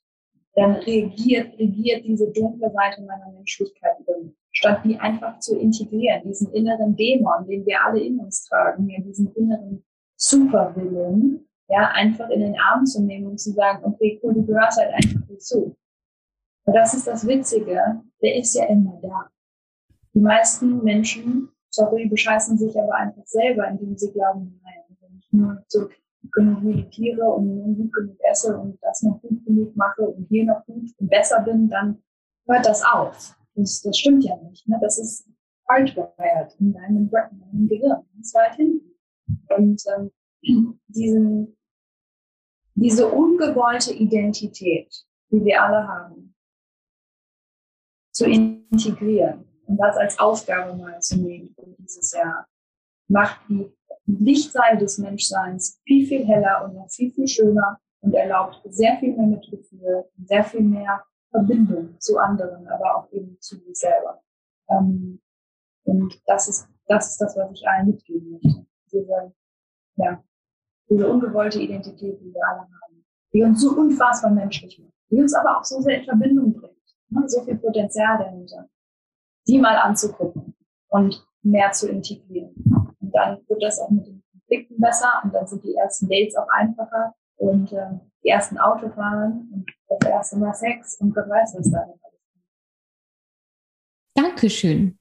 dann 0.54 0.76
reagiert, 0.76 1.58
regiert 1.58 2.04
diese 2.04 2.30
dunkle 2.32 2.70
Seite 2.70 3.02
meiner 3.02 3.30
Menschlichkeit 3.32 3.98
über 4.00 4.18
mich. 4.18 4.34
Statt 4.52 4.80
die 4.84 4.96
einfach 4.98 5.38
zu 5.40 5.58
integrieren, 5.58 6.22
diesen 6.24 6.50
inneren 6.52 6.96
Dämon, 6.96 7.46
den 7.46 7.66
wir 7.66 7.84
alle 7.84 8.00
in 8.00 8.18
uns 8.18 8.44
tragen, 8.44 8.88
ja, 8.88 9.00
diesen 9.02 9.30
inneren 9.34 9.84
Superwillen, 10.16 11.45
ja, 11.68 11.90
einfach 11.92 12.28
in 12.30 12.40
den 12.40 12.58
Arm 12.58 12.86
zu 12.86 13.02
nehmen 13.02 13.26
und 13.26 13.38
zu 13.38 13.52
sagen, 13.52 13.84
okay, 13.84 14.20
cool, 14.22 14.34
du 14.34 14.46
gehörst 14.46 14.78
halt 14.78 14.92
einfach 14.94 15.26
dazu. 15.28 15.76
Und 16.64 16.74
das 16.74 16.94
ist 16.94 17.06
das 17.06 17.26
Witzige, 17.26 18.02
der 18.22 18.36
ist 18.36 18.54
ja 18.54 18.66
immer 18.66 18.98
da. 19.02 19.30
Die 20.14 20.20
meisten 20.20 20.82
Menschen 20.82 21.50
sorry, 21.76 22.08
bescheißen 22.08 22.56
sich 22.58 22.76
aber 22.78 22.94
einfach 22.94 23.26
selber, 23.26 23.68
indem 23.68 23.96
sie 23.96 24.10
glauben, 24.12 24.60
nein, 24.64 24.96
wenn 25.00 25.18
ich 25.18 25.32
nur 25.32 25.62
so 25.68 25.88
genug 26.32 26.62
meditiere 26.62 27.24
und 27.24 27.54
nur 27.54 27.76
gut 27.76 27.92
genug 27.92 28.16
esse 28.30 28.58
und 28.58 28.78
das 28.82 29.02
noch 29.02 29.20
gut 29.20 29.44
genug 29.44 29.76
mache 29.76 30.02
und 30.02 30.26
hier 30.28 30.44
noch 30.44 30.64
gut 30.66 30.90
und 30.98 31.08
besser 31.08 31.42
bin, 31.42 31.68
dann 31.68 32.02
hört 32.46 32.66
das 32.66 32.82
auf. 32.84 33.36
Das, 33.54 33.82
das 33.82 33.98
stimmt 33.98 34.24
ja 34.24 34.36
nicht. 34.42 34.66
Ne? 34.66 34.78
Das 34.80 34.98
ist 34.98 35.28
hardwired 35.68 36.56
in 36.58 36.72
deinem, 36.72 37.10
in 37.30 37.40
deinem 37.40 37.68
Gehirn, 37.68 38.02
ganz 38.14 38.34
weit 38.34 38.54
hinten. 38.56 38.92
Und 39.56 39.82
ähm, 39.96 40.10
diesen, 40.88 41.55
diese 42.76 43.08
ungewollte 43.08 43.92
Identität, 43.92 45.04
die 45.30 45.44
wir 45.44 45.62
alle 45.62 45.88
haben, 45.88 46.34
zu 48.12 48.26
integrieren 48.26 49.44
und 49.66 49.78
das 49.78 49.96
als 49.96 50.18
Aufgabe 50.18 50.76
mal 50.76 51.00
zu 51.00 51.16
nehmen 51.16 51.54
für 51.54 51.66
dieses 51.78 52.12
Jahr, 52.12 52.46
macht 53.08 53.40
die 53.48 53.72
Lichtseite 54.06 54.78
des 54.78 54.98
Menschseins 54.98 55.80
viel, 55.84 56.06
viel 56.06 56.26
heller 56.26 56.64
und 56.64 56.74
noch 56.74 56.88
viel, 56.90 57.12
viel 57.12 57.26
schöner 57.26 57.80
und 58.00 58.14
erlaubt 58.14 58.60
sehr 58.64 58.96
viel 58.98 59.16
mehr 59.16 59.26
Mitgefühl, 59.26 60.04
sehr 60.24 60.44
viel 60.44 60.62
mehr 60.62 61.02
Verbindung 61.30 61.98
zu 61.98 62.18
anderen, 62.18 62.68
aber 62.68 62.96
auch 62.96 63.12
eben 63.12 63.36
zu 63.40 63.56
sich 63.56 63.76
selber. 63.76 64.22
Ähm, 64.68 65.20
und 65.84 66.20
das 66.26 66.48
ist, 66.48 66.68
das 66.86 67.10
ist 67.10 67.20
das, 67.20 67.36
was 67.36 67.50
ich 67.52 67.66
allen 67.66 67.88
mitgeben 67.88 68.32
möchte. 68.32 68.66
Diese, 68.92 69.32
ja, 69.96 70.22
diese 70.88 71.08
ungewollte 71.08 71.60
Identität, 71.60 72.20
die 72.20 72.32
wir 72.32 72.48
alle 72.48 72.60
haben, 72.60 73.04
die 73.32 73.42
uns 73.42 73.60
so 73.60 73.70
unfassbar 73.76 74.30
menschlich 74.30 74.78
macht, 74.78 74.94
die 75.10 75.20
uns 75.20 75.34
aber 75.34 75.58
auch 75.58 75.64
so 75.64 75.80
sehr 75.80 76.00
in 76.00 76.04
Verbindung 76.04 76.52
bringt. 76.52 76.76
Ne? 77.10 77.28
So 77.28 77.42
viel 77.42 77.56
Potenzial 77.56 78.18
dahinter 78.18 78.68
die 79.46 79.58
mal 79.58 79.76
anzugucken 79.76 80.54
und 80.88 81.26
mehr 81.42 81.72
zu 81.72 81.88
integrieren. 81.88 82.54
Und 83.00 83.14
dann 83.14 83.38
wird 83.48 83.62
das 83.62 83.78
auch 83.78 83.90
mit 83.90 84.06
den 84.06 84.22
Konflikten 84.32 84.80
besser 84.80 85.20
und 85.22 85.32
dann 85.34 85.46
sind 85.46 85.64
die 85.64 85.74
ersten 85.74 86.08
Dates 86.08 86.36
auch 86.36 86.48
einfacher 86.48 87.14
und 87.36 87.72
äh, 87.72 87.98
die 88.24 88.28
ersten 88.28 88.58
Autofahren 88.58 89.50
und 89.52 89.66
das 89.88 90.10
erste 90.10 90.38
Mal 90.38 90.54
Sex 90.54 90.96
und 91.00 91.14
Gott 91.14 91.28
weiß 91.28 91.54
was 91.58 91.70
da 91.70 91.80
alles. 91.80 92.00
Dankeschön. 94.14 94.98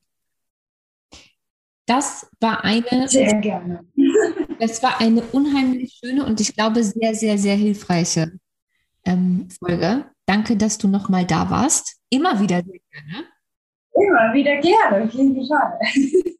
Das 1.87 2.29
war 2.39 2.63
eine. 2.63 3.07
Sehr 3.07 3.39
gerne. 3.39 3.85
Das 4.59 4.81
war 4.83 4.99
eine 5.01 5.21
unheimlich 5.21 5.99
schöne 6.03 6.25
und 6.25 6.39
ich 6.39 6.55
glaube 6.55 6.83
sehr, 6.83 7.13
sehr, 7.15 7.37
sehr 7.37 7.55
hilfreiche 7.55 8.31
ähm, 9.05 9.47
Folge. 9.59 10.05
Danke, 10.25 10.57
dass 10.57 10.77
du 10.77 10.87
nochmal 10.87 11.25
da 11.25 11.49
warst. 11.49 11.97
Immer 12.09 12.39
wieder 12.39 12.63
sehr 12.63 12.79
gerne. 12.91 13.25
Immer 13.93 14.33
wieder 14.33 14.57
gerne, 14.57 15.05
auf 15.05 15.11
jeden 15.11 15.47
Fall. 15.47 15.79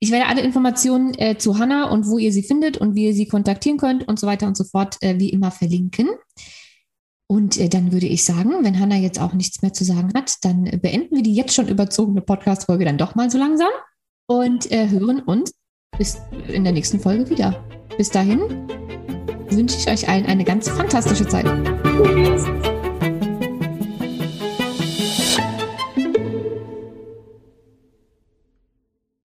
Ich 0.00 0.12
werde 0.12 0.26
alle 0.26 0.42
Informationen 0.42 1.12
äh, 1.18 1.38
zu 1.38 1.58
Hanna 1.58 1.90
und 1.90 2.06
wo 2.06 2.18
ihr 2.18 2.32
sie 2.32 2.44
findet 2.44 2.76
und 2.76 2.94
wie 2.94 3.06
ihr 3.06 3.14
sie 3.14 3.26
kontaktieren 3.26 3.78
könnt 3.78 4.06
und 4.06 4.20
so 4.20 4.28
weiter 4.28 4.46
und 4.46 4.56
so 4.56 4.62
fort 4.62 4.96
äh, 5.00 5.18
wie 5.18 5.30
immer 5.30 5.50
verlinken. 5.50 6.08
Und 7.26 7.58
äh, 7.58 7.68
dann 7.68 7.90
würde 7.90 8.06
ich 8.06 8.24
sagen, 8.24 8.52
wenn 8.62 8.78
Hanna 8.78 8.94
jetzt 8.94 9.20
auch 9.20 9.32
nichts 9.32 9.60
mehr 9.60 9.72
zu 9.72 9.82
sagen 9.82 10.12
hat, 10.14 10.36
dann 10.42 10.66
beenden 10.80 11.16
wir 11.16 11.24
die 11.24 11.34
jetzt 11.34 11.52
schon 11.52 11.66
überzogene 11.66 12.20
Podcast-Folge 12.20 12.84
dann 12.84 12.96
doch 12.96 13.16
mal 13.16 13.28
so 13.28 13.38
langsam 13.38 13.70
und 14.28 14.70
äh, 14.70 14.88
hören 14.88 15.20
uns 15.20 15.52
bis 15.96 16.20
in 16.46 16.64
der 16.64 16.72
nächsten 16.72 17.00
Folge 17.00 17.28
wieder. 17.28 17.62
Bis 17.96 18.10
dahin 18.10 18.40
wünsche 19.50 19.76
ich 19.76 19.90
euch 19.90 20.08
allen 20.08 20.26
eine 20.26 20.44
ganz 20.44 20.68
fantastische 20.68 21.26
Zeit. 21.26 21.46